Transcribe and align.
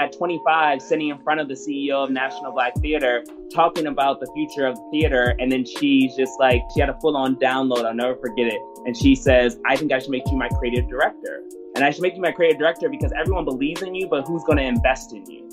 at 0.00 0.16
25, 0.16 0.80
sitting 0.80 1.08
in 1.08 1.18
front 1.18 1.40
of 1.40 1.48
the 1.48 1.54
CEO 1.54 2.04
of 2.04 2.10
National 2.10 2.52
Black 2.52 2.74
Theater, 2.76 3.22
talking 3.52 3.86
about 3.86 4.18
the 4.18 4.26
future 4.34 4.66
of 4.66 4.78
theater. 4.90 5.34
And 5.38 5.52
then 5.52 5.64
she's 5.64 6.16
just 6.16 6.32
like, 6.40 6.62
she 6.74 6.80
had 6.80 6.88
a 6.88 6.98
full 7.00 7.16
on 7.16 7.36
download. 7.36 7.84
I'll 7.84 7.94
never 7.94 8.16
forget 8.16 8.46
it. 8.46 8.60
And 8.86 8.96
she 8.96 9.14
says, 9.14 9.58
I 9.66 9.76
think 9.76 9.92
I 9.92 9.98
should 9.98 10.10
make 10.10 10.22
you 10.30 10.36
my 10.36 10.48
creative 10.48 10.88
director. 10.88 11.42
And 11.74 11.84
I 11.84 11.90
should 11.90 12.02
make 12.02 12.14
you 12.14 12.22
my 12.22 12.32
creative 12.32 12.58
director 12.58 12.88
because 12.88 13.12
everyone 13.12 13.44
believes 13.44 13.82
in 13.82 13.94
you, 13.94 14.08
but 14.08 14.26
who's 14.26 14.42
going 14.44 14.58
to 14.58 14.64
invest 14.64 15.12
in 15.12 15.24
you? 15.30 15.48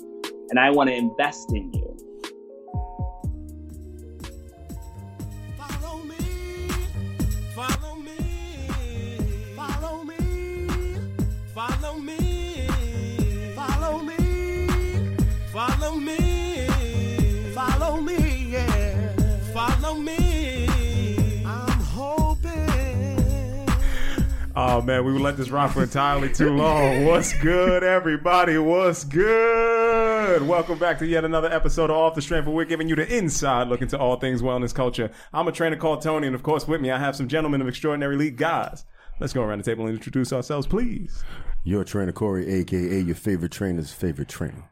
And 0.50 0.58
I 0.58 0.70
want 0.70 0.88
to 0.88 0.96
invest 0.96 1.52
in 1.52 1.70
you. 1.74 1.87
Oh 24.78 24.80
man, 24.80 25.04
we 25.04 25.10
let 25.18 25.36
this 25.36 25.50
run 25.50 25.68
for 25.70 25.82
entirely 25.82 26.32
too 26.32 26.54
long. 26.54 27.04
What's 27.04 27.32
good, 27.40 27.82
everybody? 27.82 28.58
What's 28.58 29.02
good? 29.02 30.46
Welcome 30.46 30.78
back 30.78 31.00
to 31.00 31.06
yet 31.06 31.24
another 31.24 31.52
episode 31.52 31.90
of 31.90 31.96
Off 31.96 32.14
the 32.14 32.22
Strength, 32.22 32.46
where 32.46 32.54
we're 32.54 32.64
giving 32.64 32.88
you 32.88 32.94
the 32.94 33.12
inside 33.12 33.66
look 33.66 33.82
into 33.82 33.98
all 33.98 34.20
things 34.20 34.40
wellness 34.40 34.72
culture. 34.72 35.10
I'm 35.32 35.48
a 35.48 35.52
trainer 35.52 35.74
called 35.74 36.02
Tony, 36.02 36.28
and 36.28 36.36
of 36.36 36.44
course, 36.44 36.68
with 36.68 36.80
me, 36.80 36.92
I 36.92 36.98
have 37.00 37.16
some 37.16 37.26
gentlemen 37.26 37.60
of 37.60 37.66
extraordinary 37.66 38.14
elite 38.14 38.36
guys. 38.36 38.84
Let's 39.18 39.32
go 39.32 39.42
around 39.42 39.58
the 39.58 39.64
table 39.64 39.84
and 39.86 39.96
introduce 39.96 40.32
ourselves, 40.32 40.68
please. 40.68 41.24
Your 41.64 41.82
trainer 41.82 42.12
Corey, 42.12 42.48
aka 42.48 43.00
your 43.00 43.16
favorite 43.16 43.50
trainer's 43.50 43.92
favorite 43.92 44.28
trainer. 44.28 44.70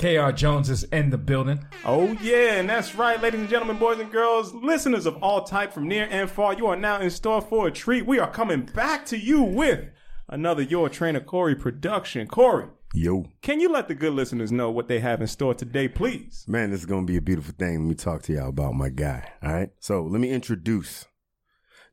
KR 0.00 0.30
Jones 0.30 0.70
is 0.70 0.84
in 0.84 1.10
the 1.10 1.18
building. 1.18 1.62
Oh 1.84 2.16
yeah, 2.22 2.54
and 2.54 2.70
that's 2.70 2.94
right, 2.94 3.20
ladies 3.20 3.40
and 3.40 3.50
gentlemen, 3.50 3.76
boys 3.76 3.98
and 3.98 4.10
girls, 4.10 4.54
listeners 4.54 5.04
of 5.04 5.22
all 5.22 5.44
type 5.44 5.74
from 5.74 5.88
near 5.88 6.08
and 6.10 6.30
far. 6.30 6.54
You 6.54 6.68
are 6.68 6.76
now 6.76 7.00
in 7.00 7.10
store 7.10 7.42
for 7.42 7.66
a 7.66 7.70
treat. 7.70 8.06
We 8.06 8.18
are 8.18 8.30
coming 8.30 8.62
back 8.62 9.04
to 9.06 9.18
you 9.18 9.42
with 9.42 9.90
another 10.26 10.62
Your 10.62 10.88
Trainer 10.88 11.20
Corey 11.20 11.54
production. 11.54 12.26
Corey, 12.28 12.68
Yo. 12.94 13.26
can 13.42 13.60
you 13.60 13.68
let 13.68 13.88
the 13.88 13.94
good 13.94 14.14
listeners 14.14 14.50
know 14.50 14.70
what 14.70 14.88
they 14.88 15.00
have 15.00 15.20
in 15.20 15.26
store 15.26 15.52
today, 15.52 15.86
please? 15.86 16.46
Man, 16.48 16.70
this 16.70 16.80
is 16.80 16.86
gonna 16.86 17.04
be 17.04 17.18
a 17.18 17.22
beautiful 17.22 17.52
thing. 17.58 17.80
Let 17.80 17.88
me 17.90 17.94
talk 17.94 18.22
to 18.22 18.32
y'all 18.32 18.48
about 18.48 18.72
my 18.72 18.88
guy. 18.88 19.30
All 19.42 19.52
right. 19.52 19.68
So 19.80 20.02
let 20.02 20.22
me 20.22 20.30
introduce 20.30 21.04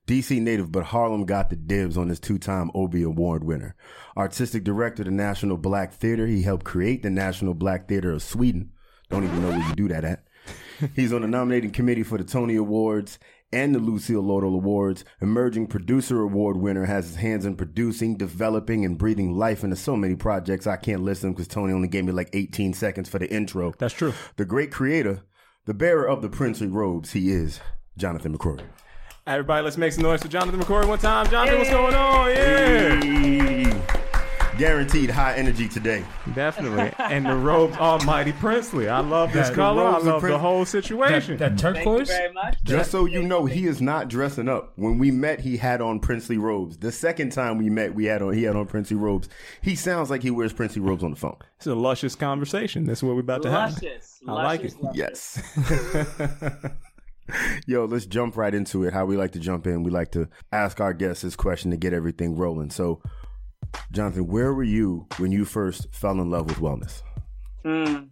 DC 0.08 0.42
native, 0.42 0.72
but 0.72 0.86
Harlem 0.86 1.26
got 1.26 1.50
the 1.50 1.58
dibs 1.58 1.98
on 1.98 2.08
this 2.08 2.20
two-time 2.20 2.72
Obie 2.74 3.04
Award 3.04 3.44
winner. 3.44 3.76
Artistic 4.16 4.64
director 4.64 5.02
of 5.02 5.08
the 5.08 5.12
National 5.12 5.58
Black 5.58 5.94
Theater. 5.94 6.26
He 6.26 6.44
helped 6.44 6.66
create 6.66 7.04
the 7.04 7.10
National 7.10 7.54
Black 7.54 7.90
Theater 7.90 8.14
of 8.14 8.24
Sweden. 8.24 8.72
Don't 9.10 9.26
even 9.26 9.42
know 9.42 9.50
where 9.50 9.68
you 9.68 9.76
do 9.76 9.90
that 9.90 10.06
at. 10.06 10.24
He's 10.96 11.12
on 11.12 11.24
the 11.24 11.28
nominating 11.28 11.72
committee 11.72 12.04
for 12.04 12.18
the 12.18 12.24
Tony 12.24 12.56
Awards 12.56 13.20
and 13.52 13.76
the 13.76 13.80
Lucille 13.80 14.24
Lortel 14.24 14.56
Awards. 14.56 15.04
Emerging 15.22 15.68
Producer 15.68 16.22
Award 16.22 16.56
winner 16.56 16.86
has 16.86 17.08
his 17.08 17.16
hands 17.18 17.46
in 17.46 17.58
producing, 17.58 18.16
developing, 18.16 18.86
and 18.86 18.98
breathing 18.98 19.38
life 19.38 19.62
into 19.62 19.76
so 19.76 19.98
many 19.98 20.16
projects. 20.16 20.68
I 20.68 20.78
can't 20.78 21.04
list 21.04 21.22
them 21.22 21.34
because 21.34 21.50
Tony 21.50 21.74
only 21.74 21.90
gave 21.90 22.06
me 22.06 22.14
like 22.14 22.30
18 22.32 22.74
seconds 22.74 23.10
for 23.10 23.20
the 23.20 23.30
intro. 23.30 23.74
That's 23.78 23.94
true. 23.94 24.14
The 24.38 24.46
great 24.46 24.72
creator, 24.72 25.24
the 25.66 25.74
bearer 25.74 26.08
of 26.08 26.22
the 26.22 26.30
princely 26.30 26.68
robes, 26.68 27.12
he 27.12 27.30
is 27.30 27.60
Jonathan 27.98 28.38
McCrory. 28.38 28.64
Everybody, 29.28 29.64
let's 29.64 29.78
make 29.78 29.92
some 29.92 30.04
noise 30.04 30.22
for 30.22 30.30
Jonathan 30.30 30.62
McCrory 30.62 30.88
one 30.88 31.00
time. 31.00 31.30
Jonathan, 31.30 31.58
what's 31.58 31.70
going 31.70 31.94
on? 31.96 32.30
Yeah. 32.30 33.02
Hey. 33.02 33.84
Guaranteed 34.58 35.10
high 35.12 35.36
energy 35.36 35.68
today. 35.68 36.04
Definitely. 36.34 36.92
And 36.98 37.26
the 37.26 37.36
robes 37.36 37.76
are 37.78 38.00
mighty 38.06 38.32
princely. 38.32 38.88
I 38.90 39.02
love 39.02 39.32
this 39.34 39.50
That- 39.50 39.56
color. 39.56 39.84
I 39.84 39.92
robes 39.92 40.06
are 40.06 40.12
love 40.14 40.22
the 40.22 40.28
prin- 40.30 40.40
whole 40.40 40.60
That, 40.62 40.66
situation. 40.68 41.38
that 41.38 41.60
Thank 41.60 41.78
you 41.78 41.84
turquoise. 41.84 42.08
very 42.08 42.34
much. 42.34 42.58
Just 42.64 42.90
so 42.90 43.06
you 43.06 43.22
know, 43.22 43.46
he 43.46 43.68
is 43.68 43.82
not 43.82 44.08
dressing 44.08 44.48
up. 44.50 44.72
When 44.78 44.98
we 44.98 45.12
met, 45.12 45.42
he 45.42 45.58
had 45.58 45.82
on 45.82 46.00
princely 46.00 46.38
robes. 46.38 46.78
The 46.78 46.92
second 46.94 47.34
time 47.34 47.58
we 47.60 47.70
met, 47.70 47.94
we 47.94 48.06
had 48.06 48.22
on 48.24 48.34
he 48.34 48.44
had 48.44 48.56
on 48.56 48.66
princely 48.66 48.96
robes. 48.96 49.28
He 49.62 49.76
sounds 49.76 50.10
like 50.10 50.24
he 50.24 50.32
wears 50.32 50.54
princely 50.54 50.82
robes 50.82 51.04
on 51.04 51.12
the 51.12 51.18
phone. 51.18 51.36
it's 51.58 51.68
a 51.68 51.76
luscious 51.76 52.16
conversation. 52.16 52.86
That's 52.86 53.04
what 53.04 53.14
we're 53.14 53.22
about 53.22 53.44
to 53.44 53.52
have. 53.52 53.74
Luscious. 53.74 54.22
I 54.28 54.32
like 54.32 54.64
it. 54.64 54.74
luscious. 54.82 54.98
Yes. 54.98 56.72
Yo, 57.68 57.86
let's 57.86 58.06
jump 58.06 58.38
right 58.38 58.54
into 58.54 58.84
it. 58.84 58.94
How 58.94 59.06
we 59.06 59.18
like 59.18 59.32
to 59.32 59.40
jump 59.40 59.68
in, 59.68 59.84
we 59.84 59.92
like 59.92 60.12
to 60.12 60.28
ask 60.52 60.80
our 60.80 60.94
guests 60.94 61.24
this 61.24 61.36
question 61.36 61.72
to 61.72 61.78
get 61.78 61.94
everything 61.94 62.36
rolling. 62.38 62.70
So, 62.70 63.02
Jonathan, 63.92 64.28
where 64.28 64.54
were 64.54 64.64
you 64.64 65.08
when 65.18 65.32
you 65.32 65.46
first 65.46 65.88
fell 65.94 66.20
in 66.22 66.30
love 66.30 66.48
with 66.48 66.58
wellness? 66.58 67.02
Hmm. 67.64 68.06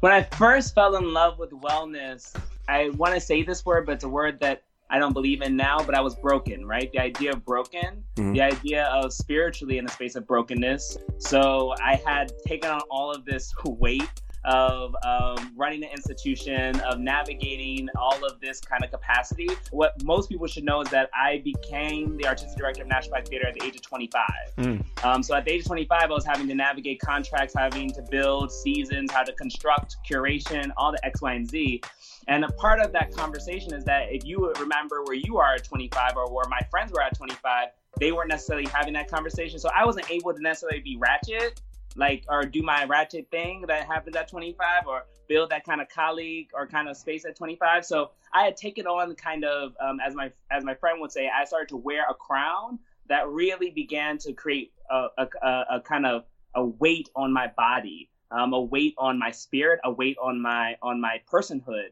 When 0.00 0.12
I 0.12 0.22
first 0.22 0.74
fell 0.74 0.96
in 0.96 1.12
love 1.14 1.38
with 1.38 1.50
wellness, 1.50 2.34
I 2.68 2.90
want 2.90 3.14
to 3.14 3.20
say 3.20 3.42
this 3.42 3.64
word, 3.64 3.86
but 3.86 3.92
it's 3.92 4.04
a 4.04 4.08
word 4.08 4.38
that 4.40 4.62
I 4.90 4.98
don't 4.98 5.14
believe 5.14 5.42
in 5.42 5.56
now, 5.56 5.78
but 5.82 5.94
I 5.96 6.00
was 6.00 6.14
broken, 6.14 6.64
right? 6.66 6.92
The 6.92 7.00
idea 7.00 7.32
of 7.32 7.44
broken, 7.44 8.04
Mhm. 8.16 8.34
the 8.34 8.42
idea 8.42 8.84
of 8.84 9.12
spiritually 9.12 9.78
in 9.78 9.86
a 9.86 9.88
space 9.88 10.14
of 10.14 10.26
brokenness. 10.28 10.98
So 11.18 11.74
I 11.82 12.00
had 12.06 12.30
taken 12.46 12.70
on 12.70 12.80
all 12.90 13.10
of 13.10 13.24
this 13.24 13.52
weight 13.64 14.22
of 14.46 14.94
um, 15.04 15.52
running 15.56 15.82
an 15.82 15.90
institution, 15.90 16.78
of 16.80 17.00
navigating 17.00 17.88
all 17.98 18.24
of 18.24 18.40
this 18.40 18.60
kind 18.60 18.84
of 18.84 18.90
capacity. 18.90 19.48
What 19.72 20.02
most 20.04 20.28
people 20.28 20.46
should 20.46 20.64
know 20.64 20.80
is 20.80 20.88
that 20.90 21.10
I 21.12 21.42
became 21.44 22.16
the 22.16 22.26
artistic 22.26 22.56
director 22.56 22.82
of 22.82 22.88
National 22.88 23.10
Black 23.10 23.26
Theater 23.26 23.48
at 23.48 23.54
the 23.54 23.64
age 23.64 23.74
of 23.74 23.82
25. 23.82 24.22
Mm. 24.58 25.04
Um, 25.04 25.22
so 25.22 25.34
at 25.34 25.44
the 25.44 25.52
age 25.52 25.60
of 25.60 25.66
25, 25.66 26.02
I 26.02 26.06
was 26.06 26.24
having 26.24 26.46
to 26.48 26.54
navigate 26.54 27.00
contracts, 27.00 27.54
having 27.56 27.90
to 27.92 28.02
build 28.08 28.52
seasons, 28.52 29.10
how 29.10 29.24
to 29.24 29.32
construct 29.32 29.96
curation, 30.08 30.70
all 30.76 30.92
the 30.92 31.04
X, 31.04 31.20
Y, 31.20 31.34
and 31.34 31.48
Z. 31.48 31.82
And 32.28 32.44
a 32.44 32.52
part 32.52 32.80
of 32.80 32.92
that 32.92 33.12
conversation 33.12 33.74
is 33.74 33.84
that 33.84 34.12
if 34.12 34.24
you 34.24 34.52
remember 34.60 35.02
where 35.04 35.16
you 35.16 35.38
are 35.38 35.54
at 35.54 35.64
25 35.64 36.16
or 36.16 36.32
where 36.32 36.46
my 36.48 36.60
friends 36.70 36.92
were 36.92 37.02
at 37.02 37.16
25, 37.16 37.68
they 37.98 38.12
weren't 38.12 38.28
necessarily 38.28 38.66
having 38.66 38.92
that 38.94 39.10
conversation. 39.10 39.58
So 39.58 39.70
I 39.74 39.84
wasn't 39.84 40.10
able 40.10 40.32
to 40.34 40.40
necessarily 40.40 40.80
be 40.80 40.96
ratchet, 40.96 41.60
like, 41.96 42.24
or 42.28 42.44
do 42.44 42.62
my 42.62 42.84
ratchet 42.84 43.28
thing 43.30 43.64
that 43.68 43.86
happens 43.86 44.16
at 44.16 44.28
25 44.28 44.86
or 44.86 45.04
build 45.28 45.50
that 45.50 45.64
kind 45.64 45.80
of 45.80 45.88
colleague 45.88 46.48
or 46.54 46.66
kind 46.66 46.88
of 46.88 46.96
space 46.96 47.24
at 47.24 47.36
25. 47.36 47.84
So 47.84 48.10
I 48.32 48.44
had 48.44 48.56
taken 48.56 48.86
on 48.86 49.14
kind 49.14 49.44
of, 49.44 49.74
um, 49.80 49.98
as 50.00 50.14
my 50.14 50.30
as 50.50 50.64
my 50.64 50.74
friend 50.74 51.00
would 51.00 51.12
say, 51.12 51.28
I 51.28 51.44
started 51.44 51.68
to 51.70 51.76
wear 51.76 52.04
a 52.08 52.14
crown 52.14 52.78
that 53.08 53.28
really 53.28 53.70
began 53.70 54.18
to 54.18 54.32
create 54.32 54.72
a, 54.90 55.06
a, 55.18 55.26
a, 55.70 55.80
kind 55.80 56.06
of 56.06 56.24
a 56.54 56.64
weight 56.64 57.08
on 57.14 57.32
my 57.32 57.46
body, 57.56 58.10
um, 58.30 58.52
a 58.52 58.60
weight 58.60 58.94
on 58.98 59.18
my 59.18 59.30
spirit, 59.30 59.80
a 59.84 59.92
weight 59.92 60.16
on 60.20 60.40
my 60.40 60.76
on 60.82 61.00
my 61.00 61.20
personhood. 61.30 61.88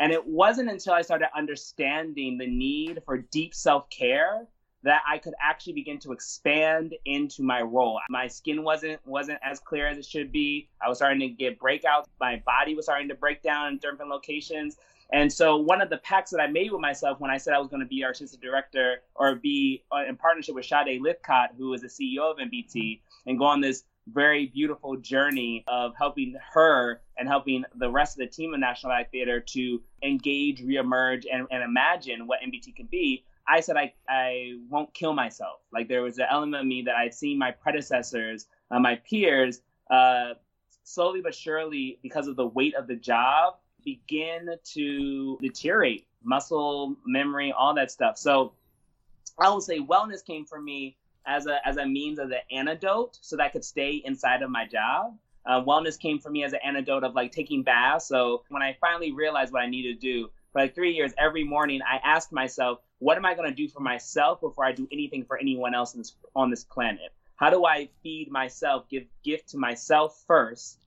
And 0.00 0.12
it 0.12 0.24
wasn't 0.24 0.70
until 0.70 0.92
I 0.92 1.02
started 1.02 1.28
understanding 1.36 2.38
the 2.38 2.46
need 2.46 3.02
for 3.04 3.18
deep 3.18 3.54
self 3.54 3.88
care 3.90 4.46
that 4.84 5.02
I 5.08 5.18
could 5.18 5.34
actually 5.40 5.72
begin 5.74 5.98
to 6.00 6.12
expand 6.12 6.94
into 7.04 7.42
my 7.42 7.62
role. 7.62 8.00
My 8.10 8.26
skin 8.28 8.62
wasn't 8.62 9.04
wasn't 9.06 9.40
as 9.42 9.60
clear 9.60 9.88
as 9.88 9.98
it 9.98 10.04
should 10.04 10.30
be. 10.30 10.68
I 10.80 10.88
was 10.88 10.98
starting 10.98 11.20
to 11.20 11.28
get 11.28 11.58
breakouts. 11.58 12.04
My 12.20 12.42
body 12.46 12.74
was 12.74 12.86
starting 12.86 13.08
to 13.08 13.14
break 13.14 13.42
down 13.42 13.68
in 13.68 13.78
different 13.78 14.10
locations. 14.10 14.76
And 15.10 15.32
so 15.32 15.56
one 15.56 15.80
of 15.80 15.88
the 15.88 15.96
pacts 15.98 16.30
that 16.32 16.40
I 16.40 16.48
made 16.48 16.70
with 16.70 16.82
myself 16.82 17.18
when 17.18 17.30
I 17.30 17.38
said 17.38 17.54
I 17.54 17.58
was 17.58 17.68
going 17.68 17.80
to 17.80 17.86
be 17.86 18.04
artistic 18.04 18.40
director 18.40 19.02
or 19.14 19.34
be 19.36 19.82
uh, 19.90 20.04
in 20.06 20.16
partnership 20.16 20.54
with 20.54 20.66
Sade 20.66 21.00
Lythcott, 21.00 21.48
who 21.56 21.72
is 21.72 21.80
the 21.80 21.88
CEO 21.88 22.30
of 22.30 22.36
NBT, 22.36 23.00
and 23.26 23.38
go 23.38 23.46
on 23.46 23.60
this 23.60 23.84
very 24.12 24.46
beautiful 24.46 24.96
journey 24.96 25.64
of 25.68 25.92
helping 25.96 26.34
her 26.52 27.00
and 27.16 27.28
helping 27.28 27.64
the 27.76 27.90
rest 27.90 28.18
of 28.18 28.20
the 28.20 28.26
team 28.26 28.54
of 28.54 28.60
National 28.60 28.90
Black 28.90 29.10
Theater 29.10 29.40
to 29.40 29.82
engage, 30.02 30.62
reemerge, 30.62 31.24
and, 31.30 31.46
and 31.50 31.62
imagine 31.62 32.26
what 32.26 32.40
NBT 32.40 32.74
can 32.76 32.86
be. 32.86 33.24
I 33.48 33.60
said 33.60 33.76
I, 33.76 33.92
I 34.08 34.54
won't 34.68 34.92
kill 34.92 35.14
myself. 35.14 35.60
Like 35.72 35.88
there 35.88 36.02
was 36.02 36.18
an 36.18 36.26
element 36.30 36.60
of 36.60 36.66
me 36.66 36.82
that 36.82 36.96
I'd 36.96 37.14
seen 37.14 37.38
my 37.38 37.50
predecessors, 37.50 38.46
uh, 38.70 38.78
my 38.78 38.96
peers, 39.08 39.62
uh, 39.90 40.34
slowly 40.84 41.20
but 41.20 41.34
surely, 41.34 41.98
because 42.02 42.28
of 42.28 42.36
the 42.36 42.46
weight 42.46 42.74
of 42.74 42.86
the 42.86 42.96
job, 42.96 43.54
begin 43.84 44.50
to 44.64 45.38
deteriorate 45.40 46.06
muscle 46.22 46.96
memory, 47.06 47.52
all 47.56 47.74
that 47.74 47.90
stuff. 47.90 48.18
So 48.18 48.52
I 49.38 49.48
will 49.48 49.60
say 49.60 49.78
wellness 49.78 50.24
came 50.24 50.44
for 50.44 50.60
me 50.60 50.96
as 51.26 51.46
a 51.46 51.66
as 51.66 51.76
a 51.76 51.86
means 51.86 52.18
of 52.18 52.28
the 52.28 52.40
antidote, 52.52 53.18
so 53.20 53.36
that 53.36 53.44
I 53.44 53.48
could 53.48 53.64
stay 53.64 54.02
inside 54.04 54.42
of 54.42 54.50
my 54.50 54.66
job. 54.66 55.16
Uh, 55.46 55.62
wellness 55.62 55.98
came 55.98 56.18
for 56.18 56.30
me 56.30 56.44
as 56.44 56.52
an 56.52 56.58
antidote 56.64 57.04
of 57.04 57.14
like 57.14 57.32
taking 57.32 57.62
baths. 57.62 58.06
So 58.06 58.42
when 58.50 58.62
I 58.62 58.76
finally 58.80 59.12
realized 59.12 59.52
what 59.52 59.62
I 59.62 59.66
needed 59.66 60.00
to 60.00 60.06
do 60.06 60.30
for 60.52 60.60
like 60.60 60.74
three 60.74 60.92
years, 60.92 61.12
every 61.16 61.44
morning 61.44 61.80
I 61.82 61.98
asked 62.04 62.32
myself, 62.32 62.80
what 63.00 63.16
am 63.16 63.24
I 63.24 63.34
going 63.34 63.48
to 63.48 63.54
do 63.54 63.68
for 63.68 63.80
myself 63.80 64.40
before 64.40 64.64
I 64.64 64.72
do 64.72 64.88
anything 64.90 65.24
for 65.24 65.38
anyone 65.38 65.74
else 65.74 65.92
this, 65.92 66.14
on 66.34 66.50
this 66.50 66.64
planet? 66.64 67.12
How 67.36 67.50
do 67.50 67.64
I 67.64 67.88
feed 68.02 68.30
myself, 68.30 68.88
give 68.88 69.04
gift 69.24 69.50
to 69.50 69.58
myself 69.58 70.24
first? 70.26 70.78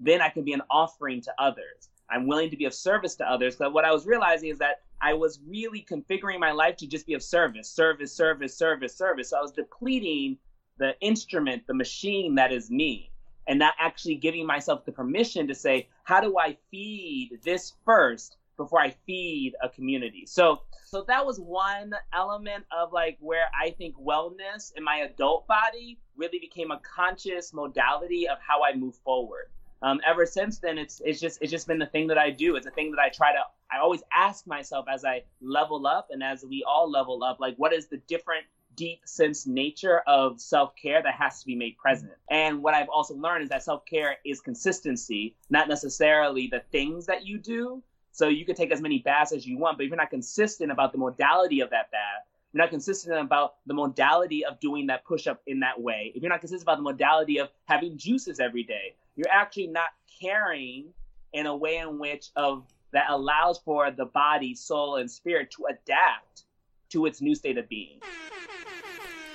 Then 0.00 0.20
I 0.20 0.28
can 0.28 0.44
be 0.44 0.52
an 0.52 0.62
offering 0.70 1.20
to 1.22 1.34
others. 1.38 1.90
I'm 2.10 2.26
willing 2.26 2.50
to 2.50 2.56
be 2.56 2.64
of 2.64 2.74
service 2.74 3.14
to 3.16 3.30
others. 3.30 3.54
But 3.56 3.72
what 3.72 3.84
I 3.84 3.92
was 3.92 4.06
realizing 4.06 4.48
is 4.48 4.58
that 4.58 4.82
I 5.00 5.14
was 5.14 5.38
really 5.46 5.86
configuring 5.88 6.40
my 6.40 6.50
life 6.50 6.76
to 6.78 6.86
just 6.88 7.06
be 7.06 7.14
of 7.14 7.22
service, 7.22 7.70
service, 7.70 8.12
service, 8.12 8.56
service, 8.56 8.96
service. 8.96 9.30
So 9.30 9.38
I 9.38 9.40
was 9.40 9.52
depleting 9.52 10.36
the 10.78 10.98
instrument, 11.00 11.66
the 11.68 11.74
machine 11.74 12.34
that 12.34 12.52
is 12.52 12.70
me. 12.70 13.12
and 13.46 13.58
not 13.58 13.74
actually 13.80 14.14
giving 14.14 14.46
myself 14.46 14.84
the 14.84 14.92
permission 14.92 15.48
to 15.48 15.54
say, 15.54 15.88
how 16.04 16.20
do 16.20 16.38
I 16.38 16.56
feed 16.70 17.40
this 17.42 17.72
first 17.84 18.36
before 18.60 18.80
I 18.80 18.90
feed 19.06 19.54
a 19.62 19.68
community? 19.70 20.24
So, 20.26 20.60
so 20.84 21.02
that 21.08 21.24
was 21.24 21.40
one 21.40 21.94
element 22.12 22.64
of 22.70 22.92
like 22.92 23.16
where 23.20 23.46
I 23.58 23.70
think 23.70 23.96
wellness 23.96 24.72
in 24.76 24.84
my 24.84 24.98
adult 24.98 25.46
body 25.46 25.98
really 26.14 26.38
became 26.38 26.70
a 26.70 26.78
conscious 26.78 27.54
modality 27.54 28.28
of 28.28 28.36
how 28.46 28.62
I 28.62 28.74
move 28.76 28.96
forward. 28.96 29.46
Um, 29.82 29.98
ever 30.06 30.26
since 30.26 30.58
then, 30.58 30.76
it's 30.76 31.00
it's 31.06 31.18
just 31.18 31.38
it's 31.40 31.50
just 31.50 31.66
been 31.66 31.78
the 31.78 31.86
thing 31.86 32.06
that 32.08 32.18
I 32.18 32.28
do. 32.28 32.56
It's 32.56 32.66
a 32.66 32.70
thing 32.70 32.90
that 32.90 33.00
I 33.00 33.08
try 33.08 33.32
to. 33.32 33.38
I 33.72 33.78
always 33.78 34.02
ask 34.12 34.46
myself 34.46 34.84
as 34.92 35.06
I 35.06 35.22
level 35.40 35.86
up 35.86 36.08
and 36.10 36.22
as 36.22 36.44
we 36.44 36.62
all 36.68 36.90
level 36.90 37.24
up, 37.24 37.40
like 37.40 37.54
what 37.56 37.72
is 37.72 37.86
the 37.86 37.96
different 38.06 38.44
deep 38.76 39.00
sense 39.04 39.46
nature 39.46 40.00
of 40.06 40.40
self 40.40 40.74
care 40.74 41.02
that 41.02 41.14
has 41.14 41.40
to 41.40 41.46
be 41.46 41.54
made 41.54 41.76
present. 41.76 42.12
And 42.30 42.62
what 42.62 42.74
I've 42.74 42.88
also 42.88 43.14
learned 43.14 43.42
is 43.42 43.48
that 43.50 43.62
self 43.62 43.84
care 43.84 44.16
is 44.24 44.40
consistency, 44.40 45.34
not 45.50 45.68
necessarily 45.68 46.48
the 46.50 46.62
things 46.72 47.06
that 47.06 47.26
you 47.26 47.38
do. 47.38 47.82
So 48.12 48.28
you 48.28 48.44
can 48.44 48.54
take 48.54 48.72
as 48.72 48.80
many 48.80 48.98
baths 48.98 49.32
as 49.32 49.46
you 49.46 49.58
want, 49.58 49.78
but 49.78 49.84
if 49.84 49.90
you're 49.90 49.96
not 49.96 50.10
consistent 50.10 50.72
about 50.72 50.92
the 50.92 50.98
modality 50.98 51.60
of 51.60 51.70
that 51.70 51.90
bath, 51.90 52.26
you're 52.52 52.62
not 52.62 52.70
consistent 52.70 53.16
about 53.16 53.54
the 53.66 53.74
modality 53.74 54.44
of 54.44 54.58
doing 54.58 54.88
that 54.88 55.04
push 55.04 55.26
up 55.26 55.40
in 55.46 55.60
that 55.60 55.80
way, 55.80 56.12
if 56.14 56.22
you're 56.22 56.30
not 56.30 56.40
consistent 56.40 56.64
about 56.64 56.78
the 56.78 56.82
modality 56.82 57.38
of 57.38 57.48
having 57.66 57.96
juices 57.96 58.40
every 58.40 58.64
day, 58.64 58.94
you're 59.14 59.30
actually 59.30 59.68
not 59.68 59.90
caring 60.20 60.86
in 61.32 61.46
a 61.46 61.56
way 61.56 61.76
in 61.76 61.98
which 61.98 62.30
of 62.36 62.64
that 62.92 63.06
allows 63.08 63.58
for 63.58 63.90
the 63.92 64.06
body, 64.06 64.54
soul, 64.54 64.96
and 64.96 65.08
spirit 65.08 65.50
to 65.52 65.66
adapt 65.70 66.44
to 66.88 67.06
its 67.06 67.20
new 67.20 67.36
state 67.36 67.56
of 67.56 67.68
being. 67.68 68.00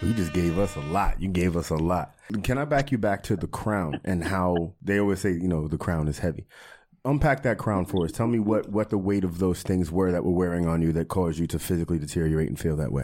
You 0.02 0.14
just 0.14 0.34
gave 0.34 0.60
us 0.60 0.76
a 0.76 0.82
lot. 0.82 1.22
You 1.22 1.30
gave 1.30 1.56
us 1.56 1.70
a 1.70 1.76
lot. 1.76 2.16
Can 2.44 2.58
I 2.58 2.66
back 2.66 2.92
you 2.92 2.98
back 2.98 3.24
to 3.24 3.38
the 3.38 3.48
crown 3.48 4.02
and 4.04 4.26
how 4.26 4.74
they 4.82 5.00
always 5.00 5.22
say, 5.22 5.32
you 5.32 5.48
know, 5.48 5.70
the 5.70 5.78
crown 5.78 6.10
is 6.10 6.20
heavy. 6.20 6.46
Unpack 7.06 7.44
that 7.44 7.58
crown 7.58 7.86
for 7.86 8.06
us. 8.06 8.12
Tell 8.12 8.28
me 8.28 8.40
what 8.40 8.68
what 8.70 8.90
the 8.90 8.98
weight 8.98 9.24
of 9.24 9.38
those 9.38 9.62
things 9.62 9.92
were 9.92 10.12
that 10.12 10.24
were 10.24 10.32
wearing 10.32 10.68
on 10.68 10.82
you 10.82 10.92
that 10.94 11.08
caused 11.08 11.40
you 11.40 11.48
to 11.48 11.60
physically 11.60 12.00
deteriorate 12.00 12.50
and 12.50 12.60
feel 12.60 12.76
that 12.76 12.92
way. 12.92 13.04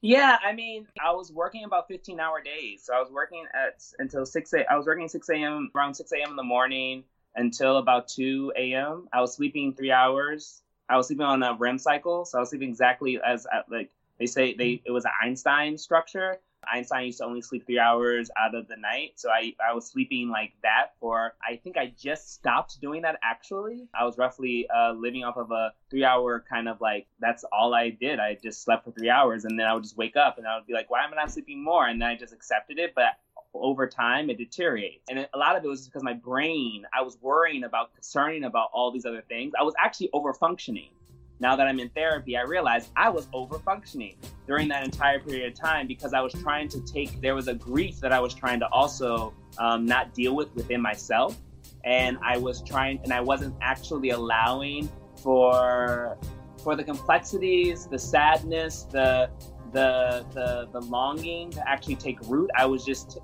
Yeah, 0.00 0.36
I 0.44 0.52
mean, 0.52 0.86
I 1.04 1.10
was 1.12 1.32
working 1.32 1.64
about 1.64 1.88
15 1.88 2.20
hour 2.20 2.40
days. 2.40 2.84
So 2.84 2.94
I 2.94 3.00
was 3.00 3.10
working 3.10 3.44
at 3.54 3.82
until 3.98 4.24
6 4.24 4.52
a. 4.52 4.70
I 4.70 4.76
was 4.76 4.86
working 4.86 5.08
6 5.08 5.28
a.m. 5.30 5.70
around 5.74 5.94
6 5.94 6.12
a.m. 6.12 6.30
in 6.30 6.36
the 6.36 6.44
morning 6.44 7.02
until 7.34 7.78
about 7.78 8.06
2 8.08 8.52
a.m. 8.56 9.08
I 9.12 9.20
was 9.20 9.34
sleeping 9.34 9.74
three 9.74 9.90
hours. 9.90 10.62
I 10.88 10.96
was 10.96 11.08
sleeping 11.08 11.26
on 11.26 11.42
a 11.42 11.54
REM 11.54 11.78
cycle, 11.78 12.24
so 12.24 12.38
I 12.38 12.40
was 12.42 12.50
sleeping 12.50 12.68
exactly 12.68 13.18
as 13.26 13.46
like 13.68 13.90
they 14.18 14.26
say 14.26 14.54
they 14.54 14.80
it 14.84 14.92
was 14.92 15.04
an 15.04 15.10
Einstein 15.22 15.76
structure. 15.76 16.38
Einstein 16.70 17.06
used 17.06 17.18
to 17.18 17.24
only 17.24 17.40
sleep 17.42 17.66
three 17.66 17.78
hours 17.78 18.30
out 18.38 18.54
of 18.54 18.68
the 18.68 18.76
night. 18.76 19.12
So 19.16 19.30
I, 19.30 19.54
I 19.66 19.74
was 19.74 19.86
sleeping 19.86 20.28
like 20.28 20.52
that 20.62 20.92
for, 21.00 21.34
I 21.46 21.56
think 21.56 21.76
I 21.76 21.92
just 21.98 22.34
stopped 22.34 22.80
doing 22.80 23.02
that 23.02 23.18
actually. 23.22 23.88
I 23.98 24.04
was 24.04 24.18
roughly 24.18 24.68
uh, 24.74 24.92
living 24.92 25.24
off 25.24 25.36
of 25.36 25.50
a 25.50 25.72
three 25.90 26.04
hour 26.04 26.44
kind 26.48 26.68
of 26.68 26.80
like, 26.80 27.06
that's 27.20 27.44
all 27.52 27.74
I 27.74 27.90
did. 27.90 28.18
I 28.18 28.36
just 28.42 28.62
slept 28.62 28.84
for 28.84 28.90
three 28.92 29.10
hours 29.10 29.44
and 29.44 29.58
then 29.58 29.66
I 29.66 29.74
would 29.74 29.82
just 29.82 29.96
wake 29.96 30.16
up 30.16 30.38
and 30.38 30.46
I 30.46 30.56
would 30.56 30.66
be 30.66 30.72
like, 30.72 30.90
why 30.90 31.04
am 31.04 31.12
I 31.12 31.16
not 31.16 31.32
sleeping 31.32 31.62
more? 31.62 31.86
And 31.86 32.00
then 32.00 32.08
I 32.08 32.16
just 32.16 32.32
accepted 32.32 32.78
it. 32.78 32.94
But 32.94 33.12
over 33.54 33.86
time 33.86 34.28
it 34.28 34.36
deteriorates 34.36 35.04
and 35.08 35.26
a 35.32 35.38
lot 35.38 35.56
of 35.56 35.64
it 35.64 35.66
was 35.66 35.86
because 35.86 36.02
my 36.02 36.12
brain 36.12 36.84
i 36.92 37.00
was 37.00 37.16
worrying 37.22 37.64
about 37.64 37.94
concerning 37.94 38.44
about 38.44 38.68
all 38.74 38.90
these 38.90 39.06
other 39.06 39.22
things 39.30 39.54
i 39.58 39.62
was 39.62 39.72
actually 39.82 40.10
over 40.12 40.34
functioning 40.34 40.90
now 41.38 41.56
that 41.56 41.66
I'm 41.66 41.80
in 41.80 41.88
therapy, 41.90 42.36
I 42.36 42.42
realized 42.42 42.90
I 42.96 43.10
was 43.10 43.28
over 43.32 43.58
functioning 43.58 44.16
during 44.46 44.68
that 44.68 44.84
entire 44.84 45.20
period 45.20 45.52
of 45.52 45.58
time 45.58 45.86
because 45.86 46.14
I 46.14 46.20
was 46.20 46.32
trying 46.32 46.68
to 46.68 46.80
take, 46.80 47.20
there 47.20 47.34
was 47.34 47.48
a 47.48 47.54
grief 47.54 48.00
that 48.00 48.12
I 48.12 48.20
was 48.20 48.34
trying 48.34 48.60
to 48.60 48.68
also 48.68 49.34
um, 49.58 49.84
not 49.84 50.14
deal 50.14 50.34
with 50.34 50.54
within 50.54 50.80
myself. 50.80 51.36
And 51.84 52.18
I 52.22 52.38
was 52.38 52.62
trying, 52.62 53.00
and 53.04 53.12
I 53.12 53.20
wasn't 53.20 53.54
actually 53.60 54.10
allowing 54.10 54.88
for 55.22 56.18
for 56.62 56.74
the 56.74 56.82
complexities, 56.82 57.86
the 57.86 57.98
sadness, 57.98 58.88
the 58.90 59.30
the 59.76 60.24
the 60.32 60.68
the 60.72 60.80
longing 60.86 61.50
to 61.50 61.68
actually 61.68 61.96
take 61.96 62.18
root. 62.22 62.50
I 62.56 62.64
was 62.64 62.82
just 62.82 63.18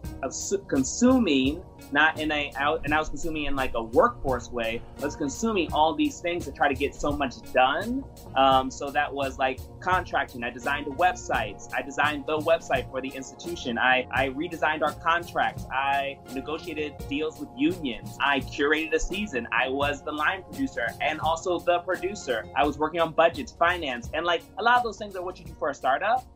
consuming, 0.68 1.62
not 1.92 2.20
in 2.20 2.30
a 2.30 2.52
out, 2.56 2.82
and 2.84 2.92
I 2.92 2.98
was 2.98 3.08
consuming 3.08 3.44
in 3.44 3.56
like 3.56 3.72
a 3.74 3.82
workforce 3.82 4.50
way. 4.50 4.82
I 5.00 5.04
was 5.06 5.16
consuming 5.16 5.72
all 5.72 5.94
these 5.94 6.20
things 6.20 6.44
to 6.44 6.52
try 6.52 6.68
to 6.68 6.74
get 6.74 6.94
so 6.94 7.10
much 7.10 7.40
done. 7.54 8.04
Um, 8.36 8.70
so 8.70 8.90
that 8.90 9.10
was 9.10 9.38
like 9.38 9.60
contracting. 9.80 10.44
I 10.44 10.50
designed 10.50 10.88
websites. 10.88 11.72
I 11.74 11.80
designed 11.80 12.26
the 12.26 12.38
website 12.40 12.90
for 12.90 13.00
the 13.00 13.08
institution. 13.08 13.78
I 13.78 14.06
I 14.12 14.28
redesigned 14.28 14.82
our 14.82 14.92
contracts. 14.92 15.64
I 15.72 16.18
negotiated 16.34 16.92
deals 17.08 17.40
with 17.40 17.48
unions. 17.56 18.14
I 18.20 18.40
curated 18.40 18.92
a 18.92 19.00
season. 19.00 19.48
I 19.52 19.70
was 19.70 20.02
the 20.02 20.12
line 20.12 20.42
producer 20.42 20.88
and 21.00 21.18
also 21.18 21.58
the 21.60 21.78
producer. 21.78 22.44
I 22.54 22.66
was 22.66 22.76
working 22.76 23.00
on 23.00 23.12
budgets, 23.14 23.52
finance, 23.52 24.10
and 24.12 24.26
like 24.26 24.42
a 24.58 24.62
lot 24.62 24.76
of 24.76 24.84
those 24.84 24.98
things 24.98 25.16
are 25.16 25.22
what 25.22 25.38
you 25.38 25.46
do 25.46 25.54
for 25.54 25.70
a 25.70 25.74
startup. 25.74 26.26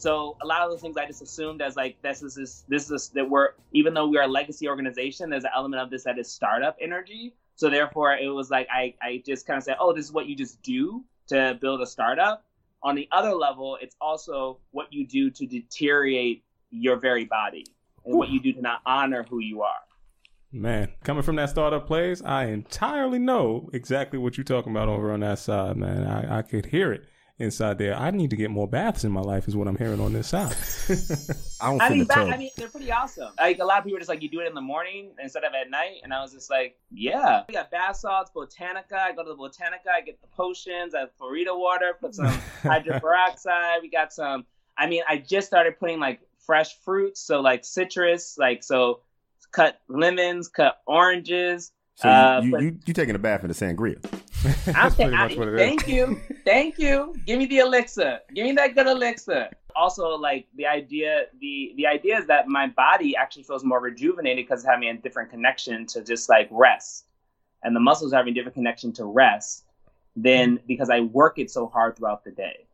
So 0.00 0.38
a 0.40 0.46
lot 0.46 0.62
of 0.62 0.70
those 0.70 0.80
things 0.80 0.96
I 0.96 1.04
just 1.04 1.20
assumed 1.20 1.60
as 1.60 1.76
like 1.76 2.00
this 2.00 2.22
is 2.22 2.34
this, 2.34 2.64
this 2.68 2.90
is 2.90 3.10
that 3.10 3.28
we're 3.28 3.50
even 3.72 3.92
though 3.92 4.08
we 4.08 4.16
are 4.16 4.24
a 4.24 4.28
legacy 4.28 4.66
organization, 4.66 5.28
there's 5.28 5.44
an 5.44 5.50
element 5.54 5.82
of 5.82 5.90
this 5.90 6.04
that 6.04 6.18
is 6.18 6.32
startup 6.32 6.78
energy. 6.80 7.34
So 7.56 7.68
therefore, 7.68 8.16
it 8.16 8.28
was 8.28 8.48
like 8.48 8.66
I 8.72 8.94
I 9.02 9.22
just 9.26 9.46
kind 9.46 9.58
of 9.58 9.62
said, 9.62 9.76
oh, 9.78 9.92
this 9.92 10.06
is 10.06 10.12
what 10.12 10.24
you 10.24 10.34
just 10.34 10.62
do 10.62 11.04
to 11.28 11.58
build 11.60 11.82
a 11.82 11.86
startup. 11.86 12.44
On 12.82 12.94
the 12.94 13.06
other 13.12 13.34
level, 13.34 13.76
it's 13.82 13.94
also 14.00 14.56
what 14.70 14.90
you 14.90 15.06
do 15.06 15.30
to 15.32 15.46
deteriorate 15.46 16.44
your 16.70 16.96
very 16.96 17.26
body 17.26 17.66
and 18.06 18.14
Ooh. 18.14 18.18
what 18.18 18.30
you 18.30 18.40
do 18.40 18.54
to 18.54 18.62
not 18.62 18.80
honor 18.86 19.26
who 19.28 19.40
you 19.40 19.60
are. 19.60 19.82
Man, 20.50 20.88
coming 21.04 21.22
from 21.22 21.36
that 21.36 21.50
startup 21.50 21.86
place, 21.86 22.22
I 22.24 22.46
entirely 22.46 23.18
know 23.18 23.68
exactly 23.74 24.18
what 24.18 24.38
you're 24.38 24.44
talking 24.44 24.72
about 24.72 24.88
over 24.88 25.12
on 25.12 25.20
that 25.20 25.40
side, 25.40 25.76
man. 25.76 26.06
I, 26.06 26.38
I 26.38 26.42
could 26.42 26.66
hear 26.66 26.90
it 26.90 27.04
inside 27.40 27.78
there. 27.78 27.96
I 27.96 28.10
need 28.10 28.30
to 28.30 28.36
get 28.36 28.50
more 28.50 28.68
baths 28.68 29.04
in 29.04 29.10
my 29.10 29.20
life, 29.20 29.48
is 29.48 29.56
what 29.56 29.66
I'm 29.66 29.76
hearing 29.76 30.00
on 30.00 30.12
this 30.12 30.28
side. 30.28 30.54
I 31.60 31.70
don't. 31.70 31.80
I 31.80 31.88
mean, 31.90 32.06
I 32.10 32.36
mean, 32.36 32.50
they're 32.56 32.68
pretty 32.68 32.92
awesome. 32.92 33.32
Like 33.38 33.58
a 33.58 33.64
lot 33.64 33.78
of 33.78 33.84
people 33.84 33.96
are 33.96 34.00
just 34.00 34.08
like, 34.08 34.22
you 34.22 34.28
do 34.28 34.40
it 34.40 34.46
in 34.46 34.54
the 34.54 34.60
morning 34.60 35.10
instead 35.20 35.44
of 35.44 35.52
at 35.54 35.70
night, 35.70 36.00
and 36.04 36.12
I 36.12 36.22
was 36.22 36.32
just 36.32 36.50
like, 36.50 36.78
yeah. 36.90 37.42
We 37.48 37.54
got 37.54 37.70
bath 37.70 37.96
salts, 37.96 38.30
Botanica. 38.34 38.92
I 38.92 39.12
go 39.12 39.24
to 39.24 39.30
the 39.30 39.36
Botanica. 39.36 39.90
I 39.92 40.02
get 40.02 40.20
the 40.20 40.28
potions. 40.28 40.94
I 40.94 41.00
have 41.00 41.12
Florida 41.16 41.56
water. 41.56 41.96
Put 42.00 42.14
some 42.14 42.26
hydrogen 42.62 43.00
peroxide. 43.00 43.80
We 43.82 43.90
got 43.90 44.12
some. 44.12 44.44
I 44.76 44.86
mean, 44.86 45.02
I 45.08 45.16
just 45.16 45.46
started 45.46 45.78
putting 45.80 45.98
like 45.98 46.20
fresh 46.46 46.78
fruits, 46.84 47.20
so 47.20 47.40
like 47.40 47.64
citrus, 47.64 48.36
like 48.38 48.62
so, 48.62 49.00
cut 49.50 49.80
lemons, 49.88 50.48
cut 50.48 50.80
oranges. 50.86 51.72
So 51.96 52.08
uh, 52.08 52.40
you, 52.42 52.50
you, 52.50 52.64
you, 52.64 52.78
you 52.86 52.94
taking 52.94 53.14
a 53.14 53.18
bath 53.18 53.42
in 53.42 53.48
the 53.48 53.54
sangria? 53.54 54.02
I'm 54.74 54.92
pretty 54.92 55.10
much 55.10 55.36
what 55.36 55.48
it 55.48 55.56
thank 55.58 55.82
is. 55.82 55.88
you, 55.88 56.20
thank 56.44 56.78
you. 56.78 57.14
Give 57.26 57.38
me 57.38 57.46
the 57.46 57.58
elixir. 57.58 58.20
Give 58.34 58.44
me 58.44 58.52
that 58.52 58.74
good 58.74 58.86
elixir. 58.86 59.50
Also, 59.76 60.08
like 60.10 60.46
the 60.56 60.66
idea, 60.66 61.26
the 61.40 61.74
the 61.76 61.86
idea 61.86 62.18
is 62.18 62.26
that 62.26 62.48
my 62.48 62.66
body 62.68 63.14
actually 63.16 63.42
feels 63.42 63.64
more 63.64 63.80
rejuvenated 63.80 64.46
because 64.46 64.64
having 64.64 64.88
a 64.88 64.96
different 64.96 65.30
connection 65.30 65.86
to 65.86 66.02
just 66.02 66.28
like 66.28 66.48
rest, 66.50 67.06
and 67.62 67.76
the 67.76 67.80
muscles 67.80 68.12
having 68.12 68.32
a 68.32 68.34
different 68.34 68.54
connection 68.54 68.92
to 68.94 69.04
rest 69.04 69.64
than 70.16 70.58
because 70.66 70.90
I 70.90 71.00
work 71.00 71.38
it 71.38 71.50
so 71.50 71.66
hard 71.66 71.96
throughout 71.96 72.24
the 72.24 72.30
day. 72.30 72.66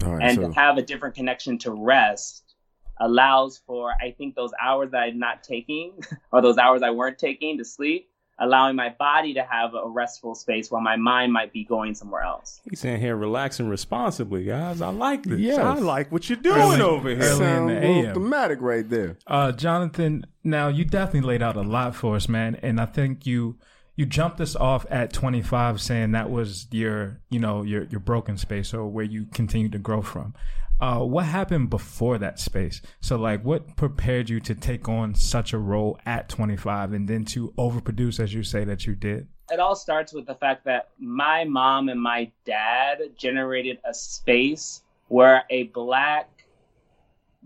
and 0.00 0.36
so. 0.36 0.48
to 0.48 0.52
have 0.52 0.76
a 0.76 0.82
different 0.82 1.14
connection 1.14 1.56
to 1.58 1.70
rest 1.70 2.54
allows 3.00 3.58
for 3.66 3.92
I 4.00 4.10
think 4.12 4.34
those 4.34 4.52
hours 4.60 4.90
that 4.90 5.02
I'm 5.02 5.18
not 5.18 5.42
taking 5.42 5.92
or 6.32 6.42
those 6.42 6.58
hours 6.58 6.82
I 6.82 6.90
weren't 6.90 7.18
taking 7.18 7.58
to 7.58 7.64
sleep 7.64 8.08
allowing 8.42 8.74
my 8.74 8.90
body 8.98 9.34
to 9.34 9.42
have 9.42 9.74
a 9.74 9.88
restful 9.88 10.34
space 10.34 10.70
while 10.70 10.82
my 10.82 10.96
mind 10.96 11.32
might 11.32 11.52
be 11.52 11.64
going 11.64 11.94
somewhere 11.94 12.22
else. 12.22 12.60
He's 12.68 12.80
saying 12.80 13.00
here, 13.00 13.16
relaxing 13.16 13.68
responsibly, 13.68 14.44
guys. 14.44 14.82
I 14.82 14.88
like 14.88 15.22
this. 15.22 15.38
Yeah, 15.38 15.70
I 15.70 15.74
like 15.74 16.10
what 16.10 16.28
you're 16.28 16.36
doing 16.36 16.60
early, 16.60 16.80
over 16.80 17.10
here. 17.10 17.22
Early 17.22 17.46
in 17.46 17.66
the 17.68 17.86
AM. 17.86 18.14
thematic 18.14 18.60
right 18.60 18.88
there. 18.88 19.16
Uh, 19.26 19.52
Jonathan, 19.52 20.26
now 20.42 20.68
you 20.68 20.84
definitely 20.84 21.28
laid 21.28 21.42
out 21.42 21.56
a 21.56 21.62
lot 21.62 21.94
for 21.94 22.16
us, 22.16 22.28
man. 22.28 22.58
And 22.62 22.80
I 22.80 22.86
think 22.86 23.26
you 23.26 23.58
you 23.94 24.06
jumped 24.06 24.40
us 24.40 24.56
off 24.56 24.86
at 24.90 25.12
25 25.12 25.80
saying 25.80 26.12
that 26.12 26.30
was 26.30 26.66
your 26.70 27.20
you 27.30 27.38
know 27.38 27.62
your 27.62 27.84
your 27.84 28.00
broken 28.00 28.36
space 28.38 28.74
or 28.74 28.86
where 28.88 29.04
you 29.04 29.26
continue 29.26 29.68
to 29.68 29.78
grow 29.78 30.02
from 30.02 30.34
uh, 30.82 30.98
what 30.98 31.24
happened 31.24 31.70
before 31.70 32.18
that 32.18 32.40
space? 32.40 32.82
So, 33.00 33.16
like, 33.16 33.44
what 33.44 33.76
prepared 33.76 34.28
you 34.28 34.40
to 34.40 34.54
take 34.54 34.88
on 34.88 35.14
such 35.14 35.52
a 35.52 35.58
role 35.58 35.96
at 36.04 36.28
25 36.28 36.92
and 36.92 37.08
then 37.08 37.24
to 37.26 37.54
overproduce, 37.56 38.18
as 38.18 38.34
you 38.34 38.42
say 38.42 38.64
that 38.64 38.84
you 38.84 38.96
did? 38.96 39.28
It 39.52 39.60
all 39.60 39.76
starts 39.76 40.12
with 40.12 40.26
the 40.26 40.34
fact 40.34 40.64
that 40.64 40.88
my 40.98 41.44
mom 41.44 41.88
and 41.88 42.02
my 42.02 42.32
dad 42.44 42.98
generated 43.16 43.78
a 43.84 43.94
space 43.94 44.82
where 45.06 45.44
a 45.50 45.64
black 45.64 46.28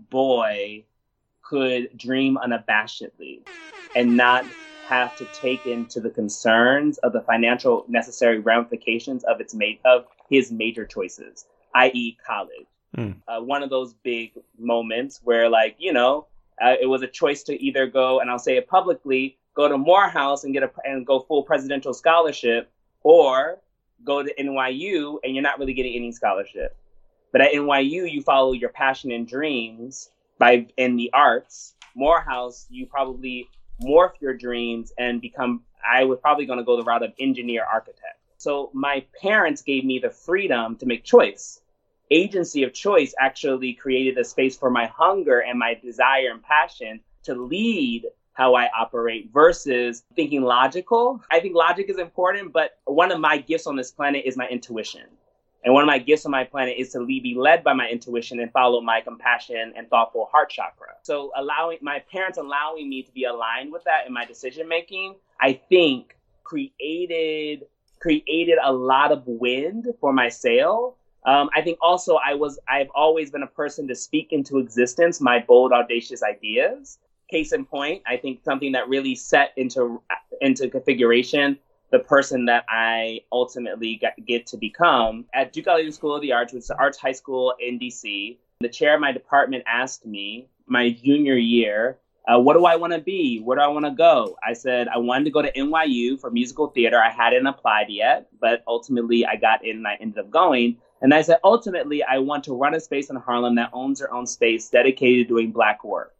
boy 0.09 0.83
could 1.43 1.95
dream 1.95 2.39
unabashedly 2.43 3.41
and 3.95 4.17
not 4.17 4.45
have 4.87 5.15
to 5.17 5.25
take 5.25 5.67
into 5.67 5.99
the 5.99 6.09
concerns 6.09 6.97
of 6.99 7.13
the 7.13 7.21
financial 7.21 7.85
necessary 7.87 8.39
ramifications 8.39 9.23
of 9.25 9.39
its 9.39 9.53
made 9.53 9.77
of 9.85 10.05
his 10.27 10.51
major 10.51 10.87
choices, 10.87 11.45
i.e., 11.75 12.17
college. 12.25 12.65
Mm. 12.97 13.15
Uh, 13.27 13.41
one 13.41 13.63
of 13.63 13.69
those 13.69 13.93
big 13.93 14.31
moments 14.57 15.21
where, 15.23 15.49
like, 15.49 15.75
you 15.77 15.93
know, 15.93 16.25
uh, 16.61 16.75
it 16.81 16.87
was 16.87 17.03
a 17.03 17.07
choice 17.07 17.43
to 17.43 17.63
either 17.63 17.85
go, 17.85 18.19
and 18.19 18.29
I'll 18.29 18.39
say 18.39 18.57
it 18.57 18.67
publicly, 18.67 19.37
go 19.53 19.67
to 19.67 19.77
Morehouse 19.77 20.43
and 20.43 20.53
get 20.53 20.63
a 20.63 20.71
and 20.83 21.05
go 21.05 21.19
full 21.19 21.43
presidential 21.43 21.93
scholarship, 21.93 22.71
or 23.03 23.59
go 24.03 24.23
to 24.23 24.33
NYU 24.35 25.17
and 25.23 25.33
you're 25.35 25.43
not 25.43 25.59
really 25.59 25.73
getting 25.73 25.95
any 25.95 26.11
scholarship. 26.11 26.75
But 27.31 27.41
at 27.41 27.51
NYU, 27.51 28.11
you 28.11 28.21
follow 28.21 28.53
your 28.53 28.69
passion 28.69 29.11
and 29.11 29.27
dreams 29.27 30.09
by 30.37 30.67
in 30.77 30.95
the 30.95 31.11
arts. 31.13 31.75
Morehouse, 31.95 32.67
you 32.69 32.85
probably 32.85 33.47
morph 33.81 34.13
your 34.19 34.33
dreams 34.33 34.93
and 34.97 35.21
become. 35.21 35.63
I 35.87 36.03
was 36.03 36.19
probably 36.19 36.45
going 36.45 36.59
to 36.59 36.65
go 36.65 36.77
the 36.77 36.83
route 36.83 37.03
of 37.03 37.13
engineer 37.19 37.63
architect. 37.63 38.19
So 38.37 38.69
my 38.73 39.05
parents 39.21 39.61
gave 39.61 39.83
me 39.85 39.99
the 39.99 40.09
freedom 40.09 40.75
to 40.77 40.85
make 40.85 41.03
choice. 41.03 41.61
Agency 42.09 42.63
of 42.63 42.73
choice 42.73 43.13
actually 43.19 43.73
created 43.73 44.17
a 44.17 44.23
space 44.23 44.57
for 44.57 44.69
my 44.69 44.85
hunger 44.87 45.39
and 45.39 45.59
my 45.59 45.73
desire 45.73 46.31
and 46.31 46.41
passion 46.41 47.01
to 47.23 47.35
lead 47.35 48.05
how 48.33 48.55
I 48.55 48.69
operate 48.79 49.31
versus 49.33 50.03
thinking 50.15 50.43
logical. 50.43 51.21
I 51.31 51.39
think 51.39 51.55
logic 51.55 51.89
is 51.89 51.97
important, 51.97 52.53
but 52.53 52.77
one 52.85 53.11
of 53.11 53.19
my 53.19 53.37
gifts 53.39 53.65
on 53.65 53.75
this 53.75 53.91
planet 53.91 54.23
is 54.25 54.37
my 54.37 54.47
intuition. 54.47 55.01
And 55.63 55.73
one 55.73 55.83
of 55.83 55.87
my 55.87 55.97
gifts 55.97 56.25
on 56.25 56.31
my 56.31 56.43
planet 56.43 56.75
is 56.77 56.91
to 56.93 57.05
be 57.05 57.35
led 57.37 57.63
by 57.63 57.73
my 57.73 57.89
intuition 57.89 58.39
and 58.39 58.51
follow 58.51 58.79
my 58.79 59.01
compassion 59.01 59.73
and 59.75 59.89
thoughtful 59.89 60.29
heart 60.31 60.49
chakra. 60.49 60.93
So 61.03 61.31
allowing 61.35 61.79
my 61.81 61.99
parents 62.11 62.37
allowing 62.37 62.87
me 62.87 63.01
to 63.03 63.11
be 63.11 63.25
aligned 63.25 63.71
with 63.71 63.83
that 63.85 64.05
in 64.05 64.13
my 64.13 64.23
decision 64.23 64.67
making, 64.67 65.15
I 65.41 65.59
think 65.67 66.15
created 66.43 67.65
created 67.99 68.59
a 68.63 68.71
lot 68.71 69.11
of 69.11 69.23
wind 69.25 69.87
for 69.99 70.13
my 70.13 70.29
sail. 70.29 70.96
Um, 71.27 71.49
I 71.53 71.61
think 71.61 71.77
also 71.81 72.15
I 72.15 72.33
was 72.33 72.57
I've 72.69 72.89
always 72.95 73.29
been 73.29 73.43
a 73.43 73.47
person 73.47 73.87
to 73.89 73.95
speak 73.95 74.31
into 74.31 74.59
existence 74.59 75.19
my 75.19 75.43
bold 75.45 75.73
audacious 75.73 76.23
ideas. 76.23 76.97
Case 77.29 77.51
in 77.51 77.65
point, 77.65 78.01
I 78.07 78.15
think 78.15 78.39
something 78.43 78.71
that 78.71 78.87
really 78.87 79.13
set 79.13 79.51
into 79.57 80.01
into 80.39 80.69
configuration 80.69 81.59
the 81.91 81.99
person 81.99 82.45
that 82.45 82.65
I 82.69 83.21
ultimately 83.31 83.95
get, 83.95 84.15
get 84.25 84.45
to 84.47 84.57
become. 84.57 85.25
At 85.33 85.53
Duke 85.53 85.67
Ellington 85.67 85.93
School 85.93 86.15
of 86.15 86.21
the 86.21 86.33
Arts, 86.33 86.53
which 86.53 86.61
is 86.61 86.67
the 86.67 86.77
arts 86.77 86.97
high 86.97 87.13
school 87.13 87.53
in 87.59 87.79
DC, 87.79 88.37
the 88.59 88.69
chair 88.69 88.95
of 88.95 89.01
my 89.01 89.11
department 89.11 89.63
asked 89.67 90.05
me 90.05 90.49
my 90.65 90.89
junior 90.89 91.35
year, 91.35 91.97
uh, 92.27 92.37
what 92.37 92.55
do 92.55 92.65
I 92.65 92.75
want 92.75 92.91
to 92.91 92.99
be? 92.99 93.39
Where 93.39 93.57
do 93.57 93.63
I 93.63 93.67
want 93.67 93.85
to 93.85 93.91
go? 93.91 94.37
I 94.45 94.51
said 94.51 94.89
I 94.89 94.97
wanted 94.97 95.25
to 95.25 95.31
go 95.31 95.41
to 95.41 95.51
NYU 95.53 96.19
for 96.19 96.29
musical 96.29 96.67
theater. 96.67 97.01
I 97.01 97.09
hadn't 97.09 97.47
applied 97.47 97.87
yet, 97.89 98.27
but 98.41 98.63
ultimately 98.67 99.25
I 99.25 99.37
got 99.37 99.63
in 99.63 99.77
and 99.77 99.87
I 99.87 99.95
ended 100.01 100.19
up 100.19 100.29
going. 100.29 100.77
And 101.01 101.13
I 101.13 101.21
said, 101.21 101.37
ultimately, 101.43 102.03
I 102.03 102.17
want 102.17 102.43
to 102.45 102.53
run 102.53 102.73
a 102.73 102.79
space 102.79 103.09
in 103.09 103.15
Harlem 103.17 103.55
that 103.55 103.69
owns 103.73 103.99
their 103.99 104.11
own 104.13 104.25
space 104.25 104.69
dedicated 104.69 105.27
to 105.27 105.33
doing 105.35 105.51
Black 105.51 105.83
work. 105.83 106.15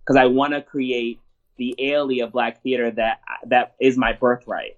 Because 0.00 0.16
I 0.16 0.26
want 0.26 0.52
to 0.52 0.62
create 0.62 1.20
the 1.58 1.92
alley 1.92 2.20
of 2.20 2.32
Black 2.32 2.62
theater 2.62 2.90
that 2.92 3.20
that 3.46 3.74
is 3.80 3.96
my 3.96 4.12
birthright. 4.12 4.76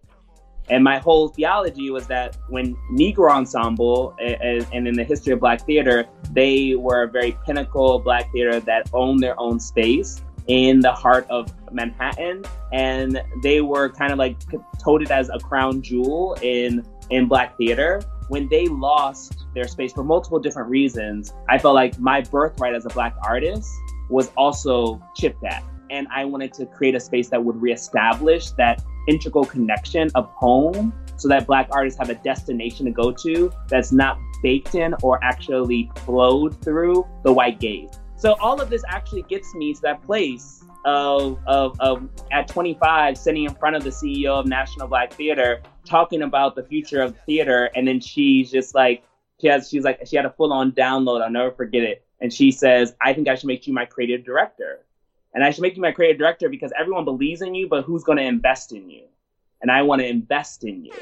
And 0.68 0.84
my 0.84 0.98
whole 0.98 1.28
theology 1.28 1.90
was 1.90 2.06
that 2.06 2.36
when 2.48 2.76
Negro 2.92 3.30
Ensemble 3.30 4.14
and, 4.20 4.86
in 4.86 4.94
the 4.94 5.04
history 5.04 5.32
of 5.32 5.40
Black 5.40 5.66
theater, 5.66 6.04
they 6.30 6.74
were 6.74 7.02
a 7.02 7.08
very 7.08 7.36
pinnacle 7.44 7.98
Black 7.98 8.30
theater 8.32 8.60
that 8.60 8.88
owned 8.92 9.20
their 9.20 9.38
own 9.40 9.58
space 9.58 10.22
in 10.46 10.80
the 10.80 10.92
heart 10.92 11.26
of 11.30 11.52
Manhattan, 11.72 12.44
and 12.72 13.22
they 13.42 13.60
were 13.60 13.88
kind 13.88 14.12
of 14.12 14.18
like 14.18 14.36
toted 14.78 15.10
as 15.10 15.28
a 15.30 15.38
crown 15.38 15.82
jewel 15.82 16.36
in 16.42 16.84
in 17.10 17.28
Black 17.28 17.56
theater. 17.56 18.02
When 18.28 18.48
they 18.48 18.66
lost 18.66 19.44
their 19.54 19.68
space 19.68 19.92
for 19.92 20.04
multiple 20.04 20.38
different 20.38 20.68
reasons, 20.68 21.32
I 21.48 21.58
felt 21.58 21.74
like 21.74 21.98
my 21.98 22.20
birthright 22.22 22.74
as 22.74 22.86
a 22.86 22.90
Black 22.90 23.14
artist 23.22 23.70
was 24.08 24.30
also 24.36 25.02
chipped 25.16 25.44
at, 25.44 25.62
and 25.90 26.06
I 26.10 26.24
wanted 26.24 26.52
to 26.54 26.66
create 26.66 26.94
a 26.94 27.00
space 27.00 27.28
that 27.28 27.42
would 27.42 27.60
reestablish 27.60 28.50
that 28.52 28.82
integral 29.08 29.44
connection 29.44 30.10
of 30.14 30.26
home 30.30 30.92
so 31.16 31.28
that 31.28 31.46
black 31.46 31.68
artists 31.70 31.98
have 31.98 32.10
a 32.10 32.14
destination 32.16 32.86
to 32.86 32.92
go 32.92 33.12
to 33.12 33.52
that's 33.68 33.92
not 33.92 34.18
baked 34.42 34.74
in 34.74 34.94
or 35.02 35.22
actually 35.22 35.90
flowed 36.04 36.60
through 36.62 37.06
the 37.22 37.32
white 37.32 37.60
gaze. 37.60 37.90
So 38.16 38.34
all 38.40 38.60
of 38.60 38.70
this 38.70 38.82
actually 38.88 39.22
gets 39.22 39.54
me 39.54 39.74
to 39.74 39.80
that 39.82 40.02
place 40.02 40.64
of, 40.84 41.38
of, 41.46 41.78
of 41.80 42.08
at 42.32 42.48
25 42.48 43.16
sitting 43.16 43.44
in 43.44 43.54
front 43.54 43.76
of 43.76 43.84
the 43.84 43.90
CEO 43.90 44.38
of 44.38 44.46
National 44.46 44.88
Black 44.88 45.12
Theater 45.12 45.62
talking 45.84 46.22
about 46.22 46.54
the 46.54 46.62
future 46.62 47.00
of 47.00 47.16
theater 47.26 47.70
and 47.74 47.86
then 47.86 48.00
she's 48.00 48.50
just 48.50 48.74
like 48.74 49.04
she 49.40 49.48
has 49.48 49.68
she's 49.68 49.84
like 49.84 50.00
she 50.06 50.16
had 50.16 50.24
a 50.24 50.30
full 50.30 50.52
on 50.52 50.72
download, 50.72 51.22
I'll 51.22 51.30
never 51.30 51.50
forget 51.50 51.82
it. 51.82 52.04
And 52.20 52.32
she 52.32 52.52
says, 52.52 52.94
I 53.00 53.12
think 53.12 53.28
I 53.28 53.34
should 53.34 53.48
make 53.48 53.66
you 53.66 53.72
my 53.72 53.84
creative 53.84 54.24
director. 54.24 54.84
And 55.34 55.42
I 55.42 55.50
should 55.50 55.62
make 55.62 55.74
you 55.74 55.82
my 55.82 55.92
creative 55.92 56.18
director 56.18 56.48
because 56.48 56.72
everyone 56.78 57.04
believes 57.04 57.42
in 57.42 57.54
you, 57.54 57.68
but 57.68 57.84
who's 57.84 58.04
going 58.04 58.18
to 58.18 58.24
invest 58.24 58.72
in 58.72 58.88
you? 58.88 59.04
And 59.60 59.70
I 59.70 59.82
want 59.82 60.00
to 60.00 60.06
invest 60.06 60.64
in 60.64 60.84
you. 60.84 60.92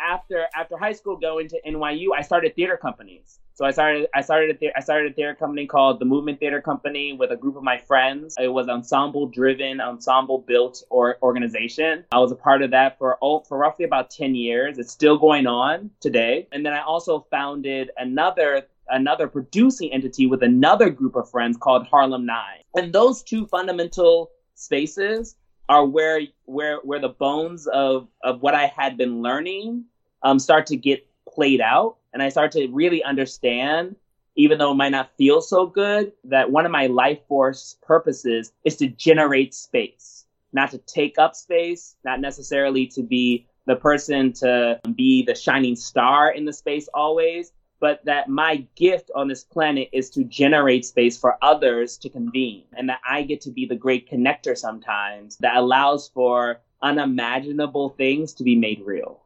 After 0.00 0.46
after 0.54 0.78
high 0.78 0.92
school, 0.92 1.16
going 1.16 1.48
to 1.48 1.60
NYU, 1.66 2.08
I 2.16 2.22
started 2.22 2.54
theater 2.54 2.76
companies. 2.76 3.38
So 3.60 3.66
I 3.66 3.72
started 3.72 4.08
I 4.14 4.22
started 4.22 4.56
a 4.62 4.78
I 4.78 4.80
started 4.80 5.12
a 5.12 5.14
theater 5.14 5.34
company 5.34 5.66
called 5.66 6.00
the 6.00 6.06
Movement 6.06 6.40
Theater 6.40 6.62
Company 6.62 7.12
with 7.12 7.30
a 7.30 7.36
group 7.36 7.56
of 7.56 7.62
my 7.62 7.76
friends. 7.76 8.34
It 8.40 8.48
was 8.48 8.70
ensemble 8.70 9.26
driven, 9.26 9.82
ensemble 9.82 10.38
built 10.38 10.82
or 10.88 11.18
organization. 11.22 12.06
I 12.10 12.20
was 12.20 12.32
a 12.32 12.36
part 12.36 12.62
of 12.62 12.70
that 12.70 12.96
for 12.96 13.18
oh, 13.20 13.40
for 13.40 13.58
roughly 13.58 13.84
about 13.84 14.08
10 14.08 14.34
years. 14.34 14.78
It's 14.78 14.90
still 14.90 15.18
going 15.18 15.46
on 15.46 15.90
today. 16.00 16.48
And 16.52 16.64
then 16.64 16.72
I 16.72 16.80
also 16.80 17.26
founded 17.30 17.90
another 17.98 18.62
another 18.88 19.28
producing 19.28 19.92
entity 19.92 20.26
with 20.26 20.42
another 20.42 20.88
group 20.88 21.14
of 21.14 21.30
friends 21.30 21.58
called 21.58 21.86
Harlem 21.86 22.24
Nine. 22.24 22.62
And 22.74 22.94
those 22.94 23.22
two 23.22 23.46
fundamental 23.46 24.30
spaces 24.54 25.36
are 25.68 25.84
where 25.84 26.22
where 26.46 26.78
where 26.78 26.98
the 26.98 27.10
bones 27.10 27.66
of 27.66 28.08
of 28.24 28.40
what 28.40 28.54
I 28.54 28.72
had 28.74 28.96
been 28.96 29.20
learning 29.20 29.84
um, 30.22 30.38
start 30.38 30.66
to 30.68 30.76
get 30.76 31.06
played 31.28 31.60
out, 31.60 31.96
and 32.12 32.22
I 32.22 32.28
start 32.28 32.52
to 32.52 32.68
really 32.68 33.02
understand. 33.02 33.96
Even 34.36 34.58
though 34.58 34.70
it 34.70 34.76
might 34.76 34.92
not 34.92 35.10
feel 35.18 35.42
so 35.42 35.66
good, 35.66 36.12
that 36.24 36.50
one 36.50 36.64
of 36.64 36.70
my 36.70 36.86
life 36.86 37.18
force 37.26 37.76
purposes 37.82 38.52
is 38.64 38.76
to 38.76 38.86
generate 38.86 39.52
space, 39.52 40.24
not 40.52 40.70
to 40.70 40.78
take 40.78 41.18
up 41.18 41.34
space, 41.34 41.96
not 42.04 42.20
necessarily 42.20 42.86
to 42.86 43.02
be 43.02 43.46
the 43.66 43.76
person 43.76 44.32
to 44.32 44.80
be 44.94 45.24
the 45.24 45.34
shining 45.34 45.76
star 45.76 46.30
in 46.30 46.44
the 46.44 46.52
space 46.52 46.88
always, 46.94 47.52
but 47.80 48.04
that 48.04 48.28
my 48.28 48.66
gift 48.76 49.10
on 49.14 49.26
this 49.26 49.42
planet 49.42 49.88
is 49.92 50.10
to 50.10 50.22
generate 50.24 50.84
space 50.84 51.18
for 51.18 51.36
others 51.42 51.96
to 51.98 52.08
convene 52.08 52.64
and 52.76 52.88
that 52.88 53.00
I 53.08 53.22
get 53.22 53.40
to 53.42 53.50
be 53.50 53.66
the 53.66 53.74
great 53.74 54.08
connector 54.08 54.56
sometimes 54.56 55.36
that 55.38 55.56
allows 55.56 56.08
for 56.08 56.60
unimaginable 56.82 57.90
things 57.90 58.34
to 58.34 58.44
be 58.44 58.54
made 58.54 58.82
real. 58.84 59.20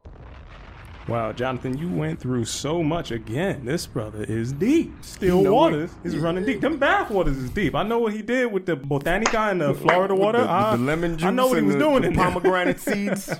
Wow, 1.07 1.33
Jonathan, 1.33 1.77
you 1.77 1.87
went 1.87 2.19
through 2.19 2.45
so 2.45 2.81
much 2.81 3.11
again. 3.11 3.63
This 3.63 3.85
brother 3.85 4.23
is 4.23 4.51
deep. 4.51 4.91
Still 5.01 5.37
You 5.37 5.43
know 5.43 5.53
waters 5.53 5.91
is 6.03 6.17
running 6.17 6.45
deep. 6.45 6.61
Them 6.61 6.77
bath 6.77 7.11
waters 7.11 7.37
is 7.37 7.51
deep. 7.51 7.75
I 7.75 7.83
know 7.83 7.99
what 7.99 8.13
he 8.13 8.23
did 8.23 8.51
with 8.51 8.65
the 8.65 8.75
botanica 8.75 9.51
and 9.51 9.61
the 9.61 9.75
Florida 9.75 10.15
water. 10.15 10.39
the, 10.41 10.49
I, 10.49 10.75
the 10.75 10.81
lemon 10.81 11.15
juice 11.17 11.27
I 11.27 11.29
know 11.29 11.45
what 11.47 11.57
he 11.59 11.63
was 11.63 11.75
the- 11.75 11.79
doing 11.79 12.01
the 12.01 12.07
in 12.07 12.15
pomegranate 12.15 12.79
seeds. 12.79 13.31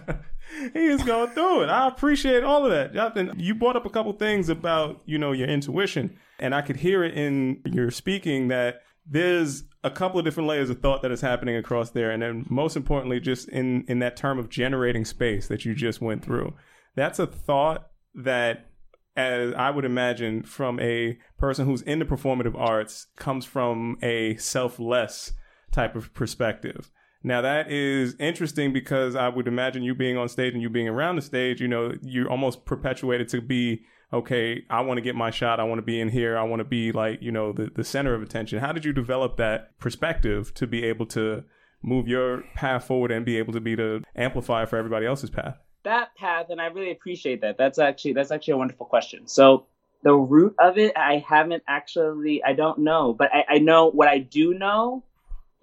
he 0.73 0.85
is 0.85 1.01
going 1.03 1.31
through 1.31 1.63
it. 1.63 1.69
I 1.69 1.87
appreciate 1.87 2.43
all 2.43 2.65
of 2.65 2.71
that. 2.71 2.93
Jonathan, 2.93 3.33
you 3.37 3.55
brought 3.55 3.75
up 3.75 3.87
a 3.87 3.89
couple 3.89 4.13
things 4.13 4.47
about, 4.49 5.01
you 5.05 5.17
know, 5.17 5.31
your 5.31 5.47
intuition. 5.47 6.19
And 6.37 6.53
I 6.53 6.61
could 6.61 6.75
hear 6.75 7.03
it 7.03 7.15
in 7.17 7.61
your 7.65 7.89
speaking 7.89 8.49
that 8.49 8.81
there's 9.07 9.63
a 9.83 9.89
couple 9.89 10.19
of 10.19 10.25
different 10.25 10.49
layers 10.49 10.69
of 10.69 10.81
thought 10.81 11.01
that 11.01 11.11
is 11.11 11.21
happening 11.21 11.55
across 11.55 11.89
there. 11.89 12.11
And 12.11 12.21
then 12.21 12.45
most 12.47 12.75
importantly, 12.75 13.19
just 13.19 13.49
in, 13.49 13.85
in 13.87 13.97
that 13.99 14.17
term 14.17 14.37
of 14.37 14.49
generating 14.49 15.03
space 15.03 15.47
that 15.47 15.65
you 15.65 15.73
just 15.73 15.99
went 15.99 16.23
through. 16.23 16.53
That's 16.95 17.19
a 17.19 17.27
thought 17.27 17.89
that 18.13 18.71
as 19.15 19.53
I 19.53 19.69
would 19.69 19.85
imagine 19.85 20.43
from 20.43 20.79
a 20.79 21.17
person 21.37 21.65
who's 21.65 21.81
in 21.81 21.99
the 21.99 22.05
performative 22.05 22.57
arts 22.57 23.07
comes 23.15 23.45
from 23.45 23.97
a 24.01 24.35
selfless 24.37 25.33
type 25.71 25.95
of 25.95 26.13
perspective. 26.13 26.91
Now 27.23 27.41
that 27.41 27.71
is 27.71 28.15
interesting 28.19 28.71
because 28.71 29.15
I 29.15 29.29
would 29.29 29.47
imagine 29.47 29.83
you 29.83 29.95
being 29.95 30.17
on 30.17 30.29
stage 30.29 30.53
and 30.53 30.61
you 30.61 30.69
being 30.69 30.87
around 30.87 31.15
the 31.15 31.21
stage, 31.21 31.59
you 31.59 31.67
know, 31.67 31.93
you're 32.01 32.29
almost 32.29 32.65
perpetuated 32.65 33.29
to 33.29 33.41
be, 33.41 33.83
okay, 34.13 34.63
I 34.69 34.81
want 34.81 34.97
to 34.97 35.01
get 35.01 35.15
my 35.15 35.31
shot. 35.31 35.59
I 35.59 35.63
want 35.63 35.79
to 35.79 35.85
be 35.85 35.99
in 35.99 36.09
here. 36.09 36.37
I 36.37 36.43
want 36.43 36.59
to 36.59 36.65
be 36.65 36.91
like, 36.91 37.21
you 37.21 37.31
know, 37.31 37.51
the, 37.51 37.71
the 37.73 37.83
center 37.83 38.13
of 38.13 38.21
attention. 38.21 38.59
How 38.59 38.73
did 38.73 38.85
you 38.85 38.93
develop 38.93 39.37
that 39.37 39.77
perspective 39.79 40.53
to 40.55 40.67
be 40.67 40.83
able 40.83 41.07
to 41.07 41.43
move 41.81 42.07
your 42.07 42.43
path 42.53 42.85
forward 42.85 43.11
and 43.11 43.25
be 43.25 43.37
able 43.37 43.53
to 43.53 43.61
be 43.61 43.75
the 43.75 44.03
amplifier 44.15 44.67
for 44.67 44.77
everybody 44.77 45.05
else's 45.05 45.29
path? 45.29 45.57
That 45.85 46.15
path, 46.15 46.47
and 46.49 46.59
I 46.59 46.65
really 46.65 46.91
appreciate 46.91 47.41
that. 47.41 47.57
That's 47.57 47.79
actually 47.79 48.13
that's 48.13 48.31
actually 48.31 48.53
a 48.53 48.57
wonderful 48.57 48.85
question. 48.85 49.27
So 49.27 49.65
the 50.03 50.13
root 50.13 50.55
of 50.59 50.77
it, 50.77 50.93
I 50.95 51.17
haven't 51.17 51.63
actually, 51.67 52.43
I 52.43 52.53
don't 52.53 52.79
know, 52.79 53.13
but 53.13 53.33
I, 53.33 53.45
I 53.49 53.57
know 53.57 53.89
what 53.89 54.07
I 54.07 54.19
do 54.19 54.53
know 54.53 55.03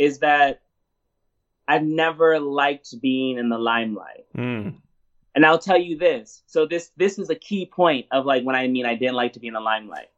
is 0.01 0.19
that 0.19 0.63
I've 1.69 1.85
never 1.85 2.41
liked 2.41 3.01
being 3.01 3.39
in 3.39 3.49
the 3.49 3.59
limelight. 3.59 4.27
Mm. 4.37 4.75
And 5.35 5.47
I'll 5.47 5.61
tell 5.61 5.79
you 5.79 5.97
this. 5.97 6.43
So 6.47 6.67
this 6.67 6.91
this 6.97 7.19
is 7.19 7.31
a 7.31 7.35
key 7.35 7.67
point 7.67 8.07
of 8.11 8.27
like 8.27 8.43
when 8.43 8.57
I 8.57 8.67
mean 8.67 8.85
I 8.85 8.97
didn't 8.97 9.15
like 9.15 9.35
to 9.35 9.41
be 9.41 9.47
in 9.47 9.55
the 9.55 9.61
limelight. 9.61 10.09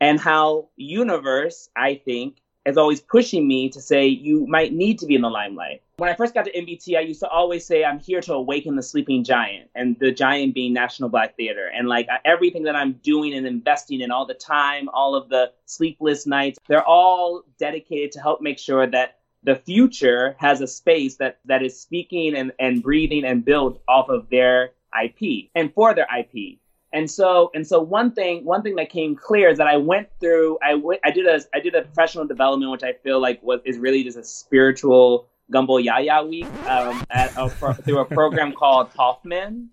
And 0.00 0.18
how 0.18 0.68
universe, 0.76 1.68
I 1.76 1.96
think, 1.96 2.38
is 2.66 2.76
always 2.76 3.00
pushing 3.00 3.46
me 3.46 3.68
to 3.70 3.80
say 3.80 4.06
you 4.06 4.46
might 4.46 4.72
need 4.72 4.98
to 4.98 5.06
be 5.06 5.14
in 5.14 5.22
the 5.22 5.30
limelight. 5.30 5.82
When 5.96 6.10
I 6.10 6.14
first 6.14 6.34
got 6.34 6.44
to 6.44 6.52
NBT, 6.52 6.96
I 6.96 7.00
used 7.00 7.20
to 7.20 7.28
always 7.28 7.64
say 7.66 7.84
I'm 7.84 7.98
here 7.98 8.20
to 8.22 8.34
awaken 8.34 8.76
the 8.76 8.82
sleeping 8.82 9.24
giant, 9.24 9.70
and 9.74 9.98
the 9.98 10.12
giant 10.12 10.54
being 10.54 10.72
National 10.72 11.08
Black 11.08 11.36
Theater. 11.36 11.70
And 11.74 11.88
like 11.88 12.08
everything 12.24 12.64
that 12.64 12.76
I'm 12.76 12.94
doing 13.02 13.34
and 13.34 13.46
investing 13.46 14.00
in 14.00 14.10
all 14.10 14.26
the 14.26 14.34
time, 14.34 14.88
all 14.90 15.14
of 15.14 15.28
the 15.28 15.52
sleepless 15.66 16.26
nights, 16.26 16.58
they're 16.68 16.86
all 16.86 17.42
dedicated 17.58 18.12
to 18.12 18.20
help 18.20 18.40
make 18.40 18.58
sure 18.58 18.86
that 18.86 19.18
the 19.42 19.56
future 19.56 20.36
has 20.38 20.60
a 20.60 20.66
space 20.66 21.16
that 21.16 21.38
that 21.46 21.62
is 21.62 21.80
speaking 21.80 22.34
and, 22.34 22.52
and 22.58 22.82
breathing 22.82 23.24
and 23.24 23.44
built 23.44 23.80
off 23.88 24.08
of 24.10 24.28
their 24.28 24.72
IP 25.02 25.50
and 25.54 25.72
for 25.72 25.94
their 25.94 26.06
IP. 26.18 26.58
And 26.92 27.08
so, 27.08 27.50
and 27.54 27.64
so 27.66 27.80
one 27.80 28.12
thing, 28.12 28.44
one 28.44 28.62
thing 28.62 28.74
that 28.76 28.90
came 28.90 29.14
clear 29.14 29.48
is 29.48 29.58
that 29.58 29.68
I 29.68 29.76
went 29.76 30.08
through, 30.18 30.58
I 30.62 30.74
went, 30.74 31.00
I 31.04 31.12
did 31.12 31.26
a, 31.26 31.40
I 31.54 31.60
did 31.60 31.74
a 31.74 31.82
professional 31.82 32.26
development, 32.26 32.72
which 32.72 32.82
I 32.82 32.94
feel 32.94 33.20
like 33.20 33.40
was 33.42 33.60
is 33.64 33.78
really 33.78 34.02
just 34.02 34.18
a 34.18 34.24
spiritual 34.24 35.28
gumbo 35.52 35.76
yaya 35.76 36.24
week 36.24 36.46
um, 36.66 37.04
at 37.10 37.32
a, 37.36 37.48
through 37.74 37.98
a 37.98 38.04
program 38.04 38.52
called 38.52 38.88
Hoffman, 38.96 39.70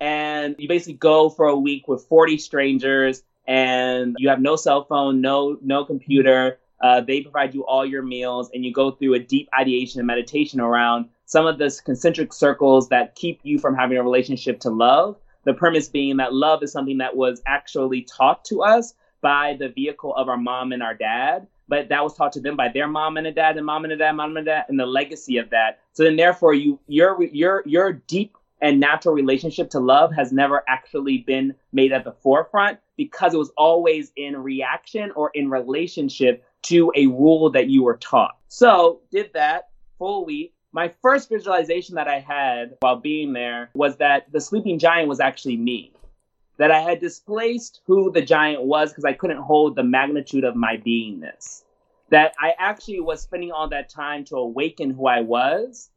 and 0.00 0.56
you 0.58 0.68
basically 0.68 0.94
go 0.94 1.28
for 1.30 1.46
a 1.46 1.56
week 1.56 1.86
with 1.86 2.04
forty 2.06 2.38
strangers, 2.38 3.22
and 3.46 4.16
you 4.18 4.28
have 4.28 4.40
no 4.40 4.56
cell 4.56 4.84
phone, 4.84 5.20
no 5.20 5.58
no 5.62 5.84
computer. 5.84 6.58
Uh, 6.80 7.00
they 7.00 7.20
provide 7.20 7.54
you 7.54 7.64
all 7.66 7.86
your 7.86 8.02
meals, 8.02 8.50
and 8.52 8.64
you 8.64 8.72
go 8.72 8.90
through 8.90 9.14
a 9.14 9.18
deep 9.20 9.48
ideation 9.56 10.00
and 10.00 10.06
meditation 10.08 10.60
around 10.60 11.08
some 11.24 11.46
of 11.46 11.58
the 11.58 11.80
concentric 11.84 12.32
circles 12.32 12.88
that 12.88 13.14
keep 13.14 13.38
you 13.44 13.60
from 13.60 13.76
having 13.76 13.96
a 13.96 14.02
relationship 14.02 14.58
to 14.58 14.70
love 14.70 15.16
the 15.44 15.54
premise 15.54 15.88
being 15.88 16.16
that 16.18 16.34
love 16.34 16.62
is 16.62 16.72
something 16.72 16.98
that 16.98 17.16
was 17.16 17.42
actually 17.46 18.02
taught 18.02 18.44
to 18.46 18.62
us 18.62 18.94
by 19.20 19.56
the 19.58 19.68
vehicle 19.68 20.14
of 20.14 20.28
our 20.28 20.36
mom 20.36 20.72
and 20.72 20.82
our 20.82 20.94
dad, 20.94 21.46
but 21.68 21.88
that 21.88 22.02
was 22.02 22.14
taught 22.14 22.32
to 22.32 22.40
them 22.40 22.56
by 22.56 22.68
their 22.68 22.86
mom 22.86 23.16
and 23.16 23.26
a 23.26 23.32
dad 23.32 23.56
and 23.56 23.66
mom 23.66 23.84
and 23.84 23.92
a 23.92 23.96
dad, 23.96 24.12
mom 24.12 24.36
and 24.36 24.48
a 24.48 24.50
dad, 24.50 24.64
and 24.68 24.78
the 24.78 24.86
legacy 24.86 25.38
of 25.38 25.50
that. 25.50 25.80
So 25.92 26.04
then, 26.04 26.16
therefore, 26.16 26.54
you 26.54 26.78
your 26.86 27.22
your 27.24 27.62
your 27.66 27.92
deep 27.92 28.36
and 28.60 28.80
natural 28.80 29.14
relationship 29.14 29.70
to 29.70 29.78
love 29.78 30.12
has 30.14 30.32
never 30.32 30.64
actually 30.68 31.18
been 31.18 31.54
made 31.72 31.92
at 31.92 32.04
the 32.04 32.12
forefront 32.12 32.78
because 32.96 33.34
it 33.34 33.36
was 33.36 33.52
always 33.56 34.10
in 34.16 34.36
reaction 34.36 35.12
or 35.12 35.30
in 35.34 35.48
relationship 35.48 36.44
to 36.62 36.92
a 36.96 37.06
rule 37.06 37.50
that 37.50 37.68
you 37.68 37.84
were 37.84 37.96
taught. 37.98 38.36
So 38.48 39.00
did 39.10 39.32
that 39.34 39.68
full 39.98 40.24
week 40.24 40.54
my 40.72 40.92
first 41.02 41.28
visualization 41.28 41.94
that 41.94 42.08
I 42.08 42.20
had 42.20 42.76
while 42.80 42.96
being 42.96 43.32
there 43.32 43.70
was 43.74 43.96
that 43.96 44.30
the 44.32 44.40
sleeping 44.40 44.78
giant 44.78 45.08
was 45.08 45.20
actually 45.20 45.56
me. 45.56 45.92
That 46.58 46.70
I 46.70 46.80
had 46.80 47.00
displaced 47.00 47.80
who 47.86 48.10
the 48.10 48.22
giant 48.22 48.62
was 48.62 48.90
because 48.90 49.04
I 49.04 49.12
couldn't 49.12 49.38
hold 49.38 49.76
the 49.76 49.84
magnitude 49.84 50.44
of 50.44 50.56
my 50.56 50.76
beingness. 50.76 51.62
That 52.10 52.34
I 52.40 52.54
actually 52.58 53.00
was 53.00 53.22
spending 53.22 53.52
all 53.52 53.68
that 53.68 53.88
time 53.88 54.24
to 54.24 54.36
awaken 54.36 54.90
who 54.90 55.06
I 55.06 55.20
was 55.20 55.88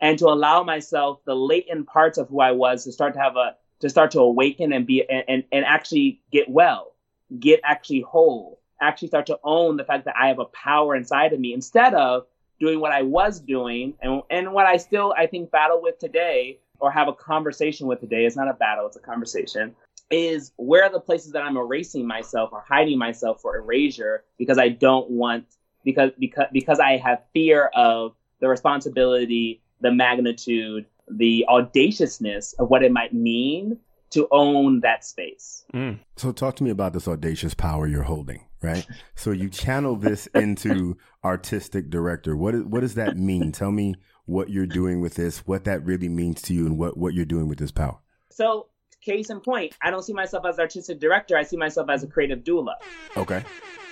and 0.00 0.18
to 0.18 0.26
allow 0.26 0.62
myself 0.62 1.20
the 1.24 1.34
latent 1.34 1.86
parts 1.86 2.18
of 2.18 2.28
who 2.28 2.40
I 2.40 2.52
was 2.52 2.84
to 2.84 2.92
start 2.92 3.14
to 3.14 3.20
have 3.20 3.36
a 3.36 3.56
to 3.80 3.88
start 3.88 4.10
to 4.10 4.20
awaken 4.20 4.72
and 4.74 4.86
be 4.86 5.04
and, 5.08 5.24
and, 5.26 5.44
and 5.50 5.64
actually 5.64 6.20
get 6.30 6.50
well, 6.50 6.92
get 7.38 7.60
actually 7.64 8.02
whole, 8.02 8.60
actually 8.80 9.08
start 9.08 9.26
to 9.26 9.38
own 9.42 9.78
the 9.78 9.84
fact 9.84 10.04
that 10.04 10.16
I 10.20 10.28
have 10.28 10.38
a 10.38 10.44
power 10.44 10.94
inside 10.94 11.32
of 11.32 11.40
me 11.40 11.54
instead 11.54 11.94
of 11.94 12.26
doing 12.60 12.78
what 12.78 12.92
I 12.92 13.02
was 13.02 13.40
doing 13.40 13.94
and, 14.00 14.22
and 14.30 14.52
what 14.52 14.66
I 14.66 14.76
still, 14.76 15.14
I 15.16 15.26
think, 15.26 15.50
battle 15.50 15.80
with 15.82 15.98
today 15.98 16.58
or 16.78 16.90
have 16.90 17.08
a 17.08 17.12
conversation 17.12 17.86
with 17.86 18.00
today. 18.00 18.26
It's 18.26 18.36
not 18.36 18.48
a 18.48 18.54
battle, 18.54 18.86
it's 18.86 18.96
a 18.96 19.00
conversation. 19.00 19.74
Is 20.10 20.52
where 20.56 20.84
are 20.84 20.90
the 20.90 21.00
places 21.00 21.32
that 21.32 21.42
I'm 21.42 21.56
erasing 21.56 22.06
myself 22.06 22.50
or 22.52 22.64
hiding 22.68 22.98
myself 22.98 23.40
for 23.40 23.56
erasure 23.56 24.24
because 24.38 24.58
I 24.58 24.68
don't 24.68 25.08
want 25.08 25.44
because 25.84 26.10
because 26.18 26.46
because 26.52 26.80
I 26.80 26.96
have 26.96 27.22
fear 27.32 27.70
of 27.76 28.14
the 28.40 28.48
responsibility, 28.48 29.62
the 29.80 29.92
magnitude, 29.92 30.86
the 31.08 31.46
audaciousness 31.48 32.54
of 32.54 32.70
what 32.70 32.82
it 32.82 32.90
might 32.90 33.14
mean 33.14 33.78
to 34.10 34.28
own 34.30 34.80
that 34.80 35.04
space. 35.04 35.64
Mm. 35.72 36.00
So 36.16 36.32
talk 36.32 36.56
to 36.56 36.64
me 36.64 36.70
about 36.70 36.92
this 36.92 37.08
audacious 37.08 37.54
power 37.54 37.86
you're 37.86 38.02
holding 38.02 38.44
right? 38.62 38.86
So 39.14 39.30
you 39.30 39.48
channel 39.48 39.96
this 39.96 40.26
into 40.28 40.96
artistic 41.24 41.90
director. 41.90 42.36
What 42.36 42.54
is, 42.54 42.62
what 42.64 42.80
does 42.80 42.94
that 42.94 43.16
mean? 43.16 43.52
Tell 43.52 43.70
me 43.70 43.94
what 44.26 44.50
you're 44.50 44.66
doing 44.66 45.00
with 45.00 45.14
this, 45.14 45.38
what 45.46 45.64
that 45.64 45.84
really 45.84 46.08
means 46.08 46.42
to 46.42 46.54
you, 46.54 46.66
and 46.66 46.78
what 46.78 46.96
what 46.96 47.14
you're 47.14 47.24
doing 47.24 47.48
with 47.48 47.58
this 47.58 47.72
power. 47.72 47.98
So, 48.30 48.68
case 49.00 49.30
in 49.30 49.40
point, 49.40 49.74
I 49.82 49.90
don't 49.90 50.02
see 50.02 50.12
myself 50.12 50.44
as 50.46 50.58
artistic 50.58 51.00
director. 51.00 51.36
I 51.36 51.42
see 51.42 51.56
myself 51.56 51.88
as 51.90 52.02
a 52.02 52.06
creative 52.06 52.40
doula. 52.40 52.74
Okay. 53.16 53.44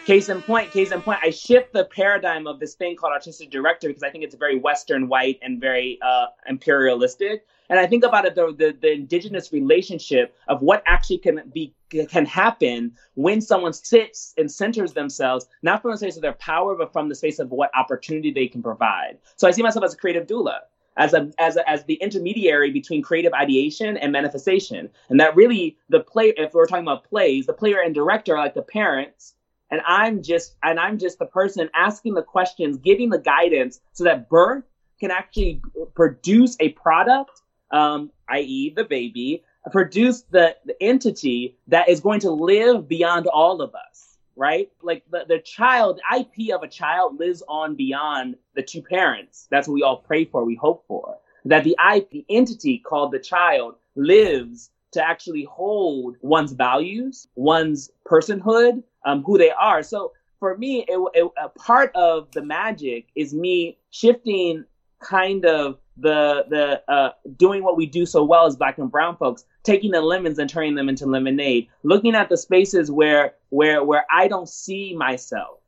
Case 0.06 0.30
in 0.30 0.40
point, 0.40 0.70
case 0.70 0.90
in 0.90 1.02
point, 1.02 1.20
I 1.22 1.28
shift 1.28 1.74
the 1.74 1.84
paradigm 1.84 2.46
of 2.46 2.60
this 2.60 2.74
thing 2.74 2.96
called 2.96 3.12
artistic 3.12 3.50
director 3.50 3.88
because 3.88 4.02
I 4.02 4.08
think 4.10 4.24
it's 4.24 4.34
very 4.34 4.58
Western 4.58 5.06
white 5.08 5.38
and 5.42 5.60
very 5.60 5.98
uh, 6.00 6.26
imperialistic. 6.46 7.44
And 7.68 7.78
I 7.78 7.86
think 7.86 8.04
about 8.04 8.24
it 8.24 8.34
the, 8.34 8.54
the, 8.56 8.74
the 8.80 8.92
indigenous 8.92 9.52
relationship 9.52 10.34
of 10.48 10.62
what 10.62 10.82
actually 10.86 11.18
can 11.18 11.42
be 11.52 11.74
can 11.90 12.24
happen 12.26 12.92
when 13.14 13.40
someone 13.40 13.72
sits 13.72 14.34
and 14.38 14.50
centers 14.50 14.94
themselves, 14.94 15.46
not 15.62 15.82
from 15.82 15.90
the 15.90 15.98
space 15.98 16.16
of 16.16 16.22
their 16.22 16.34
power, 16.34 16.74
but 16.74 16.92
from 16.92 17.10
the 17.10 17.14
space 17.14 17.38
of 17.38 17.50
what 17.50 17.70
opportunity 17.76 18.30
they 18.30 18.46
can 18.46 18.62
provide. 18.62 19.18
So 19.36 19.46
I 19.46 19.50
see 19.50 19.62
myself 19.62 19.84
as 19.84 19.92
a 19.92 19.96
creative 19.96 20.26
doula 20.26 20.60
as 20.98 21.14
a, 21.14 21.30
as 21.38 21.56
a, 21.56 21.68
as 21.68 21.84
the 21.84 21.94
intermediary 21.94 22.70
between 22.70 23.00
creative 23.00 23.32
ideation 23.32 23.96
and 23.96 24.12
manifestation. 24.12 24.90
And 25.08 25.18
that 25.20 25.34
really 25.34 25.78
the 25.88 26.00
play 26.00 26.34
if 26.36 26.52
we're 26.52 26.66
talking 26.66 26.84
about 26.84 27.04
plays, 27.04 27.46
the 27.46 27.54
player 27.54 27.80
and 27.80 27.94
director 27.94 28.36
are 28.36 28.42
like 28.44 28.54
the 28.54 28.62
parents 28.62 29.34
and 29.70 29.80
I'm 29.86 30.22
just 30.22 30.56
and 30.62 30.78
I'm 30.80 30.98
just 30.98 31.18
the 31.18 31.26
person 31.26 31.68
asking 31.74 32.14
the 32.14 32.22
questions, 32.22 32.78
giving 32.78 33.10
the 33.10 33.18
guidance 33.18 33.80
so 33.92 34.04
that 34.04 34.28
birth 34.28 34.64
can 35.00 35.10
actually 35.10 35.62
produce 35.94 36.56
a 36.60 36.70
product, 36.70 37.42
um, 37.70 38.10
i.e., 38.30 38.72
the 38.74 38.84
baby, 38.84 39.44
produce 39.70 40.22
the, 40.30 40.56
the 40.64 40.80
entity 40.82 41.56
that 41.68 41.88
is 41.88 42.00
going 42.00 42.20
to 42.20 42.30
live 42.30 42.88
beyond 42.88 43.26
all 43.26 43.60
of 43.60 43.74
us, 43.74 44.07
right? 44.38 44.70
Like 44.82 45.02
the, 45.10 45.24
the 45.28 45.40
child, 45.40 46.00
IP 46.16 46.54
of 46.54 46.62
a 46.62 46.68
child 46.68 47.18
lives 47.18 47.42
on 47.48 47.74
beyond 47.74 48.36
the 48.54 48.62
two 48.62 48.80
parents. 48.80 49.48
That's 49.50 49.66
what 49.66 49.74
we 49.74 49.82
all 49.82 49.98
pray 49.98 50.24
for, 50.24 50.44
we 50.44 50.54
hope 50.54 50.84
for. 50.86 51.18
That 51.44 51.64
the 51.64 51.76
IP 51.94 52.24
entity 52.30 52.78
called 52.78 53.12
the 53.12 53.18
child 53.18 53.74
lives 53.96 54.70
to 54.92 55.06
actually 55.06 55.44
hold 55.44 56.16
one's 56.20 56.52
values, 56.52 57.26
one's 57.34 57.90
personhood, 58.06 58.82
um, 59.04 59.22
who 59.24 59.36
they 59.36 59.50
are. 59.50 59.82
So 59.82 60.12
for 60.38 60.56
me, 60.56 60.84
it, 60.88 60.98
it, 61.14 61.30
a 61.42 61.48
part 61.48 61.90
of 61.94 62.30
the 62.32 62.42
magic 62.42 63.08
is 63.14 63.34
me 63.34 63.78
shifting 63.90 64.64
kind 65.00 65.44
of 65.44 65.78
the 65.96 66.44
the 66.48 66.92
uh, 66.92 67.12
doing 67.36 67.62
what 67.62 67.76
we 67.76 67.86
do 67.86 68.06
so 68.06 68.24
well 68.24 68.46
as 68.46 68.56
black 68.56 68.78
and 68.78 68.90
brown 68.90 69.16
folks, 69.16 69.44
taking 69.68 69.90
the 69.90 70.00
lemons 70.00 70.38
and 70.38 70.48
turning 70.48 70.74
them 70.74 70.88
into 70.88 71.04
lemonade, 71.04 71.68
looking 71.82 72.14
at 72.14 72.30
the 72.30 72.38
spaces 72.38 72.90
where 72.90 73.34
where 73.50 73.84
where 73.84 74.06
I 74.10 74.26
don't 74.26 74.48
see 74.48 74.96
myself, 74.96 75.60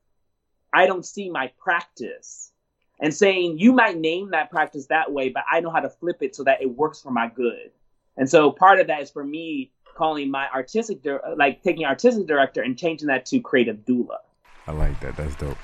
I 0.73 0.87
don't 0.87 1.05
see 1.05 1.29
my 1.29 1.53
practice, 1.59 2.51
and 2.99 3.13
saying 3.13 3.59
you 3.59 3.73
might 3.73 3.99
name 3.99 4.31
that 4.31 4.51
practice 4.51 4.87
that 4.87 5.13
way, 5.13 5.29
but 5.29 5.45
I 5.53 5.61
know 5.61 5.71
how 5.71 5.81
to 5.81 5.91
flip 5.91 6.23
it 6.23 6.35
so 6.35 6.45
that 6.45 6.63
it 6.63 6.71
works 6.75 7.03
for 7.03 7.11
my 7.11 7.29
good. 7.29 7.73
And 8.17 8.29
so 8.29 8.51
part 8.51 8.81
of 8.81 8.87
that 8.87 9.03
is 9.03 9.11
for 9.11 9.23
me 9.23 9.71
calling 9.95 10.31
my 10.31 10.49
artistic, 10.49 11.05
like 11.37 11.63
taking 11.63 11.85
artistic 11.85 12.27
director 12.27 12.63
and 12.63 12.79
changing 12.79 13.09
that 13.09 13.27
to 13.27 13.41
creative 13.41 13.85
doula. 13.85 14.17
I 14.67 14.73
like 14.73 14.99
that. 15.01 15.15
That's 15.17 15.35
dope. 15.37 15.59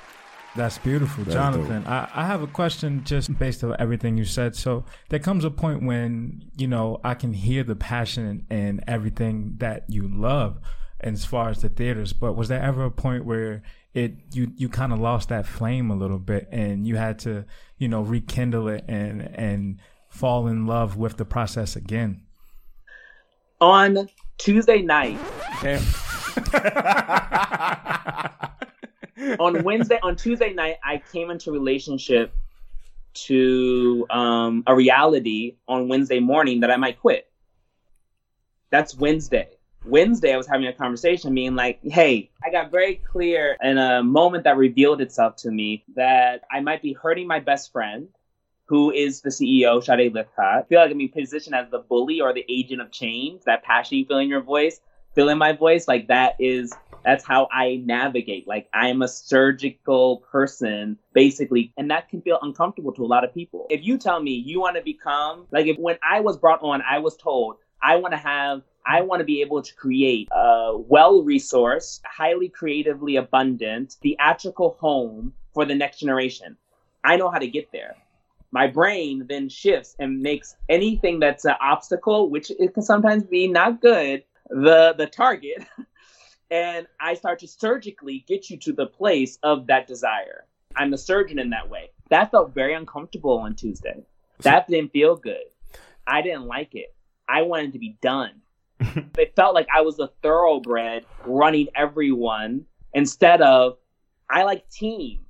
That's 0.56 0.78
beautiful, 0.78 1.24
That's 1.24 1.34
Jonathan. 1.34 1.86
I, 1.86 2.08
I 2.14 2.26
have 2.26 2.42
a 2.42 2.46
question 2.46 3.04
just 3.04 3.36
based 3.38 3.62
on 3.62 3.76
everything 3.78 4.16
you 4.16 4.24
said. 4.24 4.56
So 4.56 4.84
there 5.10 5.18
comes 5.18 5.44
a 5.44 5.50
point 5.50 5.82
when, 5.82 6.50
you 6.56 6.66
know, 6.66 7.00
I 7.04 7.14
can 7.14 7.34
hear 7.34 7.62
the 7.62 7.76
passion 7.76 8.46
and 8.48 8.82
everything 8.86 9.56
that 9.58 9.84
you 9.88 10.08
love 10.08 10.58
as 11.00 11.24
far 11.24 11.50
as 11.50 11.60
the 11.60 11.68
theaters, 11.68 12.12
but 12.12 12.32
was 12.32 12.48
there 12.48 12.62
ever 12.62 12.84
a 12.84 12.90
point 12.90 13.24
where 13.24 13.62
it 13.92 14.14
you 14.32 14.52
you 14.56 14.68
kind 14.68 14.92
of 14.92 14.98
lost 14.98 15.30
that 15.30 15.46
flame 15.46 15.90
a 15.90 15.96
little 15.96 16.18
bit 16.18 16.48
and 16.50 16.86
you 16.86 16.96
had 16.96 17.18
to, 17.20 17.44
you 17.78 17.88
know, 17.88 18.00
rekindle 18.00 18.68
it 18.68 18.84
and 18.88 19.22
and 19.34 19.78
fall 20.08 20.46
in 20.46 20.66
love 20.66 20.96
with 20.96 21.16
the 21.16 21.24
process 21.24 21.76
again? 21.76 22.22
On 23.60 24.08
Tuesday 24.38 24.82
night. 24.82 25.18
on 29.38 29.62
Wednesday, 29.62 29.98
on 30.02 30.16
Tuesday 30.16 30.52
night, 30.52 30.76
I 30.84 31.02
came 31.12 31.30
into 31.30 31.50
relationship 31.50 32.32
to 33.14 34.06
um, 34.10 34.62
a 34.66 34.74
reality 34.74 35.56
on 35.66 35.88
Wednesday 35.88 36.20
morning 36.20 36.60
that 36.60 36.70
I 36.70 36.76
might 36.76 37.00
quit. 37.00 37.30
That's 38.70 38.94
Wednesday. 38.94 39.48
Wednesday, 39.84 40.34
I 40.34 40.36
was 40.36 40.46
having 40.46 40.66
a 40.66 40.72
conversation, 40.72 41.34
being 41.34 41.54
like, 41.54 41.78
hey, 41.82 42.30
I 42.44 42.50
got 42.50 42.70
very 42.70 42.96
clear 42.96 43.56
in 43.62 43.78
a 43.78 44.02
moment 44.02 44.44
that 44.44 44.56
revealed 44.56 45.00
itself 45.00 45.36
to 45.36 45.50
me 45.50 45.84
that 45.94 46.42
I 46.50 46.60
might 46.60 46.82
be 46.82 46.92
hurting 46.92 47.26
my 47.26 47.38
best 47.38 47.72
friend 47.72 48.08
who 48.66 48.90
is 48.90 49.20
the 49.20 49.30
CEO, 49.30 49.82
Sade 49.82 50.12
Lythcott. 50.12 50.58
I 50.58 50.62
feel 50.62 50.80
like 50.80 50.90
I'm 50.90 50.98
being 50.98 51.10
positioned 51.10 51.54
as 51.54 51.70
the 51.70 51.78
bully 51.78 52.20
or 52.20 52.32
the 52.32 52.44
agent 52.48 52.82
of 52.82 52.90
change, 52.90 53.42
that 53.44 53.62
passion 53.62 53.98
you 53.98 54.04
feel 54.04 54.18
in 54.18 54.28
your 54.28 54.42
voice, 54.42 54.80
feel 55.14 55.28
in 55.28 55.38
my 55.38 55.52
voice, 55.52 55.86
like 55.86 56.08
that 56.08 56.34
is 56.40 56.74
That's 57.06 57.24
how 57.24 57.46
I 57.52 57.82
navigate. 57.84 58.48
Like 58.48 58.68
I 58.74 58.88
am 58.88 59.00
a 59.00 59.06
surgical 59.06 60.18
person, 60.32 60.98
basically, 61.14 61.72
and 61.76 61.88
that 61.88 62.08
can 62.08 62.20
feel 62.20 62.40
uncomfortable 62.42 62.92
to 62.94 63.04
a 63.04 63.06
lot 63.06 63.22
of 63.22 63.32
people. 63.32 63.68
If 63.70 63.84
you 63.84 63.96
tell 63.96 64.20
me 64.20 64.32
you 64.32 64.58
want 64.60 64.76
to 64.76 64.82
become 64.82 65.46
like 65.52 65.66
if 65.66 65.78
when 65.78 65.98
I 66.02 66.18
was 66.18 66.36
brought 66.36 66.62
on, 66.62 66.82
I 66.82 66.98
was 66.98 67.16
told 67.16 67.58
I 67.80 67.94
want 67.94 68.12
to 68.12 68.18
have 68.18 68.62
I 68.84 69.02
want 69.02 69.20
to 69.20 69.24
be 69.24 69.40
able 69.40 69.62
to 69.62 69.74
create 69.76 70.28
a 70.32 70.76
well 70.76 71.22
resourced, 71.22 72.00
highly 72.04 72.48
creatively 72.48 73.14
abundant, 73.14 73.96
theatrical 74.02 74.76
home 74.80 75.32
for 75.54 75.64
the 75.64 75.76
next 75.76 76.00
generation. 76.00 76.56
I 77.04 77.16
know 77.16 77.30
how 77.30 77.38
to 77.38 77.46
get 77.46 77.70
there. 77.70 77.94
My 78.50 78.66
brain 78.66 79.26
then 79.28 79.48
shifts 79.48 79.94
and 80.00 80.22
makes 80.22 80.56
anything 80.68 81.20
that's 81.20 81.44
an 81.44 81.54
obstacle, 81.60 82.30
which 82.30 82.50
it 82.50 82.74
can 82.74 82.82
sometimes 82.82 83.22
be 83.22 83.46
not 83.46 83.80
good, 83.80 84.24
the 84.50 84.92
the 84.98 85.06
target. 85.06 85.64
and 86.50 86.86
I 87.00 87.14
start 87.14 87.38
to 87.40 87.48
surgically 87.48 88.24
get 88.26 88.50
you 88.50 88.56
to 88.58 88.72
the 88.72 88.86
place 88.86 89.38
of 89.42 89.66
that 89.66 89.86
desire. 89.86 90.46
I'm 90.76 90.92
a 90.92 90.98
surgeon 90.98 91.38
in 91.38 91.50
that 91.50 91.68
way. 91.68 91.90
That 92.10 92.30
felt 92.30 92.54
very 92.54 92.74
uncomfortable 92.74 93.38
on 93.38 93.54
Tuesday. 93.54 94.04
That 94.40 94.68
didn't 94.68 94.92
feel 94.92 95.16
good. 95.16 95.44
I 96.06 96.22
didn't 96.22 96.46
like 96.46 96.74
it. 96.74 96.94
I 97.28 97.42
wanted 97.42 97.72
to 97.72 97.78
be 97.78 97.96
done. 98.00 98.32
it 99.18 99.34
felt 99.34 99.54
like 99.54 99.66
I 99.74 99.80
was 99.80 99.98
a 99.98 100.10
thoroughbred 100.22 101.06
running 101.24 101.68
everyone 101.74 102.66
instead 102.92 103.40
of 103.40 103.78
I 104.28 104.44
like 104.44 104.68
team. 104.70 105.20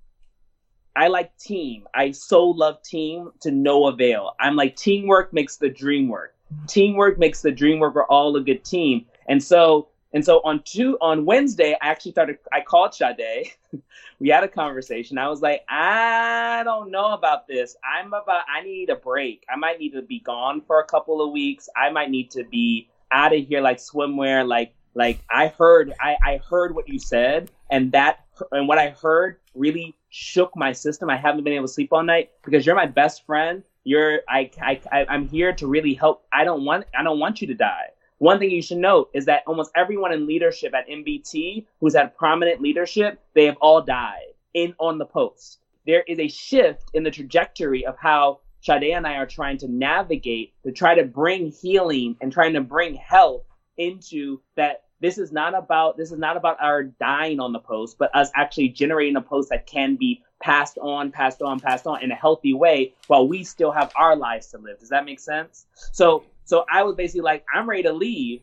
I 0.94 1.08
like 1.08 1.36
team. 1.38 1.86
I 1.94 2.10
so 2.10 2.46
love 2.46 2.82
team 2.82 3.30
to 3.40 3.50
no 3.50 3.86
avail. 3.86 4.32
I'm 4.40 4.56
like 4.56 4.76
teamwork 4.76 5.32
makes 5.32 5.56
the 5.56 5.68
dream 5.68 6.08
work. 6.08 6.34
Teamwork 6.66 7.18
makes 7.18 7.42
the 7.42 7.52
dream 7.52 7.78
work. 7.78 7.94
We're 7.94 8.04
all 8.04 8.34
a 8.36 8.40
good 8.40 8.64
team. 8.64 9.06
And 9.28 9.42
so 9.42 9.88
and 10.12 10.24
so 10.24 10.40
on 10.44 10.62
two 10.64 10.96
on 11.00 11.24
Wednesday, 11.24 11.76
I 11.80 11.88
actually 11.88 12.12
started. 12.12 12.38
I 12.52 12.60
called 12.60 12.94
Sade. 12.94 13.52
we 14.20 14.28
had 14.28 14.44
a 14.44 14.48
conversation. 14.48 15.18
I 15.18 15.28
was 15.28 15.42
like, 15.42 15.62
I 15.68 16.62
don't 16.64 16.90
know 16.90 17.12
about 17.12 17.46
this. 17.48 17.76
I'm 17.84 18.08
about. 18.08 18.44
I 18.48 18.62
need 18.62 18.90
a 18.90 18.96
break. 18.96 19.44
I 19.52 19.56
might 19.56 19.78
need 19.78 19.92
to 19.92 20.02
be 20.02 20.20
gone 20.20 20.62
for 20.66 20.80
a 20.80 20.84
couple 20.84 21.20
of 21.20 21.32
weeks. 21.32 21.68
I 21.76 21.90
might 21.90 22.10
need 22.10 22.30
to 22.32 22.44
be 22.44 22.88
out 23.10 23.34
of 23.34 23.46
here 23.46 23.60
like 23.60 23.78
swimwear. 23.78 24.46
Like 24.46 24.74
like 24.94 25.20
I 25.30 25.48
heard. 25.48 25.92
I 26.00 26.16
I 26.24 26.40
heard 26.48 26.74
what 26.74 26.88
you 26.88 26.98
said, 26.98 27.50
and 27.70 27.92
that 27.92 28.24
and 28.52 28.68
what 28.68 28.78
I 28.78 28.90
heard 28.90 29.38
really 29.54 29.94
shook 30.10 30.56
my 30.56 30.72
system. 30.72 31.10
I 31.10 31.16
haven't 31.16 31.44
been 31.44 31.52
able 31.52 31.66
to 31.66 31.72
sleep 31.72 31.92
all 31.92 32.02
night 32.02 32.30
because 32.44 32.64
you're 32.64 32.76
my 32.76 32.86
best 32.86 33.26
friend. 33.26 33.62
You're 33.84 34.20
I 34.28 34.50
I, 34.62 34.80
I 34.90 35.06
I'm 35.08 35.28
here 35.28 35.52
to 35.54 35.66
really 35.66 35.94
help. 35.94 36.24
I 36.32 36.44
don't 36.44 36.64
want 36.64 36.86
I 36.98 37.02
don't 37.02 37.18
want 37.18 37.40
you 37.40 37.48
to 37.48 37.54
die. 37.54 37.90
One 38.18 38.38
thing 38.38 38.50
you 38.50 38.62
should 38.62 38.78
note 38.78 39.10
is 39.12 39.26
that 39.26 39.42
almost 39.46 39.70
everyone 39.76 40.12
in 40.12 40.26
leadership 40.26 40.74
at 40.74 40.88
NBT 40.88 41.66
who's 41.80 41.94
had 41.94 42.16
prominent 42.16 42.62
leadership, 42.62 43.20
they 43.34 43.44
have 43.44 43.56
all 43.60 43.82
died 43.82 44.32
in 44.54 44.74
on 44.78 44.98
the 44.98 45.04
post. 45.04 45.58
There 45.86 46.02
is 46.02 46.18
a 46.18 46.28
shift 46.28 46.90
in 46.94 47.02
the 47.02 47.10
trajectory 47.10 47.84
of 47.84 47.96
how 47.98 48.40
Sade 48.62 48.84
and 48.84 49.06
I 49.06 49.16
are 49.16 49.26
trying 49.26 49.58
to 49.58 49.68
navigate 49.68 50.54
to 50.64 50.72
try 50.72 50.94
to 50.94 51.04
bring 51.04 51.52
healing 51.52 52.16
and 52.20 52.32
trying 52.32 52.54
to 52.54 52.60
bring 52.60 52.94
health 52.94 53.44
into 53.76 54.40
that 54.56 54.84
this 55.00 55.18
is 55.18 55.30
not 55.30 55.54
about 55.54 55.98
this 55.98 56.10
is 56.10 56.18
not 56.18 56.36
about 56.36 56.56
our 56.60 56.84
dying 56.84 57.38
on 57.38 57.52
the 57.52 57.60
post, 57.60 57.98
but 57.98 58.14
us 58.16 58.30
actually 58.34 58.70
generating 58.70 59.16
a 59.16 59.20
post 59.20 59.50
that 59.50 59.66
can 59.66 59.96
be 59.96 60.22
passed 60.40 60.78
on, 60.78 61.12
passed 61.12 61.42
on, 61.42 61.60
passed 61.60 61.86
on 61.86 62.02
in 62.02 62.10
a 62.10 62.14
healthy 62.14 62.54
way 62.54 62.94
while 63.06 63.28
we 63.28 63.44
still 63.44 63.70
have 63.70 63.92
our 63.94 64.16
lives 64.16 64.48
to 64.48 64.58
live. 64.58 64.80
Does 64.80 64.88
that 64.88 65.04
make 65.04 65.20
sense? 65.20 65.66
So 65.92 66.24
so 66.46 66.64
I 66.70 66.84
was 66.84 66.94
basically 66.94 67.22
like, 67.22 67.44
I'm 67.52 67.68
ready 67.68 67.82
to 67.82 67.92
leave. 67.92 68.40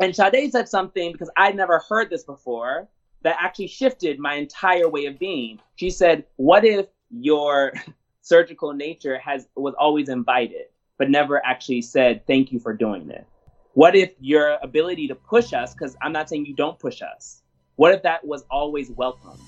And 0.00 0.14
Sade 0.14 0.50
said 0.50 0.68
something 0.68 1.12
because 1.12 1.28
I'd 1.36 1.56
never 1.56 1.80
heard 1.88 2.08
this 2.08 2.24
before 2.24 2.88
that 3.22 3.36
actually 3.40 3.66
shifted 3.66 4.18
my 4.18 4.34
entire 4.34 4.88
way 4.88 5.06
of 5.06 5.18
being. 5.18 5.60
She 5.74 5.90
said, 5.90 6.24
What 6.36 6.64
if 6.64 6.86
your 7.10 7.72
surgical 8.22 8.72
nature 8.72 9.18
has 9.18 9.48
was 9.56 9.74
always 9.78 10.08
invited, 10.08 10.66
but 10.96 11.10
never 11.10 11.44
actually 11.44 11.82
said 11.82 12.26
thank 12.26 12.52
you 12.52 12.60
for 12.60 12.72
doing 12.72 13.10
it? 13.10 13.26
What 13.74 13.96
if 13.96 14.12
your 14.20 14.58
ability 14.62 15.08
to 15.08 15.16
push 15.16 15.52
us, 15.52 15.74
because 15.74 15.96
I'm 16.00 16.12
not 16.12 16.28
saying 16.28 16.46
you 16.46 16.54
don't 16.54 16.78
push 16.78 17.02
us, 17.02 17.42
what 17.74 17.92
if 17.92 18.04
that 18.04 18.24
was 18.24 18.44
always 18.50 18.90
welcome? 18.92 19.38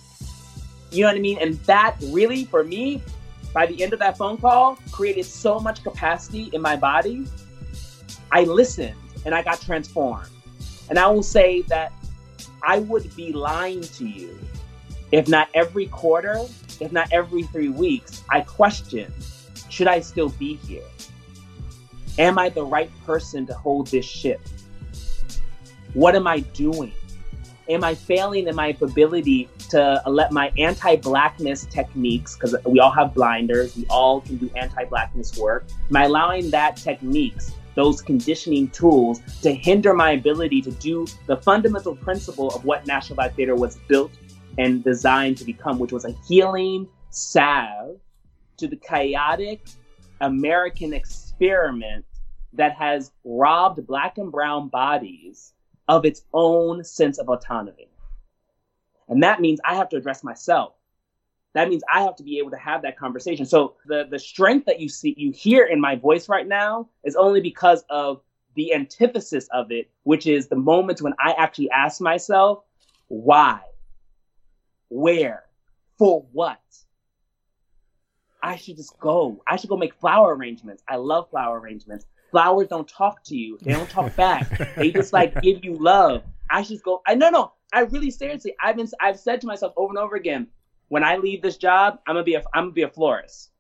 You 0.91 1.03
know 1.03 1.09
what 1.09 1.17
I 1.17 1.21
mean? 1.21 1.39
And 1.41 1.55
that 1.67 1.97
really, 2.07 2.45
for 2.45 2.65
me, 2.65 3.03
by 3.57 3.65
the 3.65 3.83
end 3.83 3.95
of 3.95 3.99
that 3.99 4.19
phone 4.19 4.37
call, 4.37 4.77
created 4.93 5.25
so 5.25 5.59
much 5.59 5.83
capacity 5.83 6.51
in 6.53 6.61
my 6.61 6.77
body. 6.77 7.27
I 8.31 8.43
listened 8.43 8.95
and 9.25 9.35
I 9.35 9.43
got 9.43 9.63
transformed. 9.63 10.29
And 10.91 10.99
I 10.99 11.07
will 11.07 11.23
say 11.23 11.63
that 11.63 11.91
I 12.63 12.81
would 12.81 13.17
be 13.17 13.33
lying 13.33 13.81
to 13.81 14.07
you 14.07 14.39
if 15.11 15.27
not 15.27 15.49
every 15.55 15.87
quarter, 15.87 16.45
if 16.81 16.93
not 16.93 17.09
every 17.13 17.45
three 17.45 17.71
weeks, 17.71 18.23
I 18.29 18.43
question 18.43 19.11
should 19.71 19.89
I 19.89 20.01
still 20.01 20.29
be 20.29 20.57
here? 20.57 20.85
Am 22.19 22.39
I 22.39 22.51
the 22.51 22.63
right 22.63 22.91
person 23.07 23.47
to 23.47 23.55
hold 23.55 23.87
this 23.87 24.05
ship? 24.05 24.41
What 25.95 26.15
am 26.15 26.27
I 26.27 26.41
doing? 26.41 26.93
Am 27.71 27.85
I 27.85 27.95
failing 27.95 28.49
in 28.49 28.55
my 28.55 28.77
ability 28.83 29.49
to 29.71 30.03
let 30.07 30.33
my 30.33 30.53
anti-blackness 30.59 31.67
techniques, 31.67 32.35
because 32.35 32.57
we 32.65 32.81
all 32.81 32.91
have 32.91 33.15
blinders, 33.15 33.77
we 33.77 33.87
all 33.91 34.21
can 34.21 34.37
do 34.37 34.51
anti-blackness 34.57 35.39
work. 35.39 35.65
I 35.95 36.05
allowing 36.05 36.51
that 36.51 36.77
techniques, 36.77 37.53
those 37.75 38.01
conditioning 38.01 38.69
tools, 38.69 39.21
to 39.43 39.53
hinder 39.53 39.93
my 39.95 40.13
ability 40.13 40.63
to 40.63 40.71
do 40.73 41.07
the 41.27 41.37
fundamental 41.37 41.95
principle 41.95 42.49
of 42.55 42.65
what 42.65 42.87
National 42.87 43.17
Black 43.17 43.35
Theater 43.35 43.55
was 43.55 43.77
built 43.89 44.13
and 44.59 44.83
designed 44.83 45.37
to 45.39 45.45
become, 45.45 45.79
which 45.79 45.93
was 45.93 46.05
a 46.05 46.15
healing 46.27 46.89
salve 47.11 47.99
to 48.57 48.67
the 48.67 48.77
chaotic 48.77 49.61
American 50.23 50.95
experiment 50.95 52.05
that 52.55 52.73
has 52.73 53.13
robbed 53.25 53.87
black 53.87 54.17
and 54.17 54.33
brown 54.33 54.69
bodies 54.69 55.53
of 55.89 56.07
its 56.07 56.23
own 56.33 56.83
sense 56.83 57.19
of 57.19 57.29
autonomy. 57.29 57.86
And 59.09 59.23
that 59.23 59.41
means 59.41 59.61
I 59.65 59.75
have 59.77 59.89
to 59.91 59.97
address 59.97 60.25
myself. 60.25 60.75
That 61.55 61.69
means 61.69 61.83
I 61.91 62.03
have 62.03 62.17
to 62.17 62.23
be 62.23 62.39
able 62.39 62.51
to 62.51 62.59
have 62.59 62.83
that 62.83 62.99
conversation. 62.99 63.47
So 63.47 63.77
the 63.87 64.07
the 64.11 64.19
strength 64.19 64.67
that 64.67 64.79
you 64.79 64.89
see 64.89 65.15
you 65.17 65.33
hear 65.33 65.65
in 65.65 65.81
my 65.81 65.97
voice 65.97 66.29
right 66.29 66.47
now 66.47 66.89
is 67.03 67.17
only 67.17 67.41
because 67.41 67.83
of 67.89 68.21
the 68.57 68.75
antithesis 68.75 69.49
of 69.53 69.71
it, 69.71 69.91
which 70.03 70.27
is 70.27 70.49
the 70.49 70.57
moments 70.57 71.01
when 71.01 71.15
I 71.19 71.33
actually 71.33 71.71
ask 71.71 72.01
myself, 72.01 72.65
why? 73.09 73.61
Where? 74.89 75.45
For 75.99 76.27
what? 76.33 76.61
I 78.43 78.57
should 78.57 78.77
just 78.77 78.99
go. 78.99 79.43
I 79.49 79.57
should 79.57 79.71
go 79.71 79.77
make 79.77 79.95
flower 79.95 80.35
arrangements. 80.35 80.83
I 80.89 80.97
love 80.97 81.31
flower 81.31 81.59
arrangements. 81.59 82.07
Flowers 82.31 82.69
don't 82.69 82.87
talk 82.87 83.25
to 83.25 83.37
you. 83.37 83.59
They 83.63 83.73
don't 83.73 83.89
talk 83.89 84.15
back. 84.15 84.75
they 84.77 84.91
just 84.91 85.13
like 85.13 85.41
give 85.41 85.65
you 85.65 85.77
love. 85.77 86.23
I 86.51 86.63
should 86.63 86.83
go. 86.83 87.03
I 87.07 87.15
no 87.15 87.31
no. 87.31 87.53
I 87.73 87.81
really 87.81 88.11
seriously, 88.11 88.55
I've 88.61 88.77
been, 88.77 88.89
I've 89.01 89.19
said 89.19 89.41
to 89.43 89.47
myself 89.47 89.73
over 89.77 89.91
and 89.91 89.99
over 89.99 90.17
again, 90.17 90.49
when 90.89 91.03
I 91.03 91.17
leave 91.17 91.43
this 91.43 91.57
job, 91.57 91.99
I'm 92.07 92.15
gonna 92.15 92.25
be 92.25 92.35
a, 92.35 92.43
I'm 92.55 92.65
gonna 92.65 92.73
be 92.73 92.83
a 92.83 92.89
florist. 92.89 93.51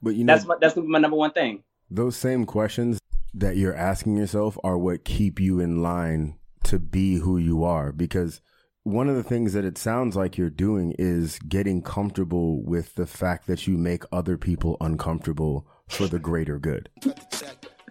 But 0.00 0.14
you 0.14 0.24
know, 0.24 0.34
that's 0.34 0.46
my, 0.46 0.56
that's 0.60 0.74
gonna 0.74 0.86
be 0.86 0.92
my 0.92 0.98
number 0.98 1.16
one 1.16 1.32
thing. 1.32 1.64
Those 1.90 2.16
same 2.16 2.46
questions 2.46 2.98
that 3.34 3.56
you're 3.56 3.74
asking 3.74 4.16
yourself 4.16 4.56
are 4.64 4.78
what 4.78 5.04
keep 5.04 5.40
you 5.40 5.60
in 5.60 5.82
line 5.82 6.38
to 6.64 6.78
be 6.78 7.16
who 7.16 7.38
you 7.38 7.64
are. 7.64 7.92
Because 7.92 8.40
one 8.82 9.08
of 9.08 9.16
the 9.16 9.22
things 9.22 9.52
that 9.52 9.64
it 9.64 9.76
sounds 9.76 10.16
like 10.16 10.38
you're 10.38 10.48
doing 10.48 10.94
is 10.98 11.38
getting 11.40 11.82
comfortable 11.82 12.62
with 12.62 12.94
the 12.94 13.06
fact 13.06 13.46
that 13.48 13.66
you 13.66 13.76
make 13.76 14.04
other 14.12 14.38
people 14.38 14.76
uncomfortable 14.80 15.66
for 15.88 16.06
the 16.06 16.18
greater 16.18 16.58
good 16.58 16.88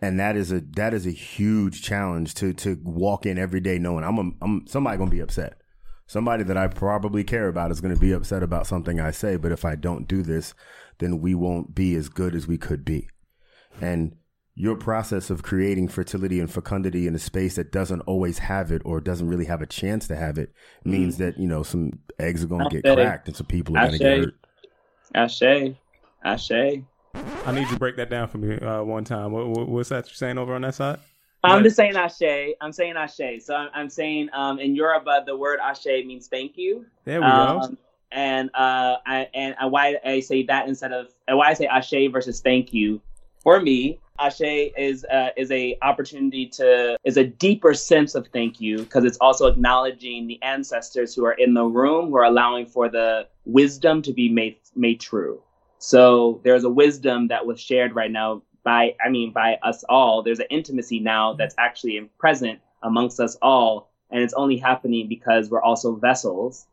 and 0.02 0.20
that 0.20 0.36
is 0.36 0.52
a 0.52 0.62
that 0.76 0.94
is 0.94 1.06
a 1.06 1.12
huge 1.12 1.82
challenge 1.82 2.34
to 2.36 2.54
to 2.54 2.80
walk 2.84 3.26
in 3.26 3.38
every 3.38 3.60
day 3.60 3.80
knowing 3.80 4.04
I'm 4.04 4.18
a, 4.18 4.32
I'm 4.42 4.68
somebody 4.68 4.98
gonna 4.98 5.12
be 5.12 5.20
upset. 5.20 5.62
Somebody 6.08 6.44
that 6.44 6.58
I 6.58 6.68
probably 6.68 7.24
care 7.24 7.48
about 7.48 7.72
is 7.72 7.82
gonna 7.82 7.96
be 7.96 8.12
upset 8.12 8.44
about 8.44 8.68
something 8.68 9.00
I 9.00 9.12
say. 9.12 9.38
But 9.38 9.52
if 9.52 9.66
I 9.66 9.76
don't 9.76 10.08
do 10.08 10.22
this, 10.22 10.54
then 11.00 11.22
we 11.22 11.34
won't 11.34 11.74
be 11.74 11.96
as 11.96 12.10
good 12.10 12.36
as 12.36 12.48
we 12.48 12.58
could 12.58 12.86
be. 12.86 13.08
And 13.82 14.16
your 14.58 14.78
process 14.78 15.30
of 15.30 15.44
creating 15.44 15.90
fertility 15.90 16.40
and 16.40 16.50
fecundity 16.50 17.08
in 17.08 17.16
a 17.16 17.20
space 17.20 17.56
that 17.56 17.74
doesn't 17.74 18.02
always 18.02 18.40
have 18.40 18.72
it 18.72 18.82
or 18.86 19.02
doesn't 19.02 19.28
really 19.28 19.46
have 19.46 19.62
a 19.62 19.66
chance 19.66 20.08
to 20.08 20.16
have 20.16 20.38
it 20.38 20.54
means 20.86 21.16
mm. 21.16 21.20
that 21.20 21.38
you 21.38 21.48
know 21.48 21.62
some 21.62 22.00
eggs 22.20 22.44
are 22.44 22.48
going 22.48 22.70
to 22.70 22.82
get 22.82 22.96
cracked 22.96 23.28
and 23.28 23.36
some 23.36 23.48
people 23.48 23.78
are 23.78 23.88
going 23.88 23.92
to 23.92 23.98
get 23.98 24.18
hurt. 24.20 24.34
Ashe, 25.14 25.76
Ashe. 26.24 26.52
I 26.52 26.84
need 27.52 27.62
you 27.62 27.68
to 27.68 27.78
break 27.78 27.96
that 27.98 28.10
down 28.10 28.28
for 28.28 28.38
me 28.38 28.58
uh, 28.60 28.84
one 28.84 29.04
time. 29.04 29.32
What, 29.32 29.48
what, 29.48 29.68
what's 29.68 29.90
that 29.90 30.08
you're 30.08 30.16
saying 30.16 30.38
over 30.38 30.54
on 30.54 30.62
that 30.62 30.76
side? 30.76 31.00
I'm 31.44 31.64
just 31.64 31.76
saying 31.76 31.96
ashe. 31.96 32.56
I'm 32.62 32.72
saying 32.72 32.96
ashe. 32.98 33.44
So 33.44 33.56
I'm, 33.56 33.70
I'm 33.74 33.90
saying 33.90 34.30
um, 34.34 34.60
in 34.60 34.76
Yoruba 34.76 35.24
the 35.26 35.38
word 35.38 35.60
ashe 35.62 35.86
means 35.86 36.28
thank 36.28 36.58
you. 36.58 36.86
There 37.04 37.22
we 37.22 37.28
um, 37.28 37.60
go. 37.60 37.78
And 38.12 38.50
uh, 38.54 38.98
I, 39.06 39.28
and 39.34 39.56
why 39.70 39.98
I 40.04 40.22
say 40.22 40.44
that 40.44 40.68
instead 40.68 40.92
of 40.92 41.10
why 41.28 41.50
I 41.50 41.54
say 41.54 41.68
ashe 41.68 42.12
versus 42.12 42.42
thank 42.42 42.74
you 42.74 43.02
for 43.44 43.60
me, 43.60 44.00
Ashe 44.18 44.42
is 44.42 45.04
uh, 45.06 45.30
is 45.36 45.52
a 45.52 45.78
opportunity 45.82 46.48
to 46.48 46.98
is 47.04 47.18
a 47.18 47.26
deeper 47.26 47.74
sense 47.74 48.16
of 48.16 48.28
thank 48.28 48.62
you 48.62 48.78
because 48.80 49.04
it's 49.04 49.18
also 49.18 49.48
acknowledging 49.48 50.26
the 50.28 50.42
ancestors 50.42 51.14
who 51.14 51.26
are 51.26 51.34
in 51.34 51.54
the 51.54 51.64
room 51.66 52.10
who 52.10 52.16
are 52.16 52.24
allowing 52.24 52.66
for 52.66 52.88
the 52.88 53.28
wisdom 53.44 54.02
to 54.04 54.14
be 54.14 54.30
made 54.30 54.58
made 54.76 55.02
true. 55.02 55.42
So 55.80 56.42
there's 56.44 56.64
a 56.64 56.70
wisdom 56.70 57.28
that 57.28 57.46
was 57.46 57.60
shared 57.60 57.96
right 57.96 58.12
now 58.12 58.42
by 58.64 58.96
I 59.04 59.10
mean 59.10 59.32
by 59.32 59.58
us 59.64 59.84
all. 59.88 60.24
There's 60.24 60.40
an 60.40 60.48
intimacy 60.50 61.00
now 61.00 61.32
mm-hmm. 61.32 61.38
that's 61.38 61.56
actually 61.58 62.10
present 62.18 62.60
amongst 62.84 63.20
us 63.20 63.38
all, 63.42 63.92
and 64.12 64.22
it's 64.22 64.34
only 64.34 64.58
happening 64.58 65.08
because 65.08 65.50
we're 65.50 65.62
also 65.62 65.96
vessels 65.96 66.68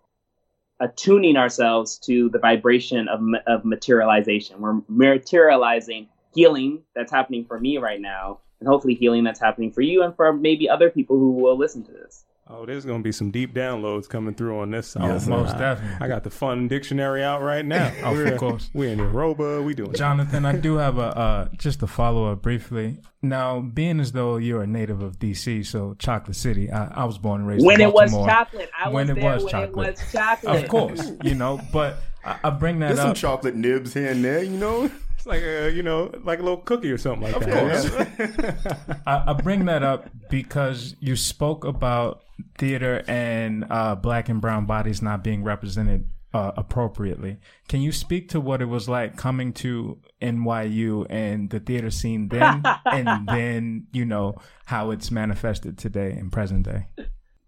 attuning 0.80 1.36
ourselves 1.36 1.96
to 1.96 2.28
the 2.30 2.40
vibration 2.40 3.06
of, 3.06 3.20
of 3.46 3.64
materialization. 3.64 4.60
We're 4.60 4.80
materializing 4.88 6.08
healing 6.34 6.82
that's 6.94 7.12
happening 7.12 7.44
for 7.44 7.58
me 7.60 7.78
right 7.78 8.00
now, 8.00 8.40
and 8.58 8.68
hopefully 8.68 8.94
healing 8.94 9.22
that's 9.22 9.40
happening 9.40 9.70
for 9.70 9.82
you 9.82 10.02
and 10.02 10.16
for 10.16 10.32
maybe 10.32 10.68
other 10.68 10.90
people 10.90 11.18
who 11.18 11.32
will 11.32 11.56
listen 11.56 11.84
to 11.84 11.92
this. 11.92 12.24
Oh, 12.48 12.66
there's 12.66 12.84
gonna 12.84 13.02
be 13.02 13.12
some 13.12 13.30
deep 13.30 13.54
downloads 13.54 14.08
coming 14.08 14.34
through 14.34 14.58
on 14.58 14.70
this 14.72 14.88
side. 14.88 15.04
Yes, 15.04 15.26
most 15.26 15.56
definitely. 15.56 15.96
I 16.04 16.08
got 16.08 16.24
the 16.24 16.30
fun 16.30 16.66
dictionary 16.68 17.22
out 17.22 17.40
right 17.40 17.64
now. 17.64 17.92
oh, 18.02 18.14
of 18.26 18.36
course. 18.38 18.68
We're 18.74 18.90
in 18.92 18.98
Yoruba. 18.98 19.62
We 19.62 19.74
doing 19.74 19.94
Jonathan, 19.94 20.44
I 20.44 20.56
do 20.56 20.74
have 20.76 20.98
a 20.98 21.16
uh, 21.16 21.48
just 21.56 21.82
a 21.82 21.86
follow 21.86 22.30
up 22.30 22.42
briefly. 22.42 22.98
Now, 23.22 23.60
being 23.60 24.00
as 24.00 24.12
though 24.12 24.36
you're 24.38 24.62
a 24.62 24.66
native 24.66 25.02
of 25.02 25.18
DC, 25.20 25.64
so 25.64 25.94
Chocolate 25.98 26.36
City, 26.36 26.70
I, 26.70 27.02
I 27.02 27.04
was 27.04 27.16
born 27.16 27.42
and 27.42 27.48
raised 27.48 27.64
when 27.64 27.80
it 27.80 27.92
was 27.92 28.10
chocolate. 28.12 28.70
I 28.78 28.88
when 28.88 29.06
was 29.08 29.16
it 29.16 29.20
there 29.20 29.34
was 29.34 29.44
when 29.44 29.50
chocolate. 29.52 29.88
it 29.88 29.90
was 30.00 30.12
chocolate. 30.12 30.62
Of 30.64 30.68
course, 30.68 31.12
you 31.22 31.34
know, 31.36 31.60
but 31.72 31.98
I, 32.24 32.38
I 32.44 32.50
bring 32.50 32.80
that 32.80 32.90
up. 32.90 32.96
There's 32.96 33.06
some 33.06 33.14
chocolate 33.14 33.54
nibs 33.54 33.94
here 33.94 34.10
and 34.10 34.24
there, 34.24 34.42
you 34.42 34.58
know. 34.58 34.90
It's 35.16 35.26
like 35.28 35.42
a 35.42 35.70
you 35.70 35.84
know 35.84 36.10
like 36.24 36.40
a 36.40 36.42
little 36.42 36.56
cookie 36.58 36.90
or 36.90 36.98
something 36.98 37.32
like 37.32 37.36
Of 37.36 37.46
that. 37.46 38.66
course. 38.66 38.96
I, 39.06 39.22
I 39.28 39.32
bring 39.34 39.66
that 39.66 39.84
up 39.84 40.10
because 40.28 40.96
you 40.98 41.14
spoke 41.14 41.64
about 41.64 42.24
theater 42.58 43.04
and 43.06 43.66
uh, 43.70 43.94
black 43.94 44.28
and 44.28 44.40
brown 44.40 44.66
bodies 44.66 45.02
not 45.02 45.24
being 45.24 45.44
represented 45.44 46.08
uh, 46.34 46.52
appropriately. 46.56 47.38
Can 47.68 47.80
you 47.80 47.92
speak 47.92 48.30
to 48.30 48.40
what 48.40 48.62
it 48.62 48.66
was 48.66 48.88
like 48.88 49.16
coming 49.16 49.52
to 49.54 49.98
NYU 50.20 51.06
and 51.10 51.50
the 51.50 51.60
theater 51.60 51.90
scene 51.90 52.28
then, 52.28 52.62
and 52.86 53.26
then 53.28 53.86
you 53.92 54.04
know 54.04 54.36
how 54.66 54.90
it's 54.90 55.10
manifested 55.10 55.78
today 55.78 56.12
in 56.12 56.30
present 56.30 56.64
day? 56.64 56.86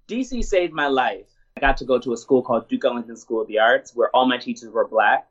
DC 0.08 0.44
saved 0.44 0.72
my 0.72 0.86
life. 0.86 1.26
I 1.56 1.60
got 1.60 1.76
to 1.78 1.84
go 1.84 1.98
to 1.98 2.12
a 2.12 2.16
school 2.16 2.42
called 2.42 2.68
Duke 2.68 2.84
Ellington 2.84 3.16
School 3.16 3.42
of 3.42 3.48
the 3.48 3.58
Arts, 3.58 3.94
where 3.94 4.10
all 4.14 4.26
my 4.26 4.38
teachers 4.38 4.70
were 4.70 4.86
black. 4.86 5.28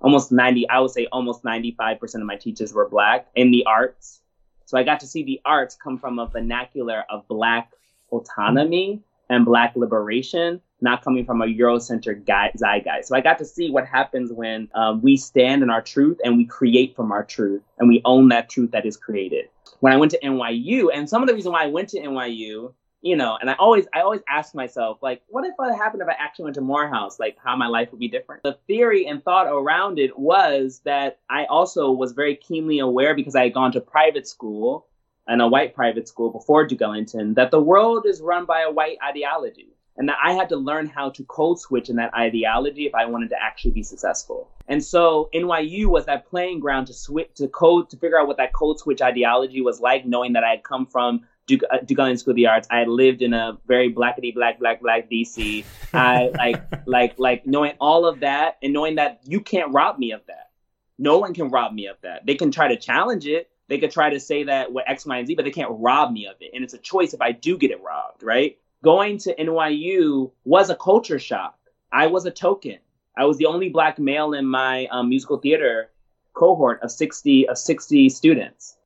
Almost 0.00 0.32
90, 0.32 0.68
I 0.70 0.80
would 0.80 0.90
say 0.90 1.06
almost 1.12 1.44
95% 1.44 2.14
of 2.14 2.22
my 2.22 2.36
teachers 2.36 2.72
were 2.72 2.88
black 2.88 3.28
in 3.34 3.50
the 3.50 3.64
arts. 3.66 4.22
So 4.64 4.78
I 4.78 4.82
got 4.82 5.00
to 5.00 5.06
see 5.06 5.22
the 5.22 5.40
arts 5.44 5.76
come 5.76 5.98
from 5.98 6.18
a 6.18 6.26
vernacular 6.26 7.04
of 7.10 7.28
black 7.28 7.72
autonomy 8.12 9.02
and 9.28 9.44
black 9.44 9.76
liberation, 9.76 10.60
not 10.80 11.02
coming 11.02 11.24
from 11.24 11.40
a 11.40 11.46
Eurocentric 11.46 12.26
guy, 12.26 12.50
zeitgeist. 12.56 13.04
So 13.04 13.16
I 13.16 13.20
got 13.20 13.38
to 13.38 13.44
see 13.44 13.70
what 13.70 13.86
happens 13.86 14.32
when 14.32 14.68
um, 14.74 15.00
we 15.02 15.16
stand 15.16 15.62
in 15.62 15.70
our 15.70 15.82
truth 15.82 16.18
and 16.24 16.36
we 16.36 16.44
create 16.44 16.96
from 16.96 17.12
our 17.12 17.24
truth 17.24 17.62
and 17.78 17.88
we 17.88 18.02
own 18.04 18.28
that 18.28 18.48
truth 18.48 18.72
that 18.72 18.86
is 18.86 18.96
created. 18.96 19.46
When 19.78 19.92
I 19.92 19.96
went 19.96 20.10
to 20.12 20.20
NYU, 20.20 20.88
and 20.92 21.08
some 21.08 21.22
of 21.22 21.28
the 21.28 21.34
reason 21.34 21.52
why 21.52 21.64
I 21.64 21.68
went 21.68 21.88
to 21.90 22.00
NYU 22.00 22.74
you 23.02 23.16
know, 23.16 23.38
and 23.40 23.48
I 23.48 23.54
always 23.54 23.86
I 23.94 24.00
always 24.00 24.20
ask 24.28 24.54
myself, 24.54 24.98
like, 25.00 25.22
what 25.28 25.44
if 25.44 25.54
it 25.58 25.76
happened 25.76 26.02
if 26.02 26.08
I 26.08 26.16
actually 26.18 26.44
went 26.44 26.54
to 26.56 26.60
Morehouse? 26.60 27.18
Like, 27.18 27.36
how 27.42 27.56
my 27.56 27.66
life 27.66 27.90
would 27.92 28.00
be 28.00 28.08
different. 28.08 28.42
The 28.42 28.58
theory 28.66 29.06
and 29.06 29.24
thought 29.24 29.46
around 29.46 29.98
it 29.98 30.18
was 30.18 30.82
that 30.84 31.18
I 31.30 31.46
also 31.46 31.90
was 31.90 32.12
very 32.12 32.36
keenly 32.36 32.78
aware 32.78 33.14
because 33.14 33.34
I 33.34 33.44
had 33.44 33.54
gone 33.54 33.72
to 33.72 33.80
private 33.80 34.28
school 34.28 34.86
and 35.26 35.40
a 35.40 35.48
white 35.48 35.74
private 35.74 36.08
school 36.08 36.30
before 36.30 36.66
Duke 36.66 36.82
Ellington 36.82 37.34
that 37.34 37.50
the 37.50 37.60
world 37.60 38.06
is 38.06 38.20
run 38.20 38.44
by 38.46 38.62
a 38.62 38.70
white 38.70 38.98
ideology. 39.02 39.68
And 39.96 40.08
that 40.08 40.16
I 40.24 40.32
had 40.32 40.48
to 40.48 40.56
learn 40.56 40.86
how 40.86 41.10
to 41.10 41.24
code 41.24 41.58
switch 41.58 41.90
in 41.90 41.96
that 41.96 42.14
ideology 42.14 42.86
if 42.86 42.94
I 42.94 43.04
wanted 43.04 43.28
to 43.30 43.42
actually 43.42 43.72
be 43.72 43.82
successful. 43.82 44.48
And 44.66 44.82
so 44.82 45.28
NYU 45.34 45.86
was 45.86 46.06
that 46.06 46.26
playing 46.30 46.60
ground 46.60 46.86
to 46.86 46.94
switch 46.94 47.34
to 47.34 47.48
code 47.48 47.90
to 47.90 47.98
figure 47.98 48.18
out 48.18 48.26
what 48.26 48.38
that 48.38 48.54
code 48.54 48.78
switch 48.78 49.02
ideology 49.02 49.60
was 49.60 49.78
like, 49.78 50.06
knowing 50.06 50.32
that 50.34 50.44
I 50.44 50.50
had 50.50 50.62
come 50.62 50.86
from 50.86 51.26
Duke, 51.46 51.62
uh, 51.70 51.78
Duke 51.84 51.98
Ellington 51.98 52.18
School 52.18 52.30
of 52.30 52.36
the 52.36 52.46
Arts. 52.46 52.68
I 52.70 52.78
had 52.78 52.88
lived 52.88 53.20
in 53.20 53.34
a 53.34 53.58
very 53.66 53.92
blackety 53.92 54.32
black 54.32 54.58
black 54.58 54.80
black 54.80 55.10
DC. 55.10 55.64
I 55.92 56.30
like 56.38 56.62
like 56.86 57.18
like 57.18 57.46
knowing 57.46 57.72
all 57.80 58.06
of 58.06 58.20
that 58.20 58.56
and 58.62 58.72
knowing 58.72 58.94
that 58.94 59.20
you 59.24 59.40
can't 59.40 59.72
rob 59.74 59.98
me 59.98 60.12
of 60.12 60.20
that. 60.28 60.50
No 60.98 61.18
one 61.18 61.34
can 61.34 61.50
rob 61.50 61.74
me 61.74 61.88
of 61.88 61.96
that. 62.02 62.24
They 62.24 62.36
can 62.36 62.50
try 62.50 62.68
to 62.68 62.76
challenge 62.76 63.26
it. 63.26 63.50
They 63.70 63.78
could 63.78 63.92
try 63.92 64.10
to 64.10 64.18
say 64.18 64.42
that 64.44 64.72
with 64.72 64.84
X, 64.88 65.06
Y, 65.06 65.16
and 65.16 65.28
Z, 65.28 65.36
but 65.36 65.44
they 65.44 65.52
can't 65.52 65.70
rob 65.70 66.12
me 66.12 66.26
of 66.26 66.34
it. 66.40 66.50
And 66.52 66.64
it's 66.64 66.74
a 66.74 66.78
choice 66.78 67.14
if 67.14 67.22
I 67.22 67.30
do 67.30 67.56
get 67.56 67.70
it 67.70 67.80
robbed, 67.80 68.24
right? 68.24 68.58
Going 68.82 69.16
to 69.18 69.34
NYU 69.34 70.32
was 70.44 70.70
a 70.70 70.74
culture 70.74 71.20
shock. 71.20 71.56
I 71.92 72.08
was 72.08 72.26
a 72.26 72.32
token. 72.32 72.78
I 73.16 73.26
was 73.26 73.38
the 73.38 73.46
only 73.46 73.68
black 73.68 74.00
male 74.00 74.32
in 74.32 74.44
my 74.44 74.86
um, 74.86 75.08
musical 75.08 75.38
theater 75.38 75.90
cohort 76.32 76.82
of 76.82 76.90
60 76.90 77.48
of 77.48 77.56
60 77.56 78.08
students 78.08 78.76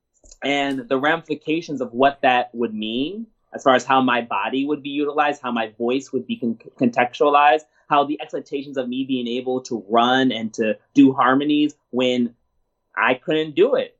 and 0.43 0.87
the 0.87 0.99
ramifications 0.99 1.81
of 1.81 1.91
what 1.91 2.19
that 2.21 2.53
would 2.53 2.73
mean 2.73 3.25
as 3.55 3.63
far 3.63 3.73
as 3.73 3.85
how 3.85 4.01
my 4.01 4.21
body 4.21 4.65
would 4.65 4.83
be 4.83 4.89
utilized, 4.89 5.41
how 5.41 5.51
my 5.51 5.71
voice 5.79 6.11
would 6.11 6.27
be 6.27 6.35
con- 6.35 6.59
contextualized, 6.79 7.61
how 7.89 8.03
the 8.03 8.21
expectations 8.21 8.77
of 8.77 8.87
me 8.87 9.03
being 9.03 9.27
able 9.27 9.61
to 9.61 9.83
run 9.89 10.31
and 10.31 10.53
to 10.53 10.77
do 10.93 11.13
harmonies 11.13 11.73
when 11.89 12.35
I 12.95 13.15
couldn't 13.15 13.55
do 13.55 13.75
it. 13.75 13.94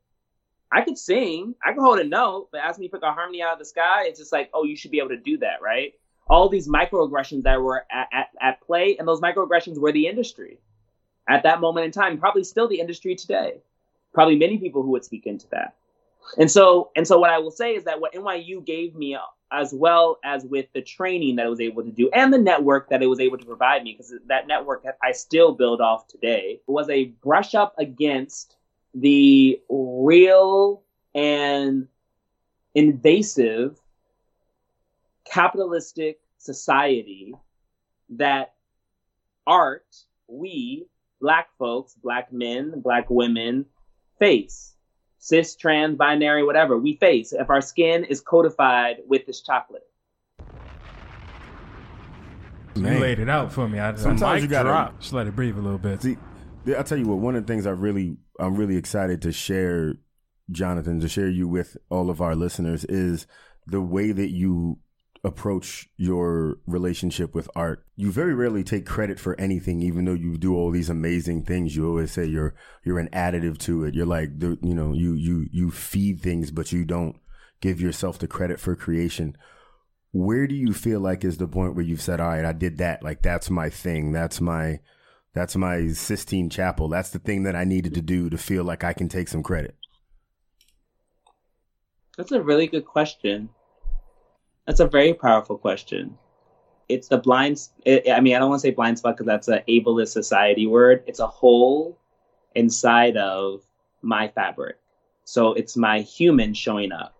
I 0.72 0.82
could 0.82 0.98
sing, 0.98 1.56
I 1.64 1.74
could 1.74 1.82
hold 1.82 2.00
a 2.00 2.04
note, 2.04 2.50
but 2.52 2.62
ask 2.62 2.80
me 2.80 2.88
to 2.88 2.92
pick 2.92 3.04
a 3.04 3.12
harmony 3.12 3.42
out 3.42 3.54
of 3.54 3.60
the 3.60 3.66
sky, 3.66 4.06
it's 4.06 4.20
just 4.20 4.32
like, 4.32 4.50
oh, 4.54 4.64
you 4.64 4.76
should 4.76 4.92
be 4.92 5.00
able 5.00 5.10
to 5.10 5.18
do 5.18 5.38
that, 5.38 5.62
right? 5.62 5.94
All 6.28 6.50
these 6.50 6.68
microaggressions 6.68 7.44
that 7.44 7.62
were 7.62 7.86
at, 7.92 8.08
at, 8.12 8.30
at 8.42 8.62
play, 8.62 8.98
and 8.98 9.08
those 9.08 9.22
microaggressions 9.22 9.78
were 9.78 9.92
the 9.92 10.08
industry 10.08 10.58
at 11.30 11.44
that 11.44 11.62
moment 11.62 11.86
in 11.86 11.92
time, 11.92 12.18
probably 12.18 12.44
still 12.44 12.68
the 12.68 12.80
industry 12.80 13.16
today. 13.16 13.62
Probably 14.14 14.38
many 14.38 14.58
people 14.58 14.84
who 14.84 14.92
would 14.92 15.04
speak 15.04 15.26
into 15.26 15.48
that. 15.50 15.76
And 16.38 16.50
so, 16.50 16.92
and 16.96 17.08
so, 17.08 17.20
what 17.20 17.30
I 17.30 17.40
will 17.40 17.52
say 17.52 17.76
is 17.76 17.84
that 17.84 18.00
what 18.00 18.14
NYU 18.14 18.66
gave 18.66 18.96
me, 18.96 19.18
as 19.52 19.74
well 19.74 20.20
as 20.24 20.44
with 20.44 20.66
the 20.74 20.82
training 20.82 21.36
that 21.36 21.46
I 21.46 21.50
was 21.50 21.60
able 21.60 21.84
to 21.84 21.92
do 21.92 22.10
and 22.12 22.34
the 22.34 22.38
network 22.38 22.90
that 22.90 23.04
it 23.04 23.08
was 23.08 23.20
able 23.20 23.38
to 23.38 23.46
provide 23.46 23.84
me, 23.84 23.94
because 23.94 24.14
that 24.28 24.48
network 24.48 24.86
I 25.04 25.12
still 25.12 25.54
build 25.54 25.82
off 25.82 26.08
today, 26.08 26.62
was 26.68 26.90
a 26.90 27.06
brush 27.06 27.54
up 27.54 27.76
against 27.78 28.55
the 28.96 29.62
real 29.70 30.84
and 31.14 31.88
invasive 32.74 33.80
capitalistic 35.26 36.20
society 36.38 37.34
that 38.10 38.54
art, 39.46 39.86
we, 40.28 40.88
black 41.22 41.50
folks, 41.60 41.94
black 42.02 42.34
men, 42.34 42.82
black 42.82 43.10
women, 43.10 43.66
face 44.18 44.76
cis, 45.26 45.56
trans, 45.56 45.98
binary, 45.98 46.44
whatever 46.44 46.78
we 46.78 46.98
face 46.98 47.34
if 47.34 47.50
our 47.50 47.62
skin 47.62 48.04
is 48.04 48.22
codified 48.22 48.98
with 49.08 49.26
this 49.26 49.42
chocolate. 49.42 49.88
You 52.76 52.84
laid 52.84 53.20
it 53.20 53.30
out 53.30 53.52
for 53.52 53.68
me. 53.68 53.80
I, 53.80 53.96
Sometimes 53.96 54.44
you 54.44 54.48
gotta 54.50 54.70
drop. 54.70 55.00
just 55.00 55.14
let 55.14 55.26
it 55.26 55.36
breathe 55.36 55.58
a 55.58 55.62
little 55.62 55.80
bit. 55.80 56.04
See, 56.04 56.18
I'll 56.68 56.84
tell 56.84 56.98
you 56.98 57.08
what. 57.08 57.20
One 57.20 57.36
of 57.36 57.46
the 57.46 57.54
things 57.54 57.68
I 57.68 57.72
really, 57.72 58.18
I'm 58.40 58.56
really 58.56 58.78
excited 58.78 59.22
to 59.24 59.32
share, 59.32 59.96
Jonathan, 60.52 61.00
to 61.00 61.08
share 61.08 61.30
you 61.30 61.48
with 61.48 61.78
all 61.90 62.10
of 62.10 62.22
our 62.22 62.36
listeners 62.36 62.86
is 62.86 63.28
the 63.68 63.82
way 63.82 64.12
that 64.12 64.30
you 64.30 64.80
approach 65.24 65.90
your 65.98 66.60
relationship 66.68 67.34
with 67.34 67.50
art. 67.56 67.84
You 67.96 68.12
very 68.12 68.36
rarely 68.36 68.64
take 68.64 68.86
credit 68.86 69.20
for 69.20 69.40
anything, 69.40 69.82
even 69.82 70.06
though 70.06 70.14
you 70.14 70.38
do 70.38 70.56
all 70.56 70.70
these 70.70 70.90
amazing 70.90 71.44
things. 71.44 71.76
You 71.76 71.88
always 71.88 72.12
say 72.12 72.26
you're 72.26 72.54
you're 72.84 73.00
an 73.00 73.10
additive 73.10 73.58
to 73.60 73.86
it. 73.86 73.96
You're 73.96 74.06
like 74.06 74.40
the, 74.40 74.58
you 74.62 74.76
know 74.76 74.94
you 74.94 75.14
you 75.14 75.48
you 75.52 75.72
feed 75.72 76.22
things, 76.22 76.52
but 76.52 76.72
you 76.72 76.86
don't 76.86 77.16
give 77.60 77.82
yourself 77.82 78.20
the 78.20 78.28
credit 78.28 78.60
for 78.60 78.76
creation. 78.76 79.36
Where 80.12 80.46
do 80.46 80.56
you 80.56 80.74
feel 80.74 81.00
like 81.00 81.26
is 81.26 81.38
the 81.38 81.48
point 81.48 81.76
where 81.76 81.84
you've 81.84 82.02
said, 82.02 82.20
"All 82.20 82.28
right, 82.28 82.46
I 82.46 82.54
did 82.54 82.78
that. 82.78 83.04
Like 83.04 83.24
that's 83.24 83.50
my 83.50 83.70
thing. 83.70 84.12
That's 84.12 84.40
my 84.40 84.80
that's 85.36 85.56
my 85.56 85.90
Sistine 85.90 86.50
Chapel. 86.50 86.88
That's 86.88 87.12
the 87.12 87.20
thing 87.20 87.44
that 87.44 87.56
I 87.56 87.64
needed 87.64 87.94
to 87.94 88.02
do 88.02 88.32
to 88.32 88.38
feel 88.38 88.64
like 88.64 88.84
I 88.84 88.94
can 88.94 89.08
take 89.08 89.28
some 89.28 89.44
credit." 89.44 89.76
That's 92.18 92.32
a 92.32 92.42
really 92.42 92.66
good 92.66 92.86
question. 92.86 93.50
That's 94.66 94.80
a 94.80 94.88
very 94.88 95.14
powerful 95.14 95.58
question. 95.58 96.18
It's 96.90 97.08
the 97.08 97.18
blind. 97.18 97.68
It, 97.86 98.10
I 98.10 98.20
mean, 98.22 98.36
I 98.36 98.40
don't 98.40 98.50
want 98.50 98.62
to 98.62 98.68
say 98.68 98.72
blind 98.72 98.98
spot 98.98 99.16
because 99.16 99.28
that's 99.28 99.48
an 99.48 99.62
ableist 99.68 100.10
society 100.10 100.66
word. 100.66 101.04
It's 101.06 101.20
a 101.20 101.28
hole 101.28 102.00
inside 102.56 103.18
of 103.18 103.62
my 104.02 104.30
fabric. 104.30 104.78
So 105.26 105.54
it's 105.54 105.76
my 105.76 106.00
human 106.02 106.54
showing 106.54 106.92
up. 106.92 107.16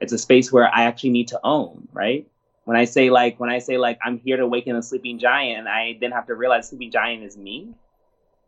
It's 0.00 0.12
a 0.12 0.18
space 0.18 0.52
where 0.52 0.72
I 0.74 0.84
actually 0.84 1.10
need 1.10 1.28
to 1.28 1.40
own, 1.44 1.86
right? 1.92 2.26
When 2.64 2.76
I 2.76 2.84
say 2.84 3.10
like, 3.10 3.40
when 3.40 3.50
I 3.50 3.58
say 3.58 3.78
like, 3.78 3.98
I'm 4.04 4.18
here 4.18 4.36
to 4.36 4.44
awaken 4.44 4.76
a 4.76 4.82
sleeping 4.82 5.18
giant, 5.18 5.66
I 5.68 5.98
then 6.00 6.12
have 6.12 6.26
to 6.28 6.34
realize 6.34 6.68
sleeping 6.68 6.90
giant 6.90 7.24
is 7.24 7.36
me. 7.36 7.74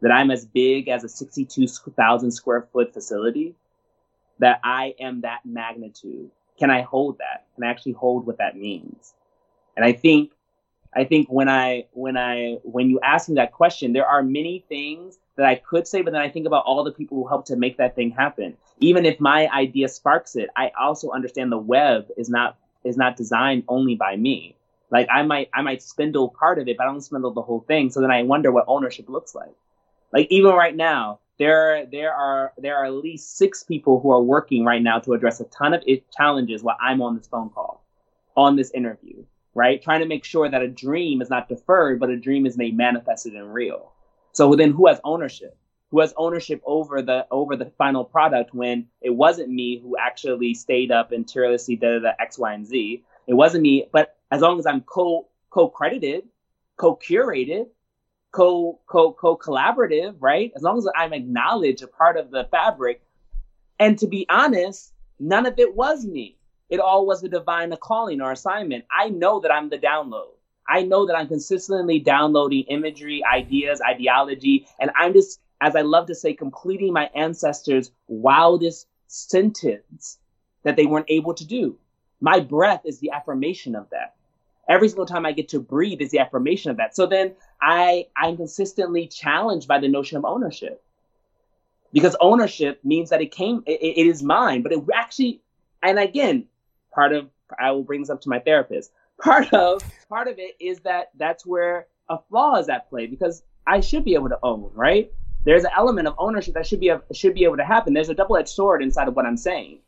That 0.03 0.13
I'm 0.13 0.31
as 0.31 0.45
big 0.45 0.89
as 0.89 1.05
a 1.05 1.09
62,000 1.09 2.31
square 2.31 2.69
foot 2.73 2.93
facility. 2.93 3.55
that 4.39 4.61
I 4.63 4.95
am 5.01 5.23
that 5.23 5.41
magnitude? 5.45 6.31
Can 6.59 6.71
I 6.71 6.83
hold 6.83 7.19
that? 7.19 7.47
Can 7.55 7.65
I 7.65 7.69
actually 7.69 7.93
hold 7.93 8.27
what 8.27 8.39
that 8.39 8.57
means? 8.57 9.15
And 9.77 9.85
I 9.85 9.93
think, 9.93 10.33
I 10.95 11.05
think 11.05 11.29
when 11.29 11.49
I, 11.49 11.87
when 11.93 12.17
I, 12.17 12.59
when 12.63 12.91
you 12.91 13.01
ask 13.03 13.29
me 13.29 13.37
that 13.37 13.53
question, 13.53 13.93
there 13.93 14.07
are 14.07 14.23
many 14.23 14.65
things 14.69 15.19
that 15.37 15.47
I 15.47 15.57
could 15.57 15.89
say, 15.89 16.03
but 16.03 16.13
then 16.13 16.23
I 16.23 16.29
think 16.29 16.47
about 16.47 16.65
all 16.65 16.85
the 16.85 16.93
people 16.93 17.19
who 17.19 17.27
helped 17.27 17.49
to 17.49 17.57
make 17.57 17.79
that 17.79 17.97
thing 17.97 18.11
happen. 18.11 18.57
Even 18.79 19.05
if 19.05 19.19
my 19.19 19.49
idea 19.49 19.89
sparks 19.89 20.37
it, 20.37 20.51
I 20.57 20.71
also 20.81 21.11
understand 21.11 21.51
the 21.51 21.59
web 21.59 22.09
is 22.17 22.29
not, 22.29 22.57
is 22.85 22.97
not 22.97 23.17
designed 23.17 23.65
only 23.69 23.95
by 23.95 24.17
me. 24.17 24.57
Like 24.91 25.09
I 25.11 25.23
might, 25.23 25.51
I 25.53 25.63
might 25.63 25.83
spindle 25.83 26.29
part 26.29 26.59
of 26.59 26.69
it, 26.69 26.77
but 26.77 26.85
I 26.85 26.87
don't 26.87 27.01
spindle 27.01 27.33
the 27.33 27.43
whole 27.43 27.65
thing. 27.67 27.91
So 27.91 28.01
then 28.01 28.11
I 28.11 28.23
wonder 28.23 28.53
what 28.53 28.65
ownership 28.69 29.09
looks 29.09 29.35
like. 29.35 29.55
Like 30.13 30.29
even 30.31 30.53
right 30.53 30.77
now, 30.77 31.19
there 31.39 31.87
there 31.87 32.15
are 32.15 32.53
there 32.59 32.77
are 32.77 32.85
at 32.85 32.95
least 32.95 33.37
six 33.37 33.65
people 33.65 33.99
who 34.01 34.13
are 34.13 34.23
working 34.23 34.65
right 34.65 34.83
now 34.83 35.01
to 35.01 35.15
address 35.15 35.41
a 35.41 35.45
ton 35.45 35.75
of 35.75 35.83
challenges 36.17 36.63
while 36.63 36.77
I'm 36.81 37.03
on 37.03 37.17
this 37.17 37.27
phone 37.27 37.51
call, 37.51 37.83
on 38.37 38.55
this 38.55 38.71
interview, 38.71 39.25
right? 39.55 39.83
Trying 39.83 40.01
to 40.01 40.07
make 40.07 40.25
sure 40.25 40.49
that 40.49 40.63
a 40.63 40.69
dream 40.69 41.21
is 41.21 41.31
not 41.31 41.49
deferred, 41.49 41.99
but 41.99 42.11
a 42.11 42.17
dream 42.17 42.47
is 42.47 42.57
made 42.57 42.77
manifested 42.77 43.35
and 43.35 43.53
real. 43.53 43.91
So 44.33 44.55
then, 44.55 44.71
who 44.71 44.87
has 44.87 45.01
ownership? 45.03 45.57
Who 45.95 46.01
has 46.01 46.13
ownership 46.17 46.61
over 46.67 47.03
the 47.03 47.25
over 47.31 47.55
the 47.55 47.67
final 47.79 48.05
product 48.05 48.53
when 48.53 48.89
it 49.01 49.11
wasn't 49.11 49.51
me 49.51 49.79
who 49.79 49.97
actually 49.97 50.53
stayed 50.53 50.91
up 50.91 51.13
and 51.13 51.25
tirelessly 51.25 51.77
did 51.77 52.03
the 52.03 52.21
X, 52.21 52.37
Y, 52.37 52.53
and 52.53 52.67
Z? 52.67 53.05
It 53.29 53.35
wasn't 53.35 53.63
me, 53.63 53.87
but 53.93 54.17
as 54.33 54.41
long 54.41 54.59
as 54.59 54.67
I'm 54.67 54.81
co 54.81 55.29
co 55.51 55.69
credited, 55.69 56.25
co 56.77 56.97
curated, 56.97 57.67
co 58.33 58.81
co 58.89 59.13
co 59.13 59.37
collaborative, 59.37 60.17
right? 60.19 60.51
As 60.57 60.63
long 60.63 60.79
as 60.79 60.89
I'm 60.97 61.13
acknowledged 61.13 61.85
a 61.85 61.87
part 61.87 62.17
of 62.17 62.33
the 62.33 62.49
fabric. 62.51 63.01
And 63.79 63.97
to 64.01 64.09
be 64.09 64.27
honest, 64.29 64.93
none 65.21 65.47
of 65.47 65.61
it 65.61 65.77
was 65.77 66.05
me. 66.05 66.39
It 66.71 66.81
all 66.81 67.07
was 67.07 67.23
a 67.23 67.29
divine 67.29 67.73
calling 67.81 68.21
or 68.21 68.33
assignment. 68.33 68.85
I 68.91 69.11
know 69.11 69.39
that 69.39 69.53
I'm 69.53 69.71
the 69.71 69.79
download. 69.79 70.33
I 70.69 70.83
know 70.83 71.07
that 71.07 71.15
I'm 71.15 71.29
consistently 71.29 72.01
downloading 72.01 72.65
imagery, 72.65 73.23
ideas, 73.25 73.81
ideology, 73.81 74.67
and 74.81 74.91
I'm 74.97 75.13
just, 75.13 75.39
as 75.65 75.77
I 75.77 75.83
love 75.83 76.07
to 76.07 76.15
say, 76.15 76.35
completing 76.35 76.93
my 76.93 77.11
ancestors' 77.15 77.91
wildest 78.09 78.87
sentence 79.07 80.19
that 80.63 80.77
they 80.77 80.87
weren't 80.87 81.07
able 81.09 81.35
to 81.35 81.47
do. 81.47 81.77
My 82.21 82.41
breath 82.41 82.83
is 82.85 82.99
the 82.99 83.11
affirmation 83.11 83.75
of 83.75 83.89
that 83.91 84.15
every 84.69 84.89
single 84.89 85.07
time 85.07 85.27
I 85.27 85.33
get 85.33 85.49
to 85.51 85.61
breathe 85.61 86.01
is 86.01 86.11
the 86.11 86.19
affirmation 86.19 86.71
of 86.71 86.77
that. 86.79 86.97
So 86.97 87.07
then 87.07 87.35
I 87.61 88.07
I'm 88.17 88.37
consistently 88.37 89.07
challenged 89.07 89.69
by 89.69 89.79
the 89.79 89.89
notion 89.89 90.19
of 90.19 90.25
ownership. 90.25 90.83
Because 91.93 92.17
ownership 92.21 92.81
means 92.85 93.11
that 93.11 93.23
it 93.23 93.31
came 93.31 93.63
it, 93.67 93.81
it 93.81 94.07
is 94.07 94.23
mine, 94.23 94.63
but 94.63 94.73
it 94.73 94.81
actually 94.95 95.41
and 95.83 95.99
again, 95.99 96.47
part 96.93 97.13
of 97.13 97.29
I 97.59 97.71
will 97.73 97.85
bring 97.85 98.01
this 98.01 98.11
up 98.11 98.21
to 98.23 98.29
my 98.29 98.39
therapist. 98.39 98.91
Part 99.23 99.53
of 99.55 99.83
part 100.09 100.29
of 100.29 100.39
it 100.39 100.57
is 100.59 100.81
that 100.81 101.11
that's 101.17 101.47
where 101.47 101.87
a 102.09 102.19
flaw 102.29 102.57
is 102.57 102.69
at 102.69 102.89
play 102.91 103.07
because 103.07 103.43
I 103.67 103.81
should 103.81 104.05
be 104.05 104.15
able 104.15 104.29
to 104.29 104.39
own, 104.43 104.71
right? 104.75 105.11
There's 105.45 105.65
an 105.65 105.71
element 105.77 106.09
of 106.09 106.15
ownership 106.19 106.55
that 106.55 106.67
should 106.67 106.81
be 106.81 106.93
should 107.13 107.35
be 107.35 107.45
able 107.45 107.59
to 107.59 107.65
happen. 107.65 107.95
There's 107.95 108.09
a 108.09 108.15
double-edged 108.15 108.49
sword 108.49 108.83
inside 108.83 109.09
of 109.09 109.17
what 109.17 109.27
I'm 109.27 109.37
saying 109.37 109.81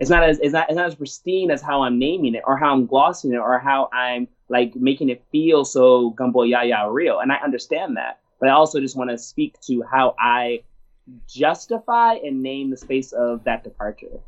it's 0.00 0.10
not 0.10 0.22
as 0.22 0.38
it's 0.40 0.52
not 0.52 0.68
it's 0.68 0.76
not 0.76 0.86
as 0.86 0.94
pristine 0.94 1.50
as 1.50 1.60
how 1.60 1.82
I'm 1.82 1.98
naming 1.98 2.34
it 2.34 2.42
or 2.46 2.56
how 2.56 2.72
I'm 2.72 2.86
glossing 2.86 3.32
it 3.32 3.38
or 3.38 3.58
how 3.58 3.88
I'm 3.92 4.28
like 4.48 4.74
making 4.76 5.08
it 5.08 5.24
feel 5.32 5.64
so 5.64 6.10
gumbo 6.10 6.44
ya 6.44 6.62
ya 6.62 6.84
real. 6.84 7.18
And 7.18 7.32
I 7.32 7.36
understand 7.36 7.96
that. 7.96 8.20
But 8.38 8.48
I 8.48 8.52
also 8.52 8.80
just 8.80 8.96
want 8.96 9.10
to 9.10 9.18
speak 9.18 9.60
to 9.62 9.82
how 9.82 10.14
I 10.18 10.62
justify 11.26 12.14
and 12.14 12.42
name 12.42 12.70
the 12.70 12.76
space 12.76 13.12
of 13.12 13.42
that 13.44 13.64
departure. 13.64 14.20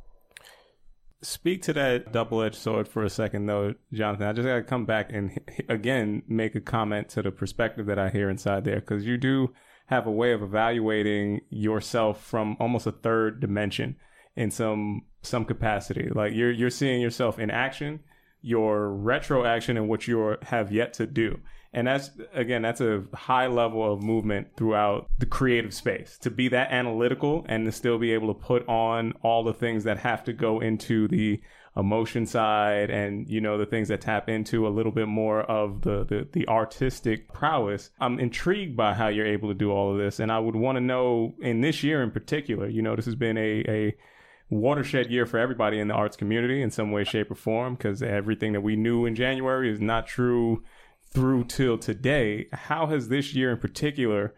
Speak 1.23 1.63
to 1.63 1.73
that 1.75 2.13
double 2.13 2.43
edged 2.43 2.57
sword 2.57 2.89
for 2.89 3.05
a 3.05 3.11
second, 3.11 3.45
though, 3.45 3.75
Jonathan. 3.93 4.27
I 4.27 4.33
just 4.33 4.47
got 4.47 4.55
to 4.55 4.63
come 4.63 4.87
back 4.87 5.13
and 5.13 5.39
again 5.69 6.23
make 6.27 6.57
a 6.57 6.61
comment 6.61 7.11
to 7.11 7.23
the 7.23 7.31
perspective 7.31 7.87
that 7.87 7.99
I 7.99 8.09
hear 8.09 8.29
inside 8.29 8.65
there 8.65 8.81
because 8.81 9.05
you 9.05 9.17
do 9.17 9.53
have 9.91 10.07
a 10.07 10.11
way 10.11 10.33
of 10.33 10.41
evaluating 10.41 11.41
yourself 11.51 12.25
from 12.25 12.57
almost 12.61 12.87
a 12.87 12.93
third 12.93 13.41
dimension 13.41 13.97
in 14.37 14.51
some 14.51 15.03
some 15.23 15.45
capacity. 15.45 16.09
Like 16.15 16.33
you're 16.33 16.53
you're 16.53 16.71
seeing 16.71 17.01
yourself 17.01 17.41
in 17.41 17.51
action, 17.51 17.99
your 18.41 18.89
retro 18.89 19.45
action, 19.45 19.77
and 19.77 19.89
what 19.89 20.07
you 20.07 20.37
have 20.43 20.71
yet 20.71 20.93
to 20.95 21.07
do. 21.07 21.41
And 21.73 21.89
that's 21.89 22.11
again, 22.33 22.63
that's 22.63 22.81
a 22.81 23.03
high 23.13 23.49
level 23.49 23.93
of 23.93 24.01
movement 24.01 24.57
throughout 24.57 25.09
the 25.19 25.27
creative 25.27 25.75
space 25.75 26.17
to 26.19 26.31
be 26.31 26.47
that 26.49 26.71
analytical 26.71 27.45
and 27.49 27.67
to 27.67 27.73
still 27.73 27.99
be 27.99 28.13
able 28.13 28.33
to 28.33 28.41
put 28.41 28.67
on 28.69 29.13
all 29.23 29.43
the 29.43 29.53
things 29.53 29.83
that 29.85 29.99
have 29.99 30.23
to 30.25 30.33
go 30.33 30.61
into 30.61 31.09
the 31.09 31.41
emotion 31.77 32.27
side 32.27 32.91
and 32.91 33.29
you 33.29 33.41
know 33.41 33.57
the 33.57 33.65
things 33.65 33.89
that 33.89 34.01
tap 34.01 34.29
into 34.29 34.67
a 34.67 34.69
little 34.69 34.91
bit 34.91 35.07
more 35.07 35.43
of 35.43 35.83
the, 35.83 36.05
the 36.05 36.29
the 36.33 36.49
artistic 36.49 37.33
prowess 37.33 37.91
i'm 38.01 38.19
intrigued 38.19 38.77
by 38.77 38.93
how 38.93 39.07
you're 39.07 39.25
able 39.25 39.49
to 39.49 39.55
do 39.55 39.71
all 39.71 39.93
of 39.93 39.99
this 39.99 40.19
and 40.19 40.33
i 40.33 40.39
would 40.39 40.57
want 40.57 40.75
to 40.75 40.81
know 40.81 41.33
in 41.41 41.61
this 41.61 41.85
year 41.85 42.03
in 42.03 42.11
particular 42.11 42.67
you 42.67 42.83
know 42.83 42.97
this 42.97 43.05
has 43.05 43.15
been 43.15 43.39
a 43.39 43.65
a 43.69 43.95
watershed 44.51 45.11
year 45.11 45.27
for 45.27 45.39
everybody 45.39 45.79
in 45.79 45.89
the 45.89 45.95
arts 45.95 46.17
community 46.17 46.61
in 46.61 46.71
some 46.71 46.91
way, 46.91 47.05
shape, 47.05 47.31
or 47.31 47.37
form 47.37 47.77
because 47.77 48.03
everything 48.03 48.53
that 48.53 48.61
we 48.61 48.77
knew 48.77 49.07
in 49.07 49.15
January 49.15 49.71
is 49.73 49.81
not 49.81 50.07
true 50.07 50.63
through 51.13 51.45
till 51.45 51.79
today. 51.79 52.47
How 52.53 52.87
has 52.87 53.09
this 53.09 53.35
year 53.35 53.51
in 53.51 53.59
particular 53.59 54.35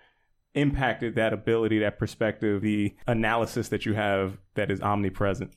impacted 0.54 1.14
that 1.14 1.32
ability, 1.32 1.78
that 1.78 1.98
perspective, 1.98 2.60
the 2.60 2.94
analysis 3.06 3.68
that 3.68 3.86
you 3.86 3.94
have 3.94 4.38
that 4.54 4.70
is 4.70 4.80
omnipresent? 4.82 5.54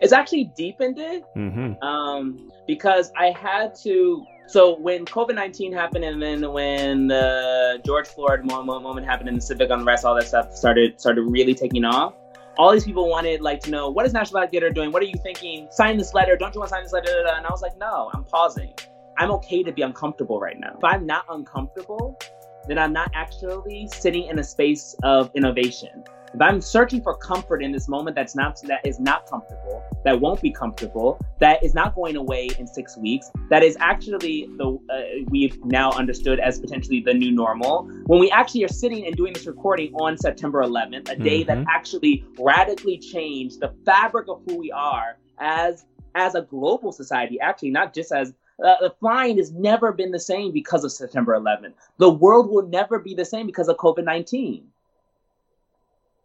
It's 0.00 0.12
actually 0.12 0.44
deepened 0.56 0.98
it 0.98 1.24
mm-hmm. 1.36 1.82
um, 1.82 2.50
because 2.66 3.12
I 3.16 3.30
had 3.30 3.74
to. 3.82 4.24
So 4.46 4.78
when 4.78 5.04
COVID 5.04 5.34
nineteen 5.34 5.72
happened, 5.72 6.04
and 6.04 6.22
then 6.22 6.52
when 6.52 7.08
the 7.08 7.80
George 7.84 8.08
Floyd 8.08 8.44
moment, 8.44 9.06
happened, 9.06 9.28
and 9.28 9.38
the 9.38 9.42
civic 9.42 9.70
unrest, 9.70 10.04
all 10.04 10.14
that 10.16 10.28
stuff 10.28 10.54
started 10.54 11.00
started 11.00 11.22
really 11.22 11.54
taking 11.54 11.84
off 11.84 12.14
all 12.58 12.72
these 12.72 12.84
people 12.84 13.08
wanted 13.08 13.40
like 13.40 13.60
to 13.60 13.70
know 13.70 13.88
what 13.88 14.04
is 14.04 14.12
National 14.12 14.40
Black 14.40 14.50
Theater 14.50 14.70
doing? 14.70 14.92
What 14.92 15.02
are 15.02 15.06
you 15.06 15.18
thinking? 15.22 15.68
Sign 15.70 15.96
this 15.96 16.12
letter. 16.14 16.36
Don't 16.36 16.54
you 16.54 16.60
want 16.60 16.68
to 16.68 16.74
sign 16.74 16.82
this 16.82 16.92
letter? 16.92 17.24
And 17.26 17.46
I 17.46 17.50
was 17.50 17.62
like, 17.62 17.76
no, 17.78 18.10
I'm 18.12 18.24
pausing. 18.24 18.74
I'm 19.18 19.30
okay 19.32 19.62
to 19.62 19.72
be 19.72 19.82
uncomfortable 19.82 20.40
right 20.40 20.58
now. 20.58 20.74
If 20.76 20.84
I'm 20.84 21.06
not 21.06 21.24
uncomfortable, 21.28 22.18
then 22.66 22.78
I'm 22.78 22.92
not 22.92 23.10
actually 23.14 23.88
sitting 23.92 24.26
in 24.26 24.38
a 24.38 24.44
space 24.44 24.94
of 25.02 25.30
innovation 25.34 26.04
if 26.34 26.40
I'm 26.40 26.60
searching 26.60 27.02
for 27.02 27.16
comfort 27.16 27.62
in 27.62 27.72
this 27.72 27.88
moment 27.88 28.16
that's 28.16 28.34
not 28.34 28.60
that 28.62 28.86
is 28.86 28.98
not 28.98 29.28
comfortable, 29.28 29.82
that 30.04 30.18
won't 30.18 30.40
be 30.40 30.50
comfortable, 30.50 31.20
that 31.40 31.62
is 31.62 31.74
not 31.74 31.94
going 31.94 32.16
away 32.16 32.48
in 32.58 32.66
six 32.66 32.96
weeks, 32.96 33.30
that 33.50 33.62
is 33.62 33.76
actually 33.80 34.48
the 34.56 34.78
uh, 34.90 35.24
we've 35.28 35.62
now 35.64 35.90
understood 35.92 36.40
as 36.40 36.58
potentially 36.58 37.00
the 37.00 37.12
new 37.12 37.30
normal. 37.30 37.84
When 38.06 38.20
we 38.20 38.30
actually 38.30 38.64
are 38.64 38.68
sitting 38.68 39.06
and 39.06 39.14
doing 39.14 39.34
this 39.34 39.46
recording 39.46 39.92
on 39.94 40.16
September 40.16 40.62
11th, 40.62 41.10
a 41.10 41.16
day 41.16 41.44
mm-hmm. 41.44 41.64
that 41.64 41.66
actually 41.70 42.24
radically 42.38 42.98
changed 42.98 43.60
the 43.60 43.74
fabric 43.84 44.28
of 44.28 44.40
who 44.46 44.56
we 44.56 44.72
are 44.72 45.18
as 45.38 45.84
as 46.14 46.34
a 46.34 46.42
global 46.42 46.92
society, 46.92 47.40
actually 47.40 47.70
not 47.70 47.94
just 47.94 48.12
as 48.12 48.32
uh, 48.64 48.76
the 48.80 48.94
flying 49.00 49.38
has 49.38 49.50
never 49.52 49.92
been 49.92 50.12
the 50.12 50.20
same 50.20 50.52
because 50.52 50.84
of 50.84 50.92
September 50.92 51.34
11th. 51.38 51.72
The 51.98 52.10
world 52.10 52.50
will 52.50 52.68
never 52.68 52.98
be 52.98 53.14
the 53.14 53.24
same 53.24 53.46
because 53.46 53.68
of 53.68 53.76
COVID 53.76 54.04
19 54.04 54.64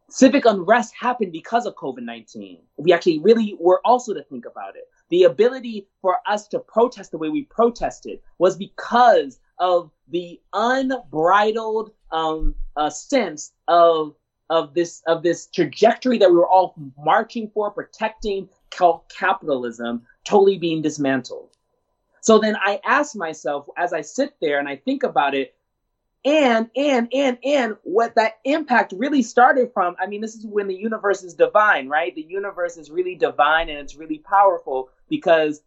civic 0.10 0.46
unrest 0.46 0.94
happened 1.00 1.32
because 1.32 1.66
of 1.66 1.76
COVID 1.76 2.04
19. 2.04 2.60
We 2.78 2.94
actually 2.94 3.20
really 3.20 3.58
were 3.60 3.82
also 3.86 4.14
to 4.14 4.24
think 4.24 4.46
about 4.46 4.76
it. 4.76 4.86
The 5.10 5.24
ability 5.24 5.88
for 6.02 6.18
us 6.26 6.48
to 6.50 6.60
protest 6.60 7.12
the 7.12 7.18
way 7.18 7.30
we 7.30 7.44
protested 7.44 8.20
was 8.38 8.58
because 8.58 9.40
of 9.60 9.92
the 10.10 10.40
unbridled 10.54 11.92
um, 12.12 12.56
uh, 12.76 12.90
sense 12.90 13.54
of 13.68 14.16
of 14.50 14.74
this 14.74 15.02
of 15.08 15.24
this 15.24 15.48
trajectory 15.48 16.18
that 16.18 16.30
we 16.30 16.38
were 16.38 16.48
all 16.48 16.74
marching 16.98 17.50
for, 17.54 17.72
protecting 17.72 18.48
capitalism, 18.70 20.06
totally 20.24 20.58
being 20.58 20.82
dismantled. 20.82 21.50
So 22.22 22.40
then 22.40 22.56
I 22.58 22.80
ask 22.86 23.16
myself 23.16 23.68
as 23.78 23.94
I 23.94 24.02
sit 24.02 24.36
there 24.42 24.60
and 24.60 24.68
I 24.68 24.76
think 24.76 25.04
about 25.04 25.34
it, 25.34 25.56
and 26.28 26.70
and 26.76 27.08
and 27.14 27.38
and 27.46 27.78
what 27.84 28.14
that 28.16 28.40
impact 28.44 28.94
really 28.98 29.24
started 29.24 29.72
from 29.74 29.96
i 30.00 30.06
mean 30.06 30.20
this 30.20 30.36
is 30.36 30.46
when 30.46 30.68
the 30.68 30.76
universe 30.76 31.24
is 31.24 31.34
divine 31.34 31.88
right 31.88 32.14
the 32.16 32.26
universe 32.28 32.76
is 32.76 32.92
really 32.92 33.16
divine 33.16 33.70
and 33.70 33.80
it's 33.80 33.96
really 33.96 34.20
powerful 34.20 34.90
because 35.08 35.62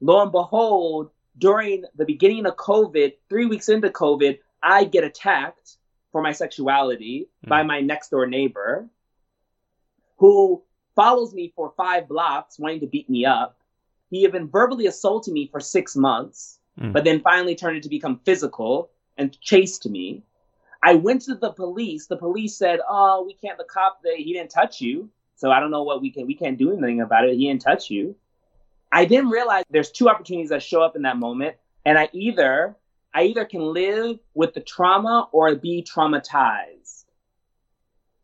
lo 0.00 0.22
and 0.22 0.32
behold 0.32 1.10
during 1.36 1.84
the 1.96 2.06
beginning 2.06 2.46
of 2.46 2.56
covid 2.56 3.12
three 3.28 3.44
weeks 3.44 3.68
into 3.68 3.90
covid 3.90 4.38
i 4.62 4.82
get 4.82 5.04
attacked 5.04 5.76
for 6.10 6.22
my 6.22 6.32
sexuality 6.32 7.28
mm. 7.44 7.48
by 7.48 7.62
my 7.62 7.80
next 7.80 8.08
door 8.08 8.26
neighbor 8.26 8.88
who 10.16 10.62
follows 10.96 11.34
me 11.34 11.52
for 11.54 11.74
five 11.76 12.08
blocks 12.08 12.58
wanting 12.58 12.80
to 12.80 12.86
beat 12.86 13.10
me 13.10 13.26
up 13.26 13.58
he 14.08 14.22
had 14.22 14.32
been 14.32 14.48
verbally 14.48 14.86
assaulting 14.86 15.34
me 15.34 15.48
for 15.52 15.60
six 15.60 15.94
months 15.94 16.60
mm. 16.80 16.94
but 16.94 17.04
then 17.04 17.20
finally 17.20 17.54
turned 17.54 17.76
it 17.76 17.82
to 17.82 17.90
become 17.90 18.18
physical 18.24 18.90
and 19.18 19.38
chased 19.40 19.88
me. 19.88 20.22
I 20.82 20.94
went 20.94 21.22
to 21.22 21.34
the 21.34 21.50
police. 21.50 22.06
The 22.06 22.16
police 22.16 22.56
said, 22.56 22.80
"Oh, 22.88 23.24
we 23.26 23.34
can't. 23.34 23.58
The 23.58 23.64
cop, 23.64 24.00
they, 24.02 24.16
he 24.16 24.32
didn't 24.32 24.50
touch 24.50 24.80
you, 24.80 25.10
so 25.36 25.50
I 25.50 25.60
don't 25.60 25.72
know 25.72 25.82
what 25.82 26.00
we 26.00 26.10
can. 26.10 26.26
We 26.26 26.34
can't 26.34 26.56
do 26.56 26.72
anything 26.72 27.00
about 27.00 27.28
it. 27.28 27.36
He 27.36 27.48
didn't 27.48 27.62
touch 27.62 27.90
you." 27.90 28.14
I 28.90 29.04
then 29.04 29.28
realized 29.28 29.66
there's 29.70 29.90
two 29.90 30.08
opportunities 30.08 30.48
that 30.50 30.62
show 30.62 30.80
up 30.80 30.96
in 30.96 31.02
that 31.02 31.18
moment, 31.18 31.56
and 31.84 31.98
I 31.98 32.08
either 32.12 32.76
I 33.12 33.24
either 33.24 33.44
can 33.44 33.72
live 33.72 34.18
with 34.34 34.54
the 34.54 34.60
trauma 34.60 35.28
or 35.32 35.54
be 35.56 35.82
traumatized, 35.82 36.97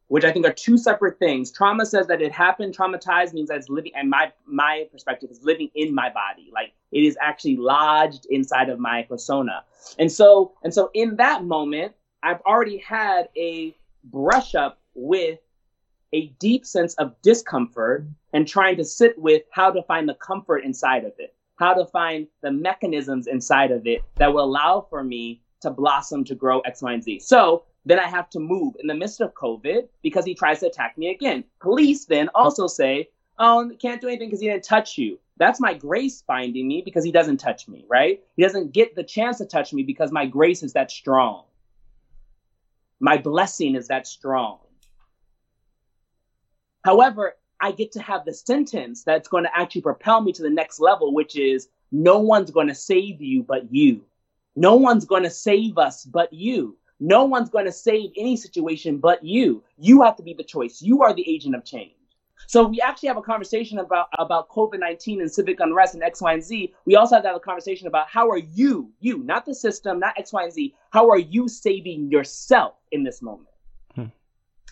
which 0.08 0.24
I 0.24 0.32
think 0.32 0.46
are 0.46 0.52
two 0.52 0.76
separate 0.76 1.18
things. 1.18 1.50
Trauma 1.50 1.86
says 1.86 2.06
that 2.08 2.20
it 2.20 2.32
happened. 2.32 2.76
Traumatized 2.76 3.32
means 3.32 3.48
that 3.48 3.58
it's 3.58 3.68
living, 3.68 3.92
and 3.94 4.10
my 4.10 4.32
my 4.46 4.86
perspective 4.92 5.30
is 5.30 5.42
living 5.42 5.70
in 5.74 5.94
my 5.94 6.10
body, 6.10 6.50
like 6.52 6.72
it 6.92 7.04
is 7.04 7.16
actually 7.20 7.56
lodged 7.56 8.26
inside 8.30 8.68
of 8.68 8.78
my 8.78 9.02
persona. 9.02 9.64
And 9.98 10.10
so 10.10 10.52
and 10.62 10.72
so 10.72 10.90
in 10.94 11.16
that 11.16 11.44
moment, 11.44 11.92
I've 12.22 12.40
already 12.42 12.78
had 12.78 13.28
a 13.36 13.74
brush 14.04 14.54
up 14.54 14.80
with 14.94 15.38
a 16.12 16.28
deep 16.38 16.64
sense 16.64 16.94
of 16.94 17.14
discomfort 17.22 18.06
and 18.32 18.46
trying 18.46 18.76
to 18.76 18.84
sit 18.84 19.18
with 19.18 19.42
how 19.50 19.70
to 19.70 19.82
find 19.82 20.08
the 20.08 20.14
comfort 20.14 20.58
inside 20.58 21.04
of 21.04 21.12
it, 21.18 21.34
how 21.56 21.74
to 21.74 21.84
find 21.86 22.28
the 22.42 22.52
mechanisms 22.52 23.26
inside 23.26 23.72
of 23.72 23.86
it 23.86 24.02
that 24.16 24.32
will 24.32 24.44
allow 24.44 24.86
for 24.88 25.02
me 25.02 25.42
to 25.60 25.70
blossom, 25.70 26.24
to 26.24 26.34
grow 26.34 26.60
X, 26.60 26.82
Y, 26.82 26.92
and 26.92 27.02
Z. 27.02 27.18
So 27.20 27.64
then 27.84 27.98
I 27.98 28.08
have 28.08 28.30
to 28.30 28.40
move 28.40 28.74
in 28.80 28.86
the 28.86 28.94
midst 28.94 29.20
of 29.20 29.34
COVID 29.34 29.88
because 30.02 30.24
he 30.24 30.34
tries 30.34 30.60
to 30.60 30.66
attack 30.66 30.96
me 30.96 31.10
again. 31.10 31.44
Police 31.60 32.06
then 32.06 32.28
also 32.34 32.66
say, 32.66 33.08
oh, 33.38 33.70
can't 33.80 34.00
do 34.00 34.08
anything 34.08 34.28
because 34.28 34.40
he 34.40 34.48
didn't 34.48 34.64
touch 34.64 34.96
you. 34.96 35.18
That's 35.36 35.60
my 35.60 35.74
grace 35.74 36.22
finding 36.26 36.68
me 36.68 36.82
because 36.84 37.04
he 37.04 37.10
doesn't 37.10 37.38
touch 37.38 37.68
me, 37.68 37.84
right? 37.88 38.22
He 38.36 38.42
doesn't 38.42 38.72
get 38.72 38.94
the 38.94 39.02
chance 39.02 39.38
to 39.38 39.46
touch 39.46 39.72
me 39.72 39.82
because 39.82 40.12
my 40.12 40.26
grace 40.26 40.62
is 40.62 40.72
that 40.74 40.90
strong. 40.90 41.44
My 43.00 43.18
blessing 43.18 43.74
is 43.74 43.88
that 43.88 44.06
strong. 44.06 44.60
However, 46.84 47.34
I 47.60 47.72
get 47.72 47.92
to 47.92 48.02
have 48.02 48.24
the 48.24 48.32
sentence 48.32 49.04
that's 49.04 49.28
going 49.28 49.44
to 49.44 49.56
actually 49.56 49.80
propel 49.80 50.20
me 50.20 50.32
to 50.32 50.42
the 50.42 50.50
next 50.50 50.80
level, 50.80 51.12
which 51.12 51.36
is 51.36 51.68
no 51.90 52.18
one's 52.18 52.50
going 52.50 52.68
to 52.68 52.74
save 52.74 53.20
you 53.20 53.42
but 53.42 53.72
you. 53.72 54.04
No 54.54 54.76
one's 54.76 55.04
going 55.04 55.24
to 55.24 55.30
save 55.30 55.78
us 55.78 56.04
but 56.04 56.32
you. 56.32 56.76
No 57.00 57.24
one's 57.24 57.50
going 57.50 57.66
to 57.66 57.72
save 57.72 58.10
any 58.16 58.36
situation 58.36 58.98
but 58.98 59.24
you. 59.24 59.62
You 59.76 60.02
have 60.02 60.16
to 60.16 60.22
be 60.22 60.34
the 60.34 60.44
choice. 60.44 60.80
You 60.80 61.02
are 61.02 61.12
the 61.12 61.28
agent 61.28 61.54
of 61.54 61.64
change. 61.64 61.92
So 62.46 62.66
we 62.66 62.80
actually 62.80 63.08
have 63.08 63.16
a 63.16 63.22
conversation 63.22 63.78
about, 63.78 64.08
about 64.18 64.48
COVID-19 64.48 65.20
and 65.20 65.30
civic 65.30 65.60
unrest 65.60 65.94
and 65.94 66.02
X, 66.02 66.20
Y, 66.20 66.32
and 66.32 66.42
Z. 66.42 66.74
We 66.84 66.96
also 66.96 67.16
have 67.16 67.22
to 67.24 67.28
have 67.28 67.36
a 67.36 67.40
conversation 67.40 67.86
about 67.86 68.08
how 68.08 68.28
are 68.28 68.38
you, 68.38 68.90
you, 69.00 69.18
not 69.18 69.46
the 69.46 69.54
system, 69.54 69.98
not 69.98 70.18
X, 70.18 70.32
Y, 70.32 70.42
and 70.42 70.52
Z, 70.52 70.74
how 70.90 71.08
are 71.10 71.18
you 71.18 71.48
saving 71.48 72.10
yourself 72.10 72.74
in 72.92 73.02
this 73.02 73.22
moment? 73.22 73.48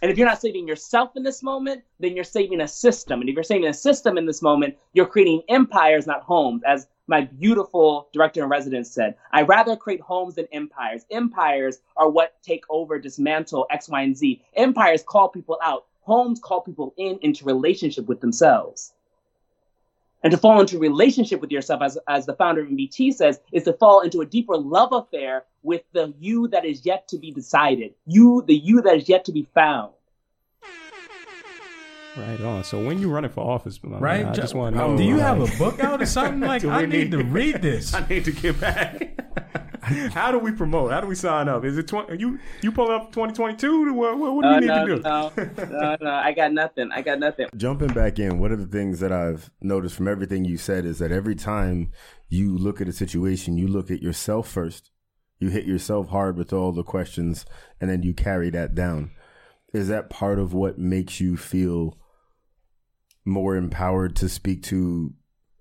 And 0.03 0.11
if 0.11 0.19
you're 0.19 0.27
not 0.27 0.41
saving 0.41 0.67
yourself 0.67 1.13
in 1.15 1.23
this 1.23 1.45
moment, 1.45 1.85
then 2.01 2.17
you're 2.17 2.25
saving 2.25 2.61
a 2.61 2.67
system. 2.67 3.21
And 3.21 3.31
if 3.31 3.37
you're 3.37 3.45
saving 3.45 3.69
a 3.69 3.73
system 3.73 4.19
in 4.19 4.27
this 4.27 4.43
moment, 4.43 4.77
you're 4.95 5.07
creating 5.07 5.43
empires, 5.49 6.09
not 6.09 6.23
homes. 6.23 6.63
As 6.67 6.89
my 7.07 7.21
beautiful 7.21 8.09
director 8.13 8.43
in 8.43 8.49
residence 8.49 8.91
said, 8.91 9.15
I 9.31 9.43
rather 9.43 9.77
create 9.77 10.01
homes 10.01 10.35
than 10.35 10.49
empires. 10.53 11.07
Empires 11.13 11.79
are 11.97 12.11
what 12.11 12.35
take 12.43 12.65
over, 12.69 12.99
dismantle 12.99 13.67
X, 13.71 13.89
Y, 13.89 14.03
and 14.03 14.17
Z. 14.17 14.43
Empires 14.55 15.05
call 15.07 15.29
people 15.29 15.59
out. 15.63 15.87
Homes 16.01 16.41
call 16.41 16.63
people 16.63 16.95
in 16.97 17.21
into 17.23 17.45
relationship 17.45 18.07
with 18.07 18.21
themselves. 18.21 18.93
And 20.23 20.31
to 20.31 20.39
fall 20.39 20.61
into 20.61 20.79
relationship 20.79 21.41
with 21.41 21.51
yourself, 21.51 21.83
as, 21.83 21.99
as 22.09 22.27
the 22.27 22.35
founder 22.35 22.63
of 22.63 22.69
NBT 22.69 23.15
says, 23.15 23.41
is 23.53 23.65
to 23.65 23.73
fall 23.73 24.01
into 24.01 24.21
a 24.21 24.27
deeper 24.27 24.57
love 24.57 24.93
affair 24.93 25.45
with 25.63 25.83
the 25.93 26.15
you 26.21 26.49
that 26.49 26.65
is 26.65 26.87
yet 26.87 27.09
to 27.09 27.19
be 27.19 27.33
decided, 27.33 27.95
you, 28.07 28.45
the 28.47 28.55
you 28.55 28.83
that 28.83 28.97
is 28.97 29.09
yet 29.09 29.25
to 29.25 29.33
be 29.33 29.49
found. 29.55 29.93
Right 32.17 32.41
on. 32.43 32.63
So 32.63 32.85
when 32.85 33.01
you 33.01 33.11
running 33.11 33.31
for 33.31 33.41
office, 33.41 33.81
right? 33.83 34.27
I 34.27 34.33
just 34.33 34.55
want 34.55 34.77
to 34.77 34.87
know. 34.87 34.97
Do 34.99 35.03
you 35.03 35.19
have 35.19 35.41
a 35.41 35.57
book 35.57 35.81
out 35.81 36.03
or 36.03 36.07
something? 36.07 36.41
Like 36.41 36.63
I 36.67 36.83
need, 36.83 36.91
need, 36.91 37.11
to 37.13 37.25
read 37.25 37.63
this. 37.63 37.95
I 37.95 38.07
need 38.07 38.27
to 38.27 38.33
get 38.33 38.61
back. 38.61 39.19
How 40.13 40.31
do 40.31 40.39
we 40.39 40.53
promote? 40.53 40.93
How 40.93 41.01
do 41.01 41.09
we 41.09 41.17
sign 41.17 41.49
up? 41.49 41.65
Is 41.65 41.77
it 41.77 41.89
20, 41.89 42.17
you 42.17 42.39
you 42.61 42.71
pull 42.71 42.89
up 42.89 43.11
twenty 43.11 43.33
twenty 43.33 43.57
two? 43.57 43.93
What, 43.93 44.17
what, 44.17 44.35
what 44.35 44.43
do 44.43 44.49
uh, 44.49 44.55
we 44.55 44.61
need 44.61 44.67
no, 44.69 44.87
to 44.87 44.97
do? 44.97 45.03
No, 45.03 45.33
no, 45.71 45.97
no, 46.01 46.11
I 46.11 46.33
got 46.33 46.53
nothing. 46.53 46.91
I 46.93 47.03
got 47.03 47.19
nothing. 47.19 47.49
Jumping 47.57 47.93
back 47.93 48.21
in, 48.21 48.39
one 48.39 48.53
of 48.53 48.61
the 48.61 48.67
things 48.67 49.01
that 49.01 49.11
I've 49.11 49.51
noticed 49.61 49.97
from 49.97 50.07
everything 50.07 50.45
you 50.45 50.57
said 50.57 50.85
is 50.85 51.01
that 51.01 51.11
every 51.11 51.35
time 51.35 51.91
you 52.29 52.57
look 52.57 52.81
at 52.81 52.87
a 52.87 52.93
situation, 52.93 53.59
you 53.59 53.67
look 53.67 53.91
at 53.91 54.01
yourself 54.01 54.49
first. 54.49 54.93
You 55.41 55.49
hit 55.49 55.65
yourself 55.65 56.11
hard 56.11 56.37
with 56.37 56.53
all 56.53 56.71
the 56.71 56.85
questions, 56.85 57.45
and 57.81 57.91
then 57.91 58.05
you 58.05 58.15
carry 58.15 58.51
that 58.51 58.77
down. 58.77 59.11
Is 59.75 59.89
that 59.89 60.11
part 60.11 60.39
of 60.39 60.55
what 60.55 60.79
makes 60.79 61.21
you 61.21 61.37
feel 61.37 61.99
more 63.25 63.57
empowered 63.57 64.15
to 64.17 64.29
speak 64.29 64.63
to 64.65 65.15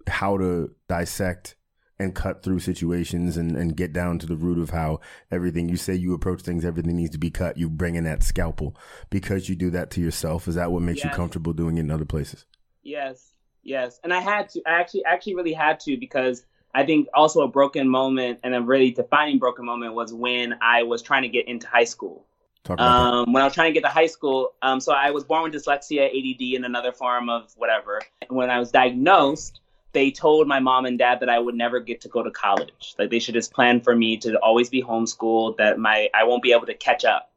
how 0.06 0.38
to 0.38 0.76
dissect 0.88 1.56
and 2.02 2.16
cut 2.16 2.44
through 2.44 2.60
situations 2.60 3.38
and, 3.38 3.56
and 3.56 3.78
get 3.78 3.94
down 3.94 4.20
to 4.20 4.26
the 4.26 4.36
root 4.36 4.58
of 4.58 4.72
how 4.72 5.00
everything 5.30 5.70
you 5.70 5.78
say 5.78 5.94
you 5.94 6.14
approach 6.14 6.42
things, 6.42 6.66
everything 6.66 6.96
needs 6.96 7.12
to 7.12 7.18
be 7.18 7.30
cut. 7.30 7.58
You 7.58 7.70
bring 7.70 7.96
in 7.96 8.04
that 8.06 8.24
scalpel 8.24 8.76
because 9.10 9.48
you 9.48 9.56
do 9.56 9.70
that 9.72 9.92
to 9.92 10.02
yourself. 10.02 10.48
Is 10.48 10.56
that 10.56 10.72
what 10.72 10.82
makes 10.82 11.04
yes. 11.04 11.06
you 11.06 11.16
comfortable 11.16 11.54
doing 11.54 11.78
it 11.78 11.82
in 11.82 11.92
other 11.92 12.06
places? 12.06 12.46
Yes, 12.84 13.34
yes. 13.64 14.00
And 14.04 14.14
I 14.14 14.20
had 14.20 14.50
to, 14.50 14.62
I 14.66 14.80
actually, 14.80 15.06
actually 15.06 15.36
really 15.36 15.54
had 15.54 15.80
to 15.82 15.98
because 15.98 16.44
I 16.74 16.86
think 16.86 17.08
also 17.14 17.42
a 17.42 17.48
broken 17.48 17.88
moment 17.88 18.40
and 18.44 18.56
a 18.56 18.62
really 18.62 18.92
defining 18.92 19.40
broken 19.40 19.66
moment 19.66 19.94
was 19.94 20.14
when 20.14 20.56
I 20.62 20.84
was 20.84 21.02
trying 21.02 21.24
to 21.24 21.30
get 21.30 21.48
into 21.48 21.68
high 21.68 21.84
school. 21.84 22.26
Um, 22.70 23.34
when 23.34 23.42
I 23.42 23.46
was 23.46 23.56
trying 23.56 23.74
to 23.74 23.74
get 23.74 23.86
to 23.88 23.92
high 23.92 24.06
school, 24.06 24.54
um, 24.62 24.80
so 24.80 24.94
I 24.94 25.10
was 25.10 25.24
born 25.24 25.44
with 25.44 25.54
dyslexia, 25.54 26.06
ADD, 26.06 26.56
and 26.56 26.64
another 26.64 26.92
form 26.92 27.28
of 27.28 27.52
whatever. 27.58 28.02
And 28.22 28.38
when 28.38 28.52
I 28.52 28.60
was 28.60 28.72
diagnosed, 28.72 29.62
they 29.94 30.12
told 30.12 30.48
my 30.48 30.60
mom 30.60 30.86
and 30.86 30.98
dad 30.98 31.20
that 31.20 31.30
I 31.30 31.40
would 31.40 31.56
never 31.56 31.80
get 31.80 32.02
to 32.02 32.08
go 32.08 32.24
to 32.24 32.32
college. 32.32 32.96
Like 32.98 33.10
they 33.10 33.20
should 33.20 33.36
just 33.36 33.54
plan 33.54 33.82
for 33.82 33.96
me 33.96 34.18
to 34.18 34.38
always 34.40 34.70
be 34.70 34.82
homeschooled, 34.82 35.58
that 35.58 35.78
my 35.78 36.10
I 36.14 36.24
won't 36.24 36.44
be 36.44 36.54
able 36.54 36.68
to 36.68 36.74
catch 36.74 37.04
up. 37.06 37.32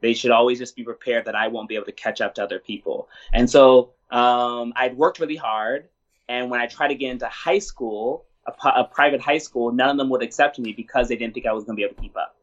They 0.00 0.14
should 0.14 0.30
always 0.30 0.58
just 0.58 0.76
be 0.76 0.84
prepared 0.84 1.26
that 1.26 1.34
I 1.34 1.48
won't 1.48 1.68
be 1.68 1.76
able 1.76 1.86
to 1.86 1.92
catch 1.92 2.20
up 2.20 2.34
to 2.34 2.42
other 2.42 2.58
people. 2.58 3.08
And 3.32 3.48
so 3.48 3.92
um, 4.10 4.72
I'd 4.76 4.96
worked 4.96 5.18
really 5.18 5.36
hard, 5.36 5.88
and 6.28 6.50
when 6.50 6.60
I 6.60 6.66
tried 6.66 6.88
to 6.88 6.94
get 6.94 7.10
into 7.10 7.26
high 7.26 7.58
school, 7.58 8.24
a, 8.46 8.68
a 8.68 8.84
private 8.84 9.20
high 9.20 9.38
school, 9.38 9.72
none 9.72 9.90
of 9.90 9.96
them 9.96 10.10
would 10.10 10.22
accept 10.22 10.58
me 10.58 10.72
because 10.72 11.08
they 11.08 11.16
didn't 11.16 11.34
think 11.34 11.46
I 11.46 11.52
was 11.52 11.64
going 11.64 11.76
to 11.76 11.80
be 11.80 11.84
able 11.84 11.94
to 11.94 12.00
keep 12.00 12.16
up. 12.16 12.36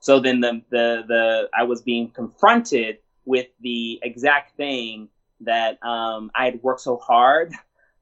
So 0.00 0.18
then 0.18 0.40
the 0.40 0.62
the 0.70 1.04
the 1.06 1.48
I 1.54 1.64
was 1.64 1.82
being 1.82 2.08
confronted 2.10 2.98
with 3.24 3.46
the 3.60 4.00
exact 4.02 4.56
thing 4.56 5.08
that 5.40 5.82
um, 5.84 6.30
I 6.34 6.46
had 6.46 6.62
worked 6.62 6.80
so 6.80 6.96
hard 6.96 7.52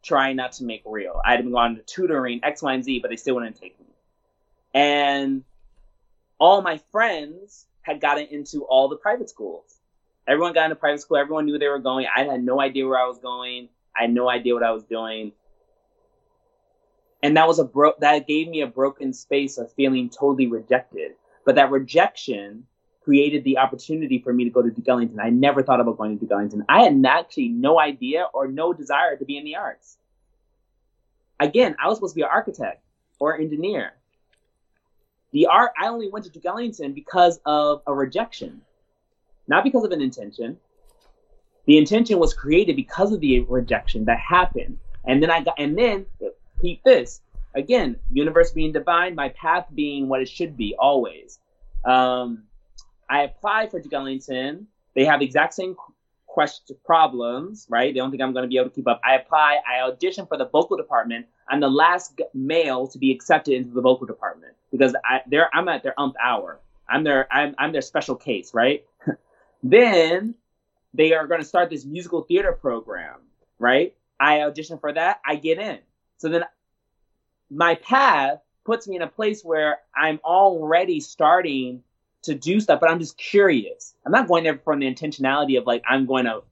trying 0.03 0.37
not 0.37 0.53
to 0.53 0.65
make 0.65 0.83
real. 0.85 1.21
I 1.25 1.33
had 1.33 1.43
been 1.43 1.53
going 1.53 1.77
to 1.77 1.83
tutoring 1.83 2.41
X, 2.43 2.63
Y, 2.63 2.73
and 2.73 2.85
Z, 2.85 3.01
but 3.01 3.11
they 3.11 3.17
still 3.17 3.35
wouldn't 3.37 3.61
take 3.61 3.79
me. 3.79 3.87
And 4.75 5.45
all 6.39 6.63
my 6.63 6.81
friends 6.91 7.67
had 7.83 8.01
gotten 8.01 8.27
into 8.27 8.65
all 8.65 8.89
the 8.89 8.97
private 8.97 9.29
schools. 9.29 9.77
Everyone 10.27 10.53
got 10.53 10.65
into 10.65 10.77
private 10.77 11.01
school. 11.01 11.17
Everyone 11.17 11.47
knew 11.47 11.59
they 11.59 11.69
were 11.69 11.79
going. 11.79 12.07
I 12.15 12.25
had 12.25 12.43
no 12.43 12.61
idea 12.61 12.87
where 12.87 12.99
I 12.99 13.07
was 13.07 13.19
going. 13.19 13.69
I 13.97 14.03
had 14.03 14.13
no 14.13 14.29
idea 14.29 14.55
what 14.55 14.63
I 14.63 14.71
was 14.71 14.85
doing. 14.85 15.33
And 17.23 17.37
that 17.37 17.47
was 17.47 17.59
a 17.59 17.65
bro- 17.65 17.95
that 18.01 18.27
gave 18.27 18.49
me 18.49 18.63
a 18.63 18.67
broken 18.67 19.13
space 19.13 19.59
of 19.59 19.73
feeling 19.73 20.09
totally 20.09 20.47
rejected. 20.47 21.13
But 21.45 21.57
that 21.57 21.71
rejection 21.71 22.67
created 23.03 23.45
the 23.45 23.59
opportunity 23.59 24.19
for 24.19 24.33
me 24.33 24.45
to 24.45 24.51
go 24.51 24.63
to 24.63 24.71
Duke 24.71 24.89
Ellington. 24.89 25.21
I 25.21 25.31
never 25.31 25.63
thought 25.63 25.81
about 25.81 25.97
going 25.97 26.17
to 26.17 26.21
Duke 26.21 26.33
Ellington. 26.33 26.65
I 26.69 26.83
had 26.83 27.05
actually 27.07 27.49
no 27.49 27.81
idea 27.81 28.27
or 28.35 28.47
no 28.47 28.73
desire 28.73 29.17
to 29.17 29.25
be 29.25 29.39
in 29.39 29.45
the 29.45 29.57
arts. 29.57 29.97
Again, 31.39 31.75
I 31.83 31.89
was 31.89 31.97
supposed 31.97 32.15
to 32.15 32.19
be 32.19 32.23
an 32.23 32.29
architect 32.31 32.83
or 33.19 33.39
engineer. 33.39 33.93
The 35.33 35.47
art, 35.47 35.73
I 35.81 35.89
only 35.89 36.11
went 36.11 36.25
to 36.27 36.31
Duke 36.31 36.45
Ellington 36.45 36.93
because 36.93 37.41
of 37.47 37.83
a 37.87 37.95
rejection, 37.95 38.61
not 39.49 39.65
because 39.65 39.85
of 39.85 39.93
an 39.93 40.03
intention. 40.03 40.59
The 41.67 41.79
intention 41.79 42.19
was 42.19 42.35
created 42.35 42.77
because 42.77 43.13
of 43.13 43.21
the 43.21 43.41
rejection 43.41 44.05
that 44.07 44.19
happened. 44.19 44.79
And 45.05 45.23
then 45.23 45.31
I 45.31 45.43
got, 45.43 45.55
and 45.59 45.79
then, 45.79 46.05
keep 46.61 46.83
this, 46.85 47.23
again, 47.55 47.97
universe 48.11 48.51
being 48.51 48.73
divine, 48.73 49.15
my 49.15 49.31
path 49.31 49.67
being 49.75 50.09
what 50.09 50.21
it 50.21 50.29
should 50.29 50.57
be 50.57 50.75
always. 50.79 51.39
Um, 51.85 52.45
I 53.11 53.23
applied 53.23 53.73
for 53.73 53.81
Duke 53.81 53.93
Ellington. 53.93 54.69
They 54.95 55.05
have 55.05 55.19
the 55.19 55.27
exact 55.27 55.55
same 55.55 55.75
question 56.27 56.77
problems, 56.87 57.67
right? 57.69 57.93
They 57.93 57.99
don't 57.99 58.13
think 58.13 58.23
I'm 58.23 58.33
going 58.33 58.45
to 58.45 58.49
be 58.49 58.57
able 58.57 58.71
to 58.71 58.75
keep 58.75 58.87
up. 58.87 59.01
I 59.05 59.17
apply. 59.17 59.59
I 59.69 59.83
audition 59.83 60.27
for 60.27 60.39
the 60.39 60.47
vocal 60.47 60.77
department. 60.77 61.27
I'm 61.49 61.59
the 61.59 61.69
last 61.69 62.19
male 62.33 62.87
to 62.87 62.99
be 62.99 63.11
accepted 63.11 63.55
into 63.55 63.75
the 63.75 63.81
vocal 63.81 64.07
department 64.07 64.55
because 64.71 64.95
I, 65.05 65.23
I'm 65.53 65.69
at 65.69 65.83
their 65.83 65.99
umph 65.99 66.15
hour. 66.23 66.61
I'm 66.89 67.03
their 67.03 67.27
I'm, 67.33 67.55
I'm 67.59 67.73
their 67.73 67.83
special 67.83 68.15
case, 68.15 68.55
right? 68.55 68.85
then 69.63 70.37
they 70.95 71.13
are 71.13 71.27
going 71.27 71.41
to 71.41 71.47
start 71.47 71.69
this 71.69 71.85
musical 71.85 72.23
theater 72.23 72.53
program, 72.53 73.17
right? 73.59 73.95
I 74.21 74.43
audition 74.43 74.79
for 74.79 74.93
that. 74.93 75.21
I 75.27 75.35
get 75.35 75.59
in. 75.59 75.79
So 76.19 76.29
then 76.29 76.45
my 77.51 77.75
path 77.75 78.39
puts 78.65 78.87
me 78.87 78.97
in 78.97 79.03
a 79.03 79.09
place 79.09 79.43
where 79.43 79.79
I'm 79.97 80.21
already 80.25 81.01
starting 81.01 81.83
to 82.23 82.35
do 82.35 82.61
stuff, 82.61 82.81
but 82.81 82.91
I'm 82.91 82.99
just 82.99 83.17
curious. 83.17 83.95
I'm 84.05 84.13
not 84.13 84.29
going 84.29 84.45
there 84.45 84.59
from 84.59 84.81
the 84.81 84.93
intentionality 84.93 85.59
of 85.59 85.67
like 85.67 85.83
I'm 85.89 86.07
going 86.07 86.25
to 86.25 86.43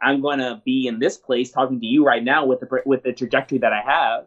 I'm 0.00 0.20
going 0.20 0.40
to 0.40 0.60
be 0.64 0.88
in 0.88 0.98
this 0.98 1.16
place 1.16 1.52
talking 1.52 1.78
to 1.78 1.86
you 1.86 2.04
right 2.04 2.24
now 2.24 2.44
with 2.44 2.60
the 2.60 2.82
with 2.84 3.02
the 3.02 3.12
trajectory 3.12 3.58
that 3.58 3.72
I 3.72 3.80
have. 3.80 4.26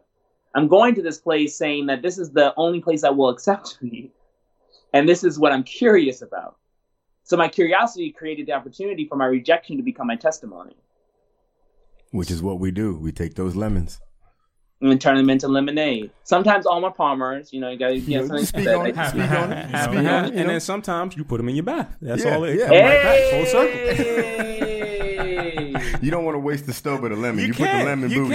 I'm 0.54 0.68
going 0.68 0.94
to 0.94 1.02
this 1.02 1.18
place 1.18 1.56
saying 1.56 1.86
that 1.86 2.00
this 2.00 2.16
is 2.16 2.30
the 2.30 2.54
only 2.56 2.80
place 2.80 3.02
that 3.02 3.16
will 3.16 3.28
accept 3.28 3.78
me, 3.82 4.10
and 4.92 5.08
this 5.08 5.24
is 5.24 5.38
what 5.38 5.52
I'm 5.52 5.64
curious 5.64 6.22
about. 6.22 6.56
So 7.24 7.36
my 7.36 7.48
curiosity 7.48 8.10
created 8.12 8.46
the 8.46 8.52
opportunity 8.52 9.06
for 9.06 9.16
my 9.16 9.26
rejection 9.26 9.76
to 9.76 9.82
become 9.82 10.06
my 10.06 10.16
testimony. 10.16 10.76
Which 12.12 12.30
is 12.30 12.40
what 12.40 12.60
we 12.60 12.70
do. 12.70 12.96
We 12.96 13.10
take 13.10 13.34
those 13.34 13.56
lemons 13.56 14.00
and 14.80 15.00
turn 15.00 15.16
them 15.16 15.30
into 15.30 15.48
lemonade. 15.48 16.10
Sometimes 16.24 16.66
Arnold 16.66 16.96
Palmer's, 16.96 17.52
you 17.52 17.60
know, 17.60 17.70
you 17.70 17.78
gotta 17.78 17.98
get 17.98 18.26
something 18.26 18.44
speak 18.44 18.68
on 18.68 18.86
it. 18.86 18.94
Speak 18.94 19.30
on 19.30 19.52
it. 19.52 19.66
Speak 19.68 19.96
on 19.98 20.24
it. 20.26 20.34
And 20.34 20.48
then 20.50 20.60
sometimes 20.60 21.16
you 21.16 21.24
put 21.24 21.38
them 21.38 21.48
in 21.48 21.54
your 21.56 21.64
bath. 21.64 21.96
That's 22.00 22.24
Yeah, 22.24 22.34
all 22.36 22.44
it 22.44 22.58
yeah. 22.58 22.66
comes 22.68 22.80
right 22.80 23.02
back 23.02 23.30
full 23.30 23.46
circle. 23.46 24.56
You 26.02 26.10
don't 26.10 26.24
want 26.24 26.34
to 26.34 26.40
waste 26.40 26.66
the 26.66 26.72
stub 26.72 27.02
of 27.04 27.10
the 27.10 27.16
lemon. 27.16 27.40
You, 27.40 27.46
You 27.46 27.52
put 27.54 27.58
the 27.62 27.64
can. 27.68 27.84
lemon 27.86 28.10
You 28.10 28.24
booty. 28.28 28.34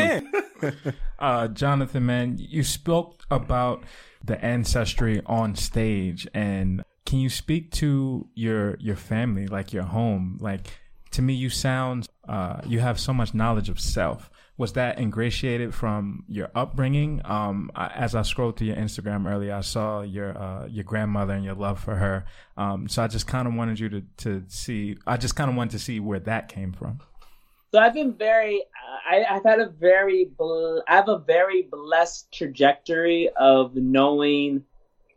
can. 0.61 0.93
Uh, 1.19 1.47
Jonathan, 1.47 2.05
man, 2.05 2.35
you 2.39 2.63
spoke 2.63 3.23
about 3.29 3.83
the 4.23 4.43
ancestry 4.43 5.21
on 5.27 5.55
stage, 5.55 6.27
and 6.33 6.83
can 7.05 7.19
you 7.19 7.29
speak 7.29 7.71
to 7.73 8.27
your 8.33 8.75
your 8.79 8.95
family, 8.95 9.45
like 9.47 9.71
your 9.73 9.83
home? 9.83 10.37
Like 10.41 10.67
to 11.11 11.21
me, 11.21 11.33
you 11.33 11.49
sound 11.49 12.07
uh, 12.27 12.61
you 12.65 12.79
have 12.79 12.99
so 12.99 13.13
much 13.13 13.33
knowledge 13.35 13.69
of 13.69 13.79
self. 13.79 14.29
Was 14.61 14.73
that 14.73 14.99
ingratiated 14.99 15.73
from 15.73 16.23
your 16.27 16.51
upbringing? 16.53 17.19
Um, 17.25 17.71
I, 17.75 17.87
as 17.87 18.13
I 18.13 18.21
scrolled 18.21 18.57
through 18.57 18.67
your 18.67 18.75
Instagram 18.75 19.27
earlier, 19.27 19.55
I 19.55 19.61
saw 19.61 20.01
your 20.01 20.37
uh, 20.37 20.67
your 20.67 20.83
grandmother 20.83 21.33
and 21.33 21.43
your 21.43 21.55
love 21.55 21.79
for 21.79 21.95
her. 21.95 22.25
Um, 22.57 22.87
so 22.87 23.01
I 23.01 23.07
just 23.07 23.25
kind 23.25 23.47
of 23.47 23.55
wanted 23.55 23.79
you 23.79 23.89
to 23.89 24.01
to 24.17 24.43
see. 24.49 24.97
I 25.07 25.17
just 25.17 25.35
kind 25.35 25.49
of 25.49 25.55
wanted 25.55 25.71
to 25.71 25.79
see 25.79 25.99
where 25.99 26.19
that 26.19 26.47
came 26.47 26.73
from. 26.73 26.99
So 27.71 27.79
I've 27.79 27.95
been 27.95 28.13
very, 28.13 28.61
I, 29.09 29.23
I've 29.27 29.43
had 29.43 29.59
a 29.59 29.69
very, 29.69 30.25
bl- 30.37 30.81
I 30.87 30.95
have 30.95 31.09
a 31.09 31.17
very 31.17 31.63
blessed 31.63 32.31
trajectory 32.31 33.29
of 33.39 33.75
knowing 33.75 34.63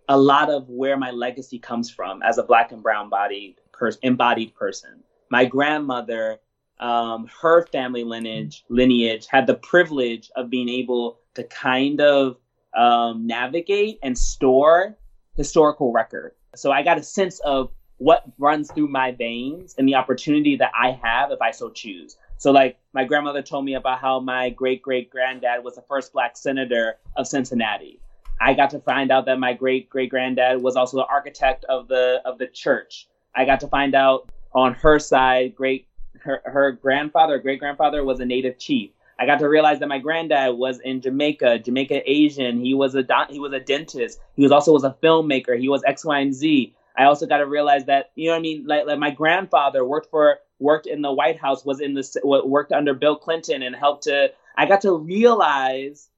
a 0.09 0.17
lot 0.17 0.49
of 0.49 0.71
where 0.71 0.97
my 0.97 1.11
legacy 1.11 1.59
comes 1.59 1.91
from 1.91 2.23
as 2.23 2.39
a 2.39 2.45
black 2.45 2.73
and 2.73 2.83
brown 2.83 3.11
bodied 3.11 3.57
person, 3.73 4.01
embodied 4.05 4.55
person. 4.55 5.03
My 5.29 5.45
grandmother, 5.45 6.39
um, 6.81 7.29
her 7.41 7.67
family 7.67 8.05
lineage, 8.05 8.65
lineage 8.69 9.27
had 9.27 9.47
the 9.47 9.55
privilege 9.55 10.31
of 10.37 10.51
being 10.51 10.69
able 10.69 11.19
to 11.35 11.45
kind 11.45 12.01
of 12.01 12.37
um, 12.77 13.27
navigate 13.27 13.99
and 14.03 14.17
store 14.17 14.97
historical 15.37 15.93
record. 15.93 16.33
So 16.55 16.71
I 16.71 16.83
got 16.83 16.99
a 16.99 17.03
sense 17.03 17.41
of 17.41 17.71
what 17.99 18.25
runs 18.39 18.71
through 18.71 18.89
my 18.89 19.13
veins 19.13 19.75
and 19.79 19.89
the 19.89 19.95
opportunity 19.95 20.57
that 20.57 20.73
I 20.79 20.99
have 21.03 21.31
if 21.31 21.41
I 21.41 21.51
so 21.51 21.71
choose. 21.71 22.17
So, 22.39 22.51
like, 22.51 22.77
my 22.93 23.05
grandmother 23.05 23.43
told 23.43 23.65
me 23.65 23.75
about 23.75 24.01
how 24.01 24.21
my 24.21 24.51
great 24.51 24.83
great 24.83 25.11
granddad 25.11 25.63
was 25.63 25.77
the 25.77 25.83
first 25.83 26.13
black 26.13 26.37
senator 26.37 26.97
of 27.17 27.27
Cincinnati. 27.27 28.01
I 28.41 28.55
got 28.55 28.71
to 28.71 28.81
find 28.81 29.13
out 29.13 29.27
that 29.27 29.39
my 29.39 29.53
great 29.53 29.89
great 29.89 30.11
granddad 30.11 30.61
was 30.61 30.77
also 30.77 30.97
the 30.99 31.07
architect 31.07 31.65
of 31.69 31.89
the 31.89 32.21
of 32.25 32.39
the 32.39 32.49
church. 32.49 33.09
I 33.35 33.45
got 33.45 33.61
to 33.61 33.69
find 33.69 33.95
out 33.95 34.29
on 34.53 34.75
her 34.75 34.99
side, 34.99 35.55
great 35.55 35.87
her, 36.21 36.43
her 36.45 36.73
grandfather, 36.73 37.39
great 37.39 37.59
grandfather 37.59 38.05
was 38.05 38.21
a 38.21 38.25
native 38.25 38.59
chief. 38.59 38.91
I 39.19 39.27
got 39.27 39.39
to 39.41 39.49
realize 39.49 39.79
that 39.79 39.89
my 39.89 39.99
granddad 39.99 40.57
was 40.57 40.81
in 40.81 41.01
Jamaica, 41.01 41.61
Jamaica 41.61 42.03
Asian. 42.11 42.61
He 42.61 42.75
was 42.75 42.95
a 42.95 43.03
don- 43.03 43.29
he 43.29 43.39
was 43.39 43.53
a 43.53 43.61
dentist. 43.61 44.21
He 44.35 44.43
was 44.43 44.51
also 44.51 44.73
was 44.73 44.85
a 44.85 44.97
filmmaker. 45.03 45.59
He 45.59 45.69
was 45.69 45.83
X, 45.85 46.05
Y, 46.05 46.19
and 46.19 46.35
Z. 46.35 46.75
I 46.97 47.05
also 47.05 47.27
got 47.27 47.39
to 47.39 47.47
realize 47.47 47.85
that 47.87 48.11
you 48.15 48.27
know 48.27 48.33
what 48.33 48.39
I 48.39 48.43
mean. 48.43 48.67
Like, 48.67 48.87
like 48.87 48.99
my 48.99 49.11
grandfather 49.11 49.85
worked 49.85 50.11
for 50.11 50.39
worked 50.59 50.87
in 50.87 51.03
the 51.03 51.13
White 51.13 51.39
House, 51.39 51.65
was 51.65 51.81
in 51.81 51.95
the 51.95 52.43
worked 52.45 52.73
under 52.73 52.95
Bill 52.95 53.17
Clinton, 53.17 53.63
and 53.63 53.77
helped 53.77 54.05
to. 54.05 54.33
I 54.57 54.67
got 54.67 54.81
to 54.83 54.93
realize 54.97 56.09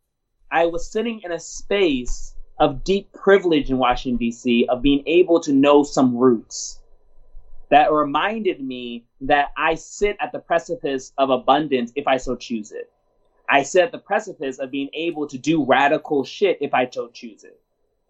I 0.50 0.66
was 0.66 0.90
sitting 0.90 1.20
in 1.22 1.32
a 1.32 1.38
space 1.38 2.34
of 2.58 2.84
deep 2.84 3.12
privilege 3.12 3.68
in 3.68 3.76
Washington 3.76 4.16
D.C. 4.16 4.66
of 4.70 4.80
being 4.80 5.02
able 5.06 5.40
to 5.40 5.52
know 5.52 5.82
some 5.82 6.16
roots 6.16 6.80
that 7.70 7.92
reminded 7.92 8.60
me 8.60 9.04
that 9.22 9.52
I 9.56 9.74
sit 9.74 10.16
at 10.20 10.32
the 10.32 10.38
precipice 10.38 11.12
of 11.18 11.30
abundance 11.30 11.92
if 11.96 12.06
I 12.06 12.16
so 12.16 12.36
choose 12.36 12.72
it. 12.72 12.90
I 13.48 13.62
sit 13.62 13.82
at 13.82 13.92
the 13.92 13.98
precipice 13.98 14.58
of 14.58 14.70
being 14.70 14.90
able 14.92 15.26
to 15.28 15.38
do 15.38 15.64
radical 15.64 16.24
shit 16.24 16.58
if 16.60 16.74
I 16.74 16.88
so 16.90 17.08
choose 17.08 17.44
it. 17.44 17.60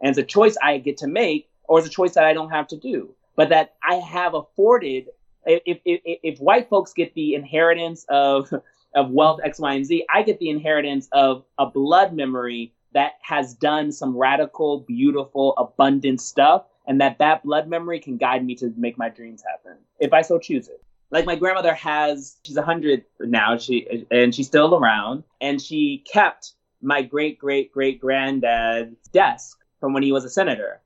And 0.00 0.10
it's 0.10 0.18
a 0.18 0.22
choice 0.22 0.56
I 0.62 0.78
get 0.78 0.98
to 0.98 1.06
make, 1.06 1.48
or 1.64 1.78
it's 1.78 1.88
a 1.88 1.90
choice 1.90 2.14
that 2.14 2.24
I 2.24 2.32
don't 2.32 2.50
have 2.50 2.66
to 2.68 2.76
do, 2.76 3.14
but 3.34 3.50
that 3.50 3.74
I 3.82 3.96
have 3.96 4.34
afforded. 4.34 5.08
If, 5.44 5.78
if, 5.84 6.00
if 6.04 6.38
white 6.40 6.68
folks 6.68 6.92
get 6.92 7.14
the 7.14 7.34
inheritance 7.34 8.04
of, 8.08 8.52
of 8.94 9.10
wealth 9.10 9.40
X, 9.44 9.60
Y, 9.60 9.74
and 9.74 9.86
Z, 9.86 10.04
I 10.12 10.22
get 10.22 10.38
the 10.38 10.50
inheritance 10.50 11.08
of 11.12 11.44
a 11.58 11.66
blood 11.66 12.14
memory 12.14 12.72
that 12.94 13.12
has 13.20 13.54
done 13.54 13.92
some 13.92 14.16
radical, 14.16 14.80
beautiful, 14.80 15.54
abundant 15.58 16.20
stuff 16.20 16.64
and 16.86 17.00
that 17.00 17.18
that 17.18 17.42
blood 17.42 17.68
memory 17.68 18.00
can 18.00 18.16
guide 18.16 18.44
me 18.44 18.54
to 18.56 18.72
make 18.76 18.96
my 18.96 19.08
dreams 19.08 19.42
happen 19.46 19.76
if 19.98 20.12
I 20.12 20.22
so 20.22 20.38
choose 20.38 20.68
it. 20.68 20.82
Like 21.10 21.24
my 21.24 21.36
grandmother 21.36 21.74
has, 21.74 22.36
she's 22.44 22.56
100 22.56 23.04
now, 23.20 23.56
she 23.58 24.06
and 24.10 24.34
she's 24.34 24.46
still 24.46 24.74
around, 24.74 25.22
and 25.40 25.60
she 25.60 26.04
kept 26.10 26.52
my 26.82 27.02
great 27.02 27.38
great 27.38 27.72
great 27.72 28.00
granddad's 28.00 29.08
desk 29.08 29.58
from 29.80 29.92
when 29.92 30.02
he 30.02 30.12
was 30.12 30.24
a 30.24 30.30
senator 30.30 30.80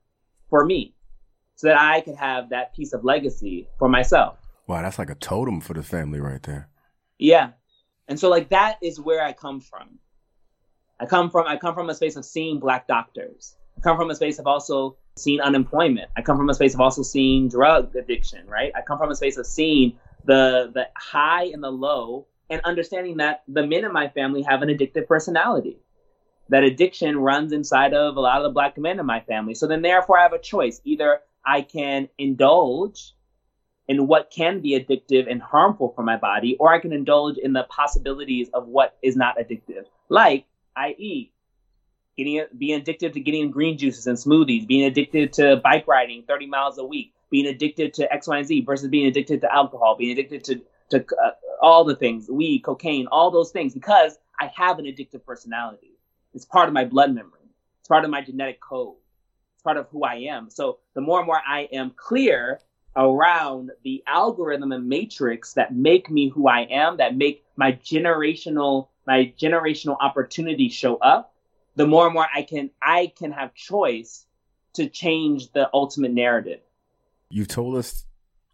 for 0.49 0.65
me, 0.65 0.93
so 1.55 1.67
that 1.67 1.79
I 1.79 2.01
could 2.01 2.15
have 2.15 2.49
that 2.49 2.75
piece 2.75 2.93
of 2.93 3.03
legacy 3.03 3.67
for 3.79 3.89
myself. 3.89 4.37
Wow, 4.67 4.83
that's 4.83 4.99
like 4.99 5.09
a 5.09 5.15
totem 5.15 5.59
for 5.59 5.73
the 5.73 5.83
family 5.83 6.19
right 6.19 6.41
there. 6.43 6.69
Yeah, 7.17 7.51
and 8.07 8.19
so 8.19 8.29
like 8.29 8.49
that 8.49 8.77
is 8.81 8.99
where 8.99 9.23
I 9.23 9.33
come 9.33 9.59
from. 9.59 9.99
I 10.99 11.07
come 11.07 11.31
from 11.31 11.47
I 11.47 11.57
come 11.57 11.73
from 11.73 11.89
a 11.89 11.95
space 11.95 12.15
of 12.15 12.25
seeing 12.25 12.59
black 12.59 12.87
doctors. 12.87 13.55
I 13.77 13.81
come 13.81 13.97
from 13.97 14.11
a 14.11 14.15
space 14.15 14.37
of 14.37 14.45
also 14.45 14.97
seeing 15.17 15.41
unemployment. 15.41 16.09
I 16.15 16.21
come 16.21 16.37
from 16.37 16.49
a 16.49 16.53
space 16.53 16.73
of 16.73 16.81
also 16.81 17.01
seeing 17.01 17.47
drug 17.47 17.95
addiction, 17.95 18.47
right? 18.47 18.71
I 18.75 18.81
come 18.81 18.99
from 18.99 19.09
a 19.09 19.15
space 19.15 19.37
of 19.37 19.45
seeing 19.45 19.97
the 20.25 20.71
the 20.73 20.87
high 20.95 21.45
and 21.45 21.63
the 21.63 21.71
low 21.71 22.27
and 22.49 22.61
understanding 22.63 23.17
that 23.17 23.43
the 23.47 23.65
men 23.65 23.85
in 23.85 23.93
my 23.93 24.09
family 24.09 24.41
have 24.43 24.61
an 24.61 24.69
addictive 24.69 25.07
personality. 25.07 25.77
That 26.49 26.63
addiction 26.63 27.17
runs 27.17 27.53
inside 27.53 27.93
of 27.93 28.17
a 28.17 28.19
lot 28.19 28.37
of 28.37 28.43
the 28.43 28.49
black 28.49 28.77
men 28.77 28.99
in 28.99 29.05
my 29.05 29.21
family. 29.21 29.53
So 29.53 29.67
then 29.67 29.81
therefore 29.81 30.19
I 30.19 30.23
have 30.23 30.33
a 30.33 30.39
choice. 30.39 30.81
Either 30.83 31.21
I 31.45 31.61
can 31.61 32.09
indulge 32.17 33.13
in 33.87 34.07
what 34.07 34.31
can 34.31 34.61
be 34.61 34.77
addictive 34.79 35.29
and 35.29 35.41
harmful 35.41 35.93
for 35.95 36.03
my 36.03 36.17
body, 36.17 36.55
or 36.59 36.73
I 36.73 36.79
can 36.79 36.93
indulge 36.93 37.37
in 37.37 37.53
the 37.53 37.63
possibilities 37.63 38.49
of 38.53 38.67
what 38.67 38.97
is 39.01 39.15
not 39.15 39.37
addictive. 39.37 39.85
Like, 40.09 40.45
i.e., 40.75 41.31
getting 42.17 42.45
being 42.57 42.79
addicted 42.79 43.13
to 43.13 43.19
getting 43.19 43.51
green 43.51 43.77
juices 43.77 44.07
and 44.07 44.17
smoothies, 44.17 44.67
being 44.67 44.85
addicted 44.85 45.33
to 45.33 45.57
bike 45.57 45.87
riding 45.87 46.23
30 46.27 46.47
miles 46.47 46.77
a 46.77 46.83
week, 46.83 47.13
being 47.31 47.47
addicted 47.47 47.93
to 47.95 48.13
X, 48.13 48.27
Y, 48.27 48.37
and 48.37 48.47
Z 48.47 48.61
versus 48.61 48.89
being 48.89 49.07
addicted 49.07 49.41
to 49.41 49.53
alcohol, 49.53 49.95
being 49.97 50.11
addicted 50.11 50.43
to 50.45 50.61
to 50.91 51.05
uh, 51.23 51.31
all 51.61 51.83
the 51.83 51.95
things, 51.95 52.29
weed, 52.29 52.59
cocaine, 52.59 53.07
all 53.07 53.31
those 53.31 53.51
things, 53.51 53.73
because 53.73 54.19
I 54.39 54.51
have 54.55 54.77
an 54.77 54.85
addictive 54.85 55.25
personality. 55.25 55.93
It's 56.33 56.45
part 56.45 56.67
of 56.67 56.73
my 56.73 56.85
blood 56.85 57.13
memory. 57.13 57.49
It's 57.79 57.87
part 57.87 58.03
of 58.03 58.11
my 58.11 58.21
genetic 58.21 58.59
code. 58.61 58.95
It's 59.55 59.63
part 59.63 59.77
of 59.77 59.87
who 59.89 60.03
I 60.03 60.15
am. 60.15 60.49
So 60.49 60.79
the 60.93 61.01
more 61.01 61.19
and 61.19 61.27
more 61.27 61.41
I 61.47 61.69
am 61.71 61.93
clear 61.95 62.59
around 62.95 63.71
the 63.83 64.03
algorithm 64.05 64.71
and 64.71 64.87
matrix 64.87 65.53
that 65.53 65.73
make 65.73 66.09
me 66.09 66.29
who 66.29 66.47
I 66.47 66.61
am, 66.61 66.97
that 66.97 67.15
make 67.15 67.45
my 67.55 67.73
generational 67.73 68.89
my 69.07 69.33
generational 69.39 69.97
opportunities 69.99 70.73
show 70.73 70.97
up, 70.97 71.33
the 71.75 71.87
more 71.87 72.05
and 72.05 72.13
more 72.13 72.27
I 72.33 72.43
can 72.43 72.69
I 72.81 73.11
can 73.17 73.31
have 73.31 73.53
choice 73.53 74.25
to 74.73 74.87
change 74.87 75.51
the 75.51 75.69
ultimate 75.73 76.11
narrative. 76.11 76.59
You've 77.31 77.47
told 77.47 77.77
us 77.77 78.05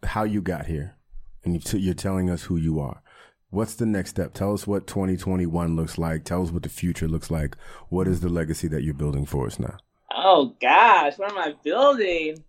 how 0.04 0.22
you 0.24 0.40
got 0.40 0.66
here, 0.66 0.96
and 1.44 1.64
t- 1.64 1.78
you're 1.78 1.94
telling 1.94 2.30
us 2.30 2.44
who 2.44 2.56
you 2.56 2.78
are. 2.78 3.02
What's 3.50 3.74
the 3.74 3.86
next 3.86 4.10
step? 4.10 4.34
Tell 4.34 4.52
us 4.52 4.66
what 4.66 4.86
2021 4.86 5.74
looks 5.74 5.98
like. 5.98 6.24
Tell 6.24 6.42
us 6.42 6.50
what 6.50 6.62
the 6.62 6.68
future 6.68 7.08
looks 7.08 7.30
like. 7.30 7.56
What 7.88 8.06
is 8.06 8.20
the 8.20 8.28
legacy 8.28 8.68
that 8.68 8.82
you're 8.82 8.94
building 8.94 9.26
for 9.26 9.46
us 9.46 9.58
now? 9.58 9.78
Oh 10.14 10.54
gosh, 10.60 11.18
what 11.18 11.32
am 11.32 11.38
I 11.38 11.54
building? 11.64 12.44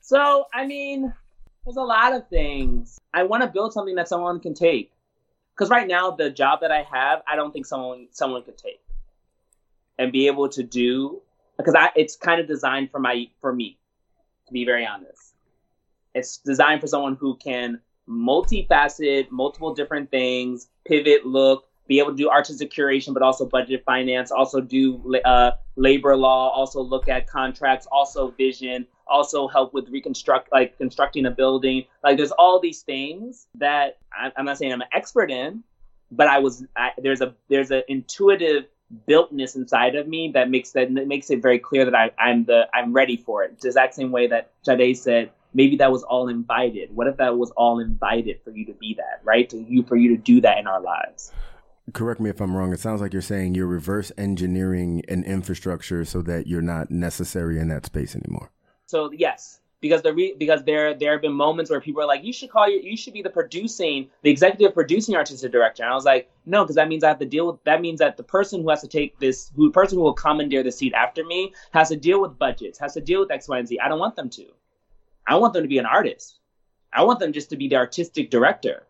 So, 0.00 0.46
I 0.52 0.66
mean, 0.66 1.12
there's 1.64 1.76
a 1.76 1.82
lot 1.82 2.12
of 2.12 2.28
things. 2.28 2.98
I 3.14 3.22
want 3.22 3.42
to 3.42 3.48
build 3.48 3.72
something 3.72 3.94
that 3.94 4.08
someone 4.08 4.40
can 4.40 4.54
take. 4.54 4.92
Cuz 5.54 5.70
right 5.70 5.86
now 5.86 6.10
the 6.10 6.30
job 6.30 6.60
that 6.62 6.72
I 6.72 6.82
have, 6.82 7.22
I 7.26 7.36
don't 7.36 7.52
think 7.52 7.66
someone 7.66 8.08
someone 8.10 8.42
could 8.42 8.58
take 8.58 8.82
and 9.98 10.10
be 10.10 10.26
able 10.26 10.48
to 10.48 10.62
do 10.62 11.20
because 11.56 11.74
I 11.74 11.90
it's 11.94 12.16
kind 12.16 12.40
of 12.40 12.48
designed 12.48 12.90
for 12.90 12.98
my 12.98 13.26
for 13.40 13.52
me 13.52 13.78
to 14.46 14.52
be 14.52 14.64
very 14.64 14.86
honest. 14.86 15.31
It's 16.14 16.38
designed 16.38 16.80
for 16.80 16.86
someone 16.86 17.16
who 17.16 17.36
can 17.36 17.80
multifaceted, 18.08 19.30
multiple 19.30 19.74
different 19.74 20.10
things, 20.10 20.68
pivot, 20.84 21.24
look, 21.26 21.66
be 21.86 21.98
able 21.98 22.10
to 22.10 22.16
do 22.16 22.30
artistic 22.30 22.70
curation, 22.70 23.12
but 23.14 23.22
also 23.22 23.46
budget 23.46 23.82
finance, 23.84 24.30
also 24.30 24.60
do 24.60 25.14
uh, 25.24 25.52
labor 25.76 26.16
law, 26.16 26.50
also 26.50 26.80
look 26.80 27.08
at 27.08 27.26
contracts, 27.26 27.86
also 27.90 28.30
vision, 28.30 28.86
also 29.06 29.48
help 29.48 29.74
with 29.74 29.88
reconstruct, 29.88 30.50
like 30.52 30.76
constructing 30.78 31.26
a 31.26 31.30
building. 31.30 31.84
Like 32.04 32.16
there's 32.16 32.30
all 32.32 32.60
these 32.60 32.82
things 32.82 33.46
that 33.56 33.98
I, 34.12 34.32
I'm 34.36 34.44
not 34.44 34.58
saying 34.58 34.72
I'm 34.72 34.80
an 34.80 34.88
expert 34.92 35.30
in, 35.30 35.64
but 36.10 36.28
I 36.28 36.38
was 36.38 36.64
I, 36.76 36.90
there's 36.98 37.20
a 37.20 37.34
there's 37.48 37.70
an 37.70 37.82
intuitive 37.88 38.66
builtness 39.06 39.56
inside 39.56 39.94
of 39.94 40.06
me 40.06 40.30
that 40.34 40.50
makes 40.50 40.72
that, 40.72 40.90
makes 40.90 41.30
it 41.30 41.40
very 41.40 41.58
clear 41.58 41.84
that 41.84 41.94
I, 41.94 42.10
I'm 42.18 42.44
the 42.44 42.68
I'm 42.72 42.92
ready 42.92 43.16
for 43.16 43.42
it. 43.42 43.60
The 43.60 43.68
exact 43.68 43.94
same 43.94 44.12
way 44.12 44.26
that 44.28 44.52
Jade 44.64 44.96
said 44.96 45.30
maybe 45.54 45.76
that 45.76 45.92
was 45.92 46.02
all 46.02 46.28
invited. 46.28 46.94
What 46.94 47.06
if 47.06 47.16
that 47.18 47.36
was 47.36 47.50
all 47.52 47.78
invited 47.78 48.40
for 48.44 48.50
you 48.50 48.64
to 48.66 48.72
be 48.74 48.94
that, 48.94 49.20
right? 49.24 49.48
To 49.50 49.58
you 49.58 49.82
for 49.84 49.96
you 49.96 50.08
to 50.10 50.16
do 50.16 50.40
that 50.40 50.58
in 50.58 50.66
our 50.66 50.80
lives. 50.80 51.32
Correct 51.92 52.20
me 52.20 52.30
if 52.30 52.40
I'm 52.40 52.56
wrong. 52.56 52.72
It 52.72 52.80
sounds 52.80 53.00
like 53.00 53.12
you're 53.12 53.22
saying 53.22 53.54
you're 53.54 53.66
reverse 53.66 54.12
engineering 54.16 55.02
an 55.08 55.24
infrastructure 55.24 56.04
so 56.04 56.22
that 56.22 56.46
you're 56.46 56.62
not 56.62 56.90
necessary 56.90 57.58
in 57.58 57.68
that 57.68 57.86
space 57.86 58.14
anymore. 58.14 58.50
So 58.86 59.10
yes, 59.10 59.60
because 59.80 60.00
the 60.02 60.14
re- 60.14 60.34
because 60.38 60.62
there 60.62 60.94
there 60.94 61.12
have 61.12 61.20
been 61.20 61.32
moments 61.32 61.70
where 61.70 61.80
people 61.80 62.00
are 62.00 62.06
like, 62.06 62.24
you 62.24 62.32
should 62.32 62.50
call 62.50 62.70
your 62.70 62.80
you 62.80 62.96
should 62.96 63.12
be 63.12 63.20
the 63.20 63.28
producing 63.28 64.08
the 64.22 64.30
executive 64.30 64.72
producing 64.72 65.16
artistic 65.16 65.50
director. 65.50 65.82
And 65.82 65.92
I 65.92 65.94
was 65.94 66.04
like, 66.04 66.30
no, 66.46 66.62
because 66.62 66.76
that 66.76 66.88
means 66.88 67.04
I 67.04 67.08
have 67.08 67.18
to 67.18 67.26
deal 67.26 67.46
with 67.48 67.62
that 67.64 67.80
means 67.80 67.98
that 67.98 68.16
the 68.16 68.22
person 68.22 68.62
who 68.62 68.70
has 68.70 68.80
to 68.80 68.88
take 68.88 69.18
this 69.18 69.50
who 69.56 69.66
the 69.66 69.72
person 69.72 69.98
who 69.98 70.04
will 70.04 70.14
commandeer 70.14 70.62
the 70.62 70.72
seat 70.72 70.94
after 70.94 71.24
me 71.24 71.52
has 71.72 71.88
to 71.88 71.96
deal 71.96 72.22
with 72.22 72.38
budgets, 72.38 72.78
has 72.78 72.94
to 72.94 73.00
deal 73.00 73.20
with 73.20 73.30
X, 73.32 73.48
Y, 73.48 73.58
and 73.58 73.68
Z. 73.68 73.80
I 73.80 73.88
don't 73.88 73.98
want 73.98 74.14
them 74.14 74.30
to. 74.30 74.46
I 75.26 75.36
want 75.36 75.52
them 75.52 75.62
to 75.62 75.68
be 75.68 75.78
an 75.78 75.86
artist. 75.86 76.38
I 76.92 77.04
want 77.04 77.20
them 77.20 77.32
just 77.32 77.50
to 77.50 77.56
be 77.56 77.68
the 77.68 77.76
artistic 77.76 78.30
director. 78.30 78.86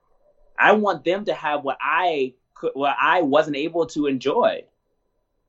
I 0.58 0.72
want 0.72 1.04
them 1.04 1.24
to 1.26 1.34
have 1.34 1.64
what 1.64 1.78
I 1.80 2.34
could, 2.54 2.72
what 2.74 2.96
I 3.00 3.22
wasn't 3.22 3.56
able 3.56 3.86
to 3.86 4.06
enjoy. 4.06 4.64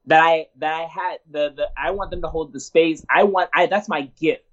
That 0.05 0.21
I 0.21 0.47
that 0.57 0.73
I 0.73 0.83
had 0.83 1.19
the 1.31 1.53
the 1.55 1.69
I 1.77 1.91
want 1.91 2.11
them 2.11 2.21
to 2.21 2.27
hold 2.27 2.51
the 2.51 2.59
space. 2.59 3.05
I 3.09 3.23
want 3.23 3.49
I 3.53 3.67
that's 3.67 3.87
my 3.87 4.01
gift. 4.19 4.43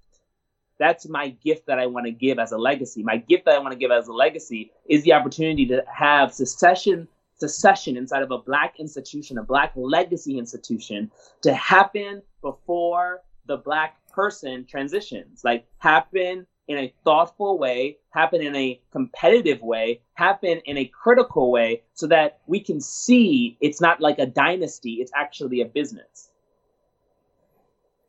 That's 0.79 1.07
my 1.07 1.29
gift 1.29 1.67
that 1.67 1.77
I 1.77 1.85
want 1.85 2.07
to 2.07 2.11
give 2.11 2.39
as 2.39 2.53
a 2.53 2.57
legacy. 2.57 3.03
My 3.03 3.17
gift 3.17 3.45
that 3.45 3.55
I 3.55 3.59
want 3.59 3.73
to 3.73 3.77
give 3.77 3.91
as 3.91 4.07
a 4.07 4.13
legacy 4.13 4.71
is 4.87 5.03
the 5.03 5.13
opportunity 5.13 5.65
to 5.67 5.83
have 5.93 6.33
secession 6.33 7.07
secession 7.41 7.97
inside 7.97 8.21
of 8.21 8.31
a 8.31 8.37
black 8.37 8.79
institution, 8.79 9.39
a 9.39 9.43
black 9.43 9.73
legacy 9.75 10.37
institution 10.37 11.11
to 11.41 11.53
happen 11.53 12.21
before 12.41 13.21
the 13.47 13.57
black 13.57 13.97
person 14.13 14.65
transitions. 14.65 15.41
Like 15.43 15.65
happen 15.77 16.45
in 16.67 16.77
a 16.77 16.93
thoughtful 17.03 17.57
way, 17.57 17.97
happen 18.11 18.41
in 18.41 18.55
a 18.55 18.81
competitive 18.91 19.61
way, 19.61 20.01
happen 20.13 20.61
in 20.65 20.77
a 20.77 20.85
critical 20.85 21.51
way 21.51 21.83
so 21.93 22.07
that 22.07 22.39
we 22.47 22.59
can 22.59 22.79
see 22.79 23.57
it's 23.61 23.81
not 23.81 23.99
like 23.99 24.19
a 24.19 24.25
dynasty, 24.25 24.93
it's 24.95 25.11
actually 25.15 25.61
a 25.61 25.65
business. 25.65 26.29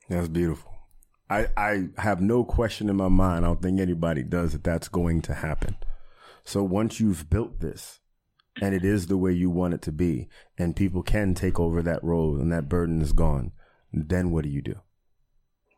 That's 0.08 0.28
beautiful. 0.28 0.72
I, 1.30 1.46
I 1.56 1.88
have 1.96 2.20
no 2.20 2.44
question 2.44 2.90
in 2.90 2.96
my 2.96 3.08
mind. 3.08 3.44
I 3.44 3.48
don't 3.48 3.62
think 3.62 3.80
anybody 3.80 4.22
does 4.22 4.52
that 4.52 4.64
that's 4.64 4.88
going 4.88 5.22
to 5.22 5.34
happen. 5.34 5.76
So 6.44 6.62
once 6.62 7.00
you've 7.00 7.30
built 7.30 7.60
this 7.60 8.00
and 8.60 8.74
it 8.74 8.84
is 8.84 9.06
the 9.06 9.16
way 9.16 9.32
you 9.32 9.48
want 9.48 9.74
it 9.74 9.82
to 9.82 9.92
be 9.92 10.28
and 10.58 10.76
people 10.76 11.02
can 11.02 11.34
take 11.34 11.58
over 11.58 11.82
that 11.82 12.04
role 12.04 12.36
and 12.36 12.52
that 12.52 12.68
burden 12.68 13.00
is 13.00 13.12
gone, 13.12 13.52
then 13.92 14.30
what 14.30 14.44
do 14.44 14.50
you 14.50 14.60
do? 14.60 14.76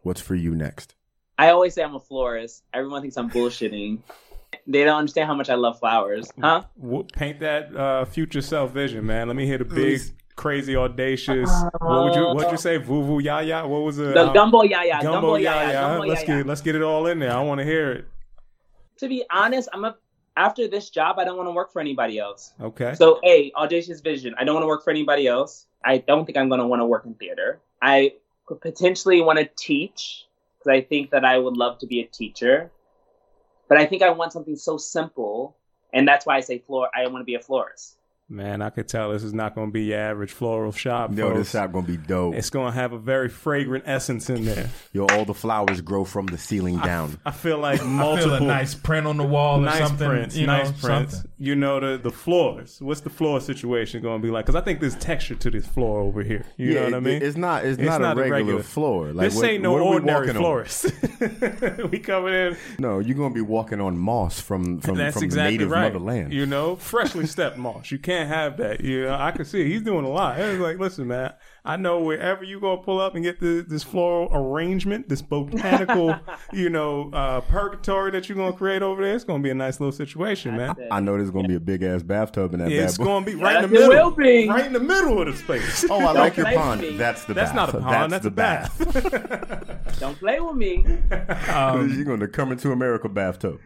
What's 0.05 0.21
for 0.21 0.35
you 0.35 0.55
next? 0.55 0.95
I 1.39 1.49
always 1.49 1.75
say 1.75 1.83
I'm 1.83 1.95
a 1.95 2.01
florist. 2.01 2.63
Everyone 2.73 3.01
thinks 3.01 3.17
I'm 3.17 3.31
bullshitting. 3.31 3.99
They 4.67 4.85
don't 4.85 4.99
understand 4.99 5.27
how 5.27 5.35
much 5.35 5.51
I 5.51 5.55
love 5.55 5.81
flowers, 5.81 6.31
huh? 6.41 6.63
Paint 7.15 7.41
that 7.41 7.75
uh, 7.75 8.05
future 8.05 8.41
self 8.41 8.71
vision, 8.71 9.05
man. 9.05 9.27
Let 9.27 9.35
me 9.35 9.47
hear 9.47 9.59
the 9.59 9.65
big, 9.65 10.01
crazy, 10.37 10.77
audacious. 10.77 11.51
what 11.81 12.05
would 12.05 12.15
you 12.15 12.27
What'd 12.35 12.53
you 12.53 12.59
say? 12.59 12.77
Voo 12.77 13.03
voo 13.03 13.19
ya 13.19 13.41
ya. 13.41 13.67
What 13.67 13.79
was 13.79 13.99
it? 13.99 14.15
The 14.15 14.31
gumbo 14.33 14.63
ya 14.63 14.83
ya. 14.83 15.01
Gumbo, 15.01 15.21
Gumbo 15.21 15.37
ya 15.37 15.55
ya 15.55 15.63
ya. 15.63 15.73
ya. 15.73 15.89
Gumbo 15.89 16.07
Let's 16.07 16.23
ya 16.23 16.29
ya. 16.29 16.37
get 16.39 16.47
Let's 16.47 16.61
get 16.61 16.75
it 16.77 16.83
all 16.83 17.07
in 17.07 17.19
there. 17.19 17.33
I 17.33 17.43
want 17.43 17.59
to 17.61 17.65
hear 17.65 17.91
it. 17.93 18.09
To 18.99 19.09
be 19.09 19.25
honest, 19.31 19.69
I'm 19.73 19.85
a 19.85 19.97
after 20.37 20.69
this 20.69 20.91
job, 20.91 21.19
I 21.19 21.25
don't 21.25 21.37
want 21.37 21.49
to 21.49 21.53
work 21.53 21.73
for 21.73 21.81
anybody 21.81 22.19
else. 22.19 22.53
Okay. 22.61 22.95
So, 22.95 23.21
a 23.25 23.53
audacious 23.57 24.01
vision. 24.01 24.35
I 24.39 24.45
don't 24.45 24.55
want 24.55 24.65
to 24.65 24.69
work 24.69 24.85
for 24.85 24.91
anybody 24.91 25.27
else. 25.27 25.67
I 25.85 25.99
don't 25.99 26.27
think 26.27 26.37
I'm 26.37 26.49
going 26.49 26.61
to 26.61 26.67
want 26.67 26.81
to 26.81 26.87
work 26.87 27.07
in 27.07 27.15
theater. 27.15 27.61
I 27.81 28.01
could 28.09 28.21
potentially 28.47 29.21
want 29.21 29.39
to 29.39 29.49
teach 29.57 30.27
because 30.59 30.79
I 30.79 30.83
think 30.83 31.11
that 31.11 31.25
I 31.25 31.39
would 31.39 31.57
love 31.57 31.79
to 31.79 31.87
be 31.87 32.01
a 32.01 32.07
teacher. 32.07 32.71
But 33.69 33.79
I 33.79 33.87
think 33.87 34.03
I 34.03 34.11
want 34.11 34.33
something 34.33 34.57
so 34.57 34.77
simple, 34.77 35.57
and 35.93 36.07
that's 36.07 36.27
why 36.27 36.37
I 36.37 36.41
say 36.41 36.59
floor. 36.59 36.89
I 36.95 37.07
want 37.07 37.23
to 37.23 37.25
be 37.25 37.35
a 37.35 37.41
florist. 37.41 37.97
Man, 38.29 38.63
I 38.63 38.71
could 38.71 38.89
tell 38.89 39.13
this 39.13 39.23
is 39.23 39.35
not 39.35 39.55
going 39.55 39.69
to 39.69 39.73
be 39.73 39.85
your 39.85 39.99
average 39.99 40.33
floral 40.33 40.73
shop. 40.73 41.11
No, 41.11 41.29
folks. 41.29 41.39
this 41.41 41.51
shop 41.51 41.73
gonna 41.73 41.87
be 41.87 41.99
dope. 41.99 42.35
It's 42.35 42.49
going 42.49 42.73
to 42.73 42.79
have 42.79 42.95
a 42.95 42.99
very 42.99 43.29
fragrant 43.29 43.85
essence 43.87 44.31
in 44.31 44.47
there. 44.47 44.71
Yo, 44.93 45.05
all 45.11 45.27
the 45.27 45.35
flowers 45.35 45.83
grow 45.83 46.05
from 46.05 46.27
the 46.27 46.39
ceiling 46.39 46.79
down. 46.79 47.19
I 47.27 47.33
feel 47.33 47.59
like 47.59 47.81
I 47.83 47.85
multiple 47.85 48.39
feel 48.39 48.45
a 48.45 48.47
nice 48.47 48.75
print 48.75 49.07
on 49.07 49.19
the 49.19 49.25
wall 49.25 49.61
or 49.61 49.67
nice 49.67 49.79
something. 49.79 50.09
prints, 50.09 50.37
you 50.37 50.47
know, 50.47 50.57
nice 50.57 50.73
prints. 50.81 51.17
something. 51.17 51.31
You 51.45 51.55
know 51.55 51.79
the 51.79 51.99
the 51.99 52.11
floors. 52.11 52.81
What's 52.81 53.03
the 53.03 53.11
floor 53.11 53.39
situation 53.39 54.01
going 54.01 54.23
to 54.23 54.27
be 54.27 54.33
like? 54.33 54.47
Because 54.47 54.59
I 54.59 54.65
think 54.65 54.81
there's 54.81 54.95
texture 54.97 55.35
to 55.35 55.51
this 55.51 55.67
floor 55.67 56.01
over 56.01 56.23
here. 56.23 56.47
You 56.57 56.73
know 56.75 56.85
what 56.85 56.95
I 56.95 57.01
mean? 57.01 57.23
It's 57.23 57.37
not. 57.37 57.67
It's, 57.67 57.79
It's 57.79 57.87
not, 57.87 58.01
not 58.01 58.17
a 58.17 58.21
regular, 58.21 58.39
regular- 58.39 58.63
floor. 58.63 59.13
Like 59.13 59.27
this 59.29 59.37
what- 59.37 59.45
ain't 59.45 59.63
no 59.63 59.73
what 59.73 59.81
are 59.83 59.85
we 59.85 59.91
ordinary 59.91 60.33
florist. 60.33 60.87
we 61.91 61.99
coming 61.99 62.33
in. 62.33 62.57
No, 62.79 62.99
you're 62.99 63.17
gonna 63.17 63.35
be 63.35 63.43
walking 63.43 63.81
on 63.81 63.99
moss 63.99 64.41
from 64.41 64.81
from, 64.81 64.97
That's 64.97 65.17
from 65.17 65.25
exactly 65.25 65.59
the 65.59 65.65
native 65.65 65.71
right. 65.71 65.93
motherland. 65.93 66.33
You 66.33 66.47
know, 66.47 66.77
freshly 66.77 67.27
stepped 67.27 67.59
moss. 67.59 67.91
You 67.91 67.99
can't 67.99 68.29
have 68.29 68.57
that. 68.57 68.81
You 68.81 69.05
know, 69.05 69.15
I 69.15 69.31
can 69.33 69.45
see 69.45 69.71
he's 69.71 69.83
doing 69.83 70.05
a 70.07 70.11
lot. 70.11 70.41
It's 70.41 70.59
like, 70.61 70.79
listen, 70.79 71.07
man. 71.09 71.35
I 71.67 71.77
know 71.79 72.01
wherever 72.03 72.45
you 72.45 72.61
gonna 72.61 72.83
pull 72.83 73.01
up 73.01 73.15
and 73.15 73.25
get 73.25 73.41
the, 73.41 73.65
this 73.67 73.83
floral 73.83 74.29
arrangement, 74.33 75.09
this 75.09 75.23
botanical, 75.23 76.15
you 76.53 76.69
know, 76.69 77.11
uh, 77.13 77.41
purgatory 77.41 78.11
that 78.11 78.29
you're 78.29 78.37
gonna 78.37 78.53
create 78.53 78.83
over 78.83 79.03
there, 79.03 79.15
it's 79.15 79.25
gonna 79.25 79.43
be 79.43 79.49
a 79.49 79.55
nice 79.55 79.81
little 79.81 79.91
situation, 79.93 80.59
man. 80.59 80.75
I 80.91 81.01
know 81.01 81.17
there's 81.17 81.31
gonna 81.31 81.49
be 81.49 81.55
a 81.55 81.61
big 81.61 81.83
ass 81.83 82.03
bathtub 82.03 82.53
in 82.53 82.61
that 82.61 82.71
It's 82.71 82.99
bad 82.99 83.05
boy. 83.05 83.11
gonna 83.11 83.25
be 83.27 83.35
right 83.37 83.65
in 83.65 83.71
the 83.71 83.79
Yes, 83.79 83.85
it 83.87 83.89
middle, 83.89 84.11
will 84.11 84.17
be. 84.17 84.47
right 84.49 84.67
in 84.67 84.73
the 84.75 84.81
middle 84.81 85.21
of 85.23 85.27
the 85.27 85.37
space. 85.37 85.87
Oh, 85.89 86.01
I 86.01 86.13
like 86.13 86.37
your 86.37 86.53
pond. 86.53 86.83
That's 87.01 87.25
the 87.25 87.33
That's 87.33 87.53
bath. 87.53 87.73
not 87.73 87.75
a 87.75 87.81
pond. 87.81 88.13
That's, 88.13 88.23
the 88.25 88.29
a 88.29 88.31
bath. 88.31 89.99
Don't 90.01 90.19
play 90.19 90.41
with 90.41 90.57
me. 90.57 90.85
you're 91.11 92.05
gonna 92.05 92.29
come 92.29 92.53
into 92.53 92.73
America 92.73 93.09
bathtub. 93.09 93.59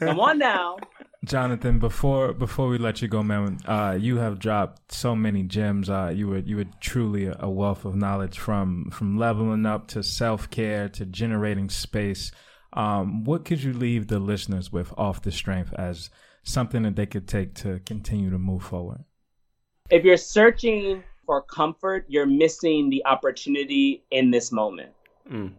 Come 0.00 0.18
on 0.18 0.38
now. 0.38 0.78
Jonathan, 1.24 1.78
before 1.78 2.32
before 2.32 2.68
we 2.68 2.78
let 2.78 3.02
you 3.02 3.08
go, 3.08 3.22
man, 3.22 3.58
uh, 3.66 3.96
you 3.98 4.16
have 4.18 4.38
dropped 4.38 4.92
so 4.92 5.14
many 5.14 5.42
gems. 5.42 5.88
Uh, 5.90 6.12
you 6.14 6.28
were 6.28 6.38
you 6.38 6.56
were 6.56 6.66
truly 6.80 7.26
a, 7.26 7.36
a 7.40 7.50
wealth 7.50 7.84
of 7.84 7.94
knowledge 7.94 8.38
from 8.38 8.90
from 8.90 9.18
leveling 9.18 9.66
up 9.66 9.86
to 9.88 10.02
self 10.02 10.50
care 10.50 10.88
to 10.90 11.04
generating 11.04 11.68
space. 11.68 12.32
Um, 12.72 13.24
what 13.24 13.44
could 13.44 13.62
you 13.62 13.72
leave 13.72 14.08
the 14.08 14.18
listeners 14.18 14.72
with 14.72 14.92
off 14.96 15.22
the 15.22 15.30
strength 15.30 15.72
as 15.74 16.10
something 16.42 16.82
that 16.82 16.96
they 16.96 17.06
could 17.06 17.28
take 17.28 17.54
to 17.54 17.80
continue 17.80 18.30
to 18.30 18.38
move 18.38 18.62
forward? 18.62 19.04
If 19.90 20.04
you're 20.04 20.16
searching 20.16 21.02
for 21.26 21.42
comfort, 21.42 22.04
you're 22.08 22.26
missing 22.26 22.90
the 22.90 23.04
opportunity 23.06 24.04
in 24.10 24.30
this 24.30 24.50
moment. 24.50 24.92
Mm. 25.30 25.52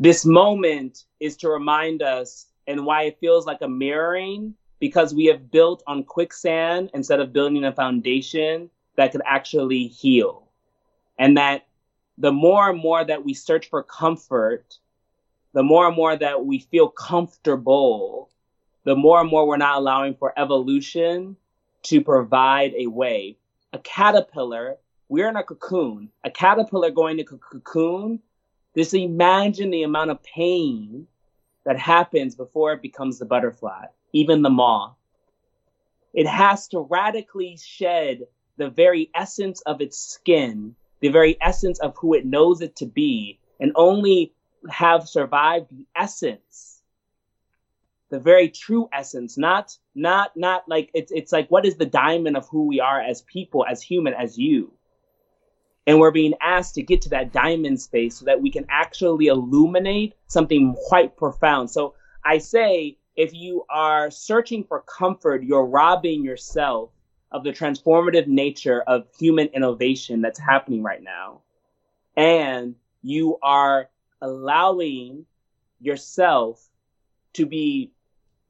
This 0.00 0.24
moment 0.24 1.04
is 1.20 1.36
to 1.38 1.48
remind 1.48 2.02
us 2.02 2.46
and 2.66 2.86
why 2.86 3.02
it 3.04 3.18
feels 3.20 3.46
like 3.46 3.62
a 3.62 3.68
mirroring 3.68 4.54
because 4.80 5.14
we 5.14 5.26
have 5.26 5.50
built 5.50 5.82
on 5.86 6.04
quicksand 6.04 6.90
instead 6.94 7.20
of 7.20 7.32
building 7.32 7.64
a 7.64 7.72
foundation 7.72 8.70
that 8.96 9.12
could 9.12 9.22
actually 9.26 9.86
heal. 9.86 10.48
And 11.18 11.36
that 11.36 11.66
the 12.16 12.32
more 12.32 12.70
and 12.70 12.78
more 12.78 13.04
that 13.04 13.24
we 13.24 13.34
search 13.34 13.68
for 13.68 13.82
comfort, 13.82 14.78
the 15.52 15.62
more 15.62 15.86
and 15.86 15.96
more 15.96 16.16
that 16.16 16.44
we 16.44 16.58
feel 16.58 16.88
comfortable, 16.88 18.30
the 18.84 18.96
more 18.96 19.20
and 19.20 19.30
more 19.30 19.46
we're 19.46 19.56
not 19.56 19.76
allowing 19.76 20.14
for 20.14 20.32
evolution 20.38 21.36
to 21.82 22.00
provide 22.00 22.72
a 22.76 22.86
way. 22.86 23.36
A 23.72 23.78
caterpillar, 23.78 24.76
we're 25.08 25.28
in 25.28 25.36
a 25.36 25.42
cocoon. 25.42 26.10
A 26.24 26.30
caterpillar 26.30 26.90
going 26.90 27.16
to 27.18 27.24
c- 27.28 27.36
cocoon, 27.50 28.20
just 28.76 28.94
imagine 28.94 29.70
the 29.70 29.82
amount 29.82 30.10
of 30.10 30.22
pain 30.22 31.06
that 31.64 31.78
happens 31.78 32.34
before 32.34 32.72
it 32.72 32.82
becomes 32.82 33.18
the 33.18 33.24
butterfly, 33.24 33.86
even 34.12 34.42
the 34.42 34.50
moth. 34.50 34.94
It 36.14 36.26
has 36.26 36.68
to 36.68 36.80
radically 36.80 37.58
shed 37.62 38.22
the 38.56 38.70
very 38.70 39.10
essence 39.14 39.60
of 39.62 39.80
its 39.80 39.98
skin, 39.98 40.74
the 41.00 41.08
very 41.08 41.36
essence 41.40 41.78
of 41.80 41.94
who 41.96 42.14
it 42.14 42.26
knows 42.26 42.60
it 42.60 42.76
to 42.76 42.86
be, 42.86 43.38
and 43.60 43.72
only 43.74 44.32
have 44.68 45.08
survived 45.08 45.70
the 45.70 45.86
essence 45.94 46.78
the 48.10 48.18
very 48.18 48.48
true 48.48 48.88
essence 48.92 49.36
not 49.36 49.76
not 49.94 50.36
not 50.36 50.64
like 50.68 50.90
it's 50.94 51.12
it's 51.12 51.32
like 51.32 51.48
what 51.50 51.66
is 51.66 51.76
the 51.76 51.86
diamond 51.86 52.36
of 52.36 52.48
who 52.48 52.66
we 52.66 52.80
are 52.80 53.00
as 53.00 53.22
people 53.22 53.64
as 53.68 53.82
human 53.82 54.14
as 54.14 54.38
you 54.38 54.72
and 55.86 55.98
we're 55.98 56.10
being 56.10 56.34
asked 56.40 56.74
to 56.74 56.82
get 56.82 57.00
to 57.02 57.08
that 57.10 57.32
diamond 57.32 57.80
space 57.80 58.16
so 58.16 58.24
that 58.24 58.40
we 58.40 58.50
can 58.50 58.66
actually 58.68 59.26
illuminate 59.26 60.14
something 60.26 60.74
quite 60.86 61.16
profound 61.16 61.70
so 61.70 61.94
i 62.24 62.38
say 62.38 62.96
if 63.18 63.34
you 63.34 63.64
are 63.68 64.10
searching 64.10 64.64
for 64.64 64.80
comfort 64.82 65.42
you're 65.42 65.66
robbing 65.66 66.24
yourself 66.24 66.90
of 67.32 67.44
the 67.44 67.50
transformative 67.50 68.26
nature 68.26 68.82
of 68.82 69.06
human 69.18 69.48
innovation 69.48 70.22
that's 70.22 70.38
happening 70.38 70.82
right 70.82 71.02
now 71.02 71.42
and 72.16 72.74
you 73.02 73.38
are 73.42 73.88
allowing 74.20 75.24
yourself 75.80 76.68
to 77.34 77.46
be 77.46 77.92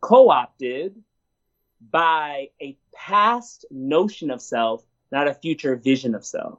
co-opted 0.01 0.97
by 1.91 2.49
a 2.61 2.77
past 2.95 3.65
notion 3.71 4.31
of 4.31 4.41
self, 4.41 4.85
not 5.13 5.29
a 5.29 5.35
future 5.35 5.77
vision 5.77 6.15
of 6.15 6.25
self. 6.25 6.59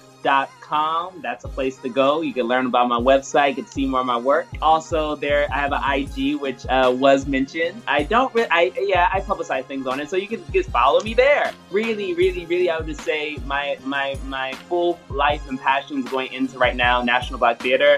com. 0.62 1.22
That's 1.22 1.44
a 1.44 1.50
place 1.50 1.78
to 1.78 1.90
go. 1.90 2.22
You 2.22 2.34
can 2.34 2.46
learn 2.46 2.66
about 2.66 2.88
my 2.88 3.00
website, 3.00 3.50
you 3.50 3.56
can 3.56 3.68
see 3.68 3.86
more 3.86 4.00
of 4.00 4.06
my 4.06 4.18
work. 4.18 4.48
Also, 4.62 5.16
there 5.16 5.48
I 5.52 5.58
have 5.58 5.74
an 5.74 5.82
IG 5.84 6.40
which 6.40 6.66
uh, 6.68 6.94
was 6.96 7.28
mentioned. 7.28 7.82
I 7.88 8.04
don't, 8.04 8.34
re- 8.34 8.48
I 8.50 8.72
yeah, 8.78 9.10
I 9.12 9.22
publicize 9.22 9.66
things 9.66 9.86
on 9.88 10.00
it, 10.00 10.10
so 10.10 10.16
you 10.16 10.28
can 10.28 10.44
just 10.52 10.70
follow 10.70 11.02
me 11.02 11.14
there. 11.14 11.52
Really, 11.70 12.14
really, 12.14 12.46
really, 12.46 12.70
I 12.70 12.78
would 12.78 12.88
just 12.88 13.02
say 13.02 13.38
my 13.46 13.78
my 13.84 14.18
my 14.26 14.54
full 14.70 15.00
life 15.10 15.48
and 15.50 15.60
passion 15.60 16.00
is 16.00 16.06
going 16.06 16.32
into 16.34 16.58
right 16.58 16.76
now 16.76 17.02
National 17.02 17.40
Black 17.40 17.60
Theater 17.60 17.98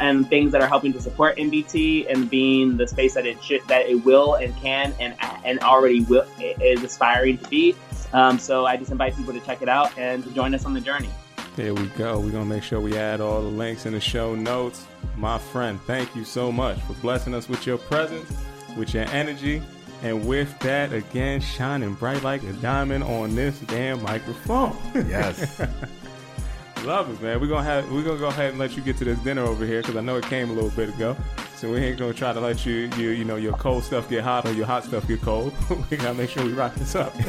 and 0.00 0.28
things 0.28 0.50
that 0.52 0.60
are 0.60 0.66
helping 0.66 0.92
to 0.92 1.00
support 1.00 1.36
NBT 1.36 2.10
and 2.12 2.28
being 2.28 2.76
the 2.76 2.88
space 2.88 3.14
that 3.14 3.26
it 3.26 3.42
should, 3.42 3.66
that 3.68 3.86
it 3.86 4.04
will 4.04 4.34
and 4.34 4.56
can 4.56 4.94
and 4.98 5.14
and 5.44 5.60
already 5.60 6.00
will 6.00 6.26
is 6.40 6.82
aspiring 6.82 7.38
to 7.38 7.48
be. 7.48 7.74
Um, 8.12 8.38
so 8.38 8.66
I 8.66 8.76
just 8.76 8.90
invite 8.90 9.16
people 9.16 9.34
to 9.34 9.40
check 9.40 9.62
it 9.62 9.68
out 9.68 9.96
and 9.98 10.24
to 10.24 10.30
join 10.30 10.54
us 10.54 10.64
on 10.64 10.72
the 10.72 10.80
journey. 10.80 11.10
There 11.58 11.74
we 11.74 11.88
go. 11.88 12.20
We're 12.20 12.30
going 12.30 12.48
to 12.48 12.54
make 12.54 12.62
sure 12.62 12.80
we 12.80 12.96
add 12.96 13.20
all 13.20 13.42
the 13.42 13.48
links 13.48 13.84
in 13.84 13.92
the 13.92 13.98
show 13.98 14.36
notes. 14.36 14.86
My 15.16 15.38
friend, 15.38 15.80
thank 15.88 16.14
you 16.14 16.22
so 16.22 16.52
much 16.52 16.80
for 16.82 16.92
blessing 16.92 17.34
us 17.34 17.48
with 17.48 17.66
your 17.66 17.78
presence, 17.78 18.32
with 18.76 18.94
your 18.94 19.06
energy, 19.06 19.60
and 20.04 20.24
with 20.24 20.56
that, 20.60 20.92
again, 20.92 21.40
shining 21.40 21.94
bright 21.94 22.22
like 22.22 22.44
a 22.44 22.52
diamond 22.52 23.02
on 23.02 23.34
this 23.34 23.58
damn 23.58 24.00
microphone. 24.04 24.76
Yes. 24.94 25.58
Love 26.84 27.10
it, 27.10 27.20
man. 27.20 27.40
We're 27.40 27.48
gonna 27.48 27.64
have 27.64 27.90
we're 27.90 28.04
gonna 28.04 28.20
go 28.20 28.28
ahead 28.28 28.50
and 28.50 28.60
let 28.60 28.76
you 28.76 28.82
get 28.82 28.96
to 28.98 29.04
this 29.04 29.18
dinner 29.18 29.42
over 29.42 29.66
here 29.66 29.80
because 29.80 29.96
I 29.96 30.00
know 30.00 30.16
it 30.16 30.26
came 30.26 30.50
a 30.50 30.52
little 30.52 30.70
bit 30.70 30.90
ago. 30.90 31.16
So 31.56 31.72
we 31.72 31.78
ain't 31.78 31.98
gonna 31.98 32.14
try 32.14 32.32
to 32.32 32.38
let 32.38 32.64
you 32.64 32.88
you 32.96 33.08
you 33.08 33.24
know 33.24 33.34
your 33.34 33.54
cold 33.54 33.82
stuff 33.82 34.08
get 34.08 34.22
hot 34.22 34.46
or 34.46 34.52
your 34.52 34.66
hot 34.66 34.84
stuff 34.84 35.08
get 35.08 35.22
cold. 35.22 35.52
we 35.90 35.96
gotta 35.96 36.14
make 36.14 36.30
sure 36.30 36.44
we 36.44 36.52
rock 36.52 36.76
this 36.76 36.94
up. 36.94 37.12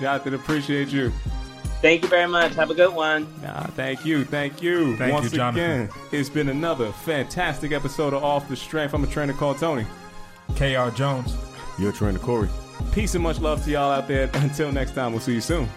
Jonathan, 0.00 0.34
appreciate 0.34 0.88
you. 0.88 1.12
Thank 1.82 2.02
you 2.02 2.08
very 2.08 2.26
much. 2.26 2.54
Have 2.54 2.70
a 2.70 2.74
good 2.74 2.94
one. 2.94 3.26
Nah, 3.42 3.64
thank 3.68 4.04
you, 4.04 4.24
thank 4.24 4.62
you. 4.62 4.96
Thank 4.96 5.12
Once 5.12 5.30
you, 5.30 5.38
Jonathan. 5.38 5.82
again, 5.82 5.90
it's 6.10 6.28
been 6.30 6.48
another 6.48 6.90
fantastic 6.92 7.72
episode 7.72 8.14
of 8.14 8.24
Off 8.24 8.48
the 8.48 8.56
Strength. 8.56 8.94
I'm 8.94 9.04
a 9.04 9.06
trainer 9.06 9.34
called 9.34 9.58
Tony. 9.58 9.86
K.R. 10.56 10.90
Jones. 10.92 11.36
You're 11.78 11.92
trainer 11.92 12.18
Corey. 12.18 12.48
Peace 12.92 13.14
and 13.14 13.22
much 13.22 13.40
love 13.40 13.62
to 13.64 13.70
y'all 13.70 13.92
out 13.92 14.08
there. 14.08 14.30
Until 14.34 14.72
next 14.72 14.92
time, 14.92 15.12
we'll 15.12 15.20
see 15.20 15.34
you 15.34 15.40
soon. 15.40 15.68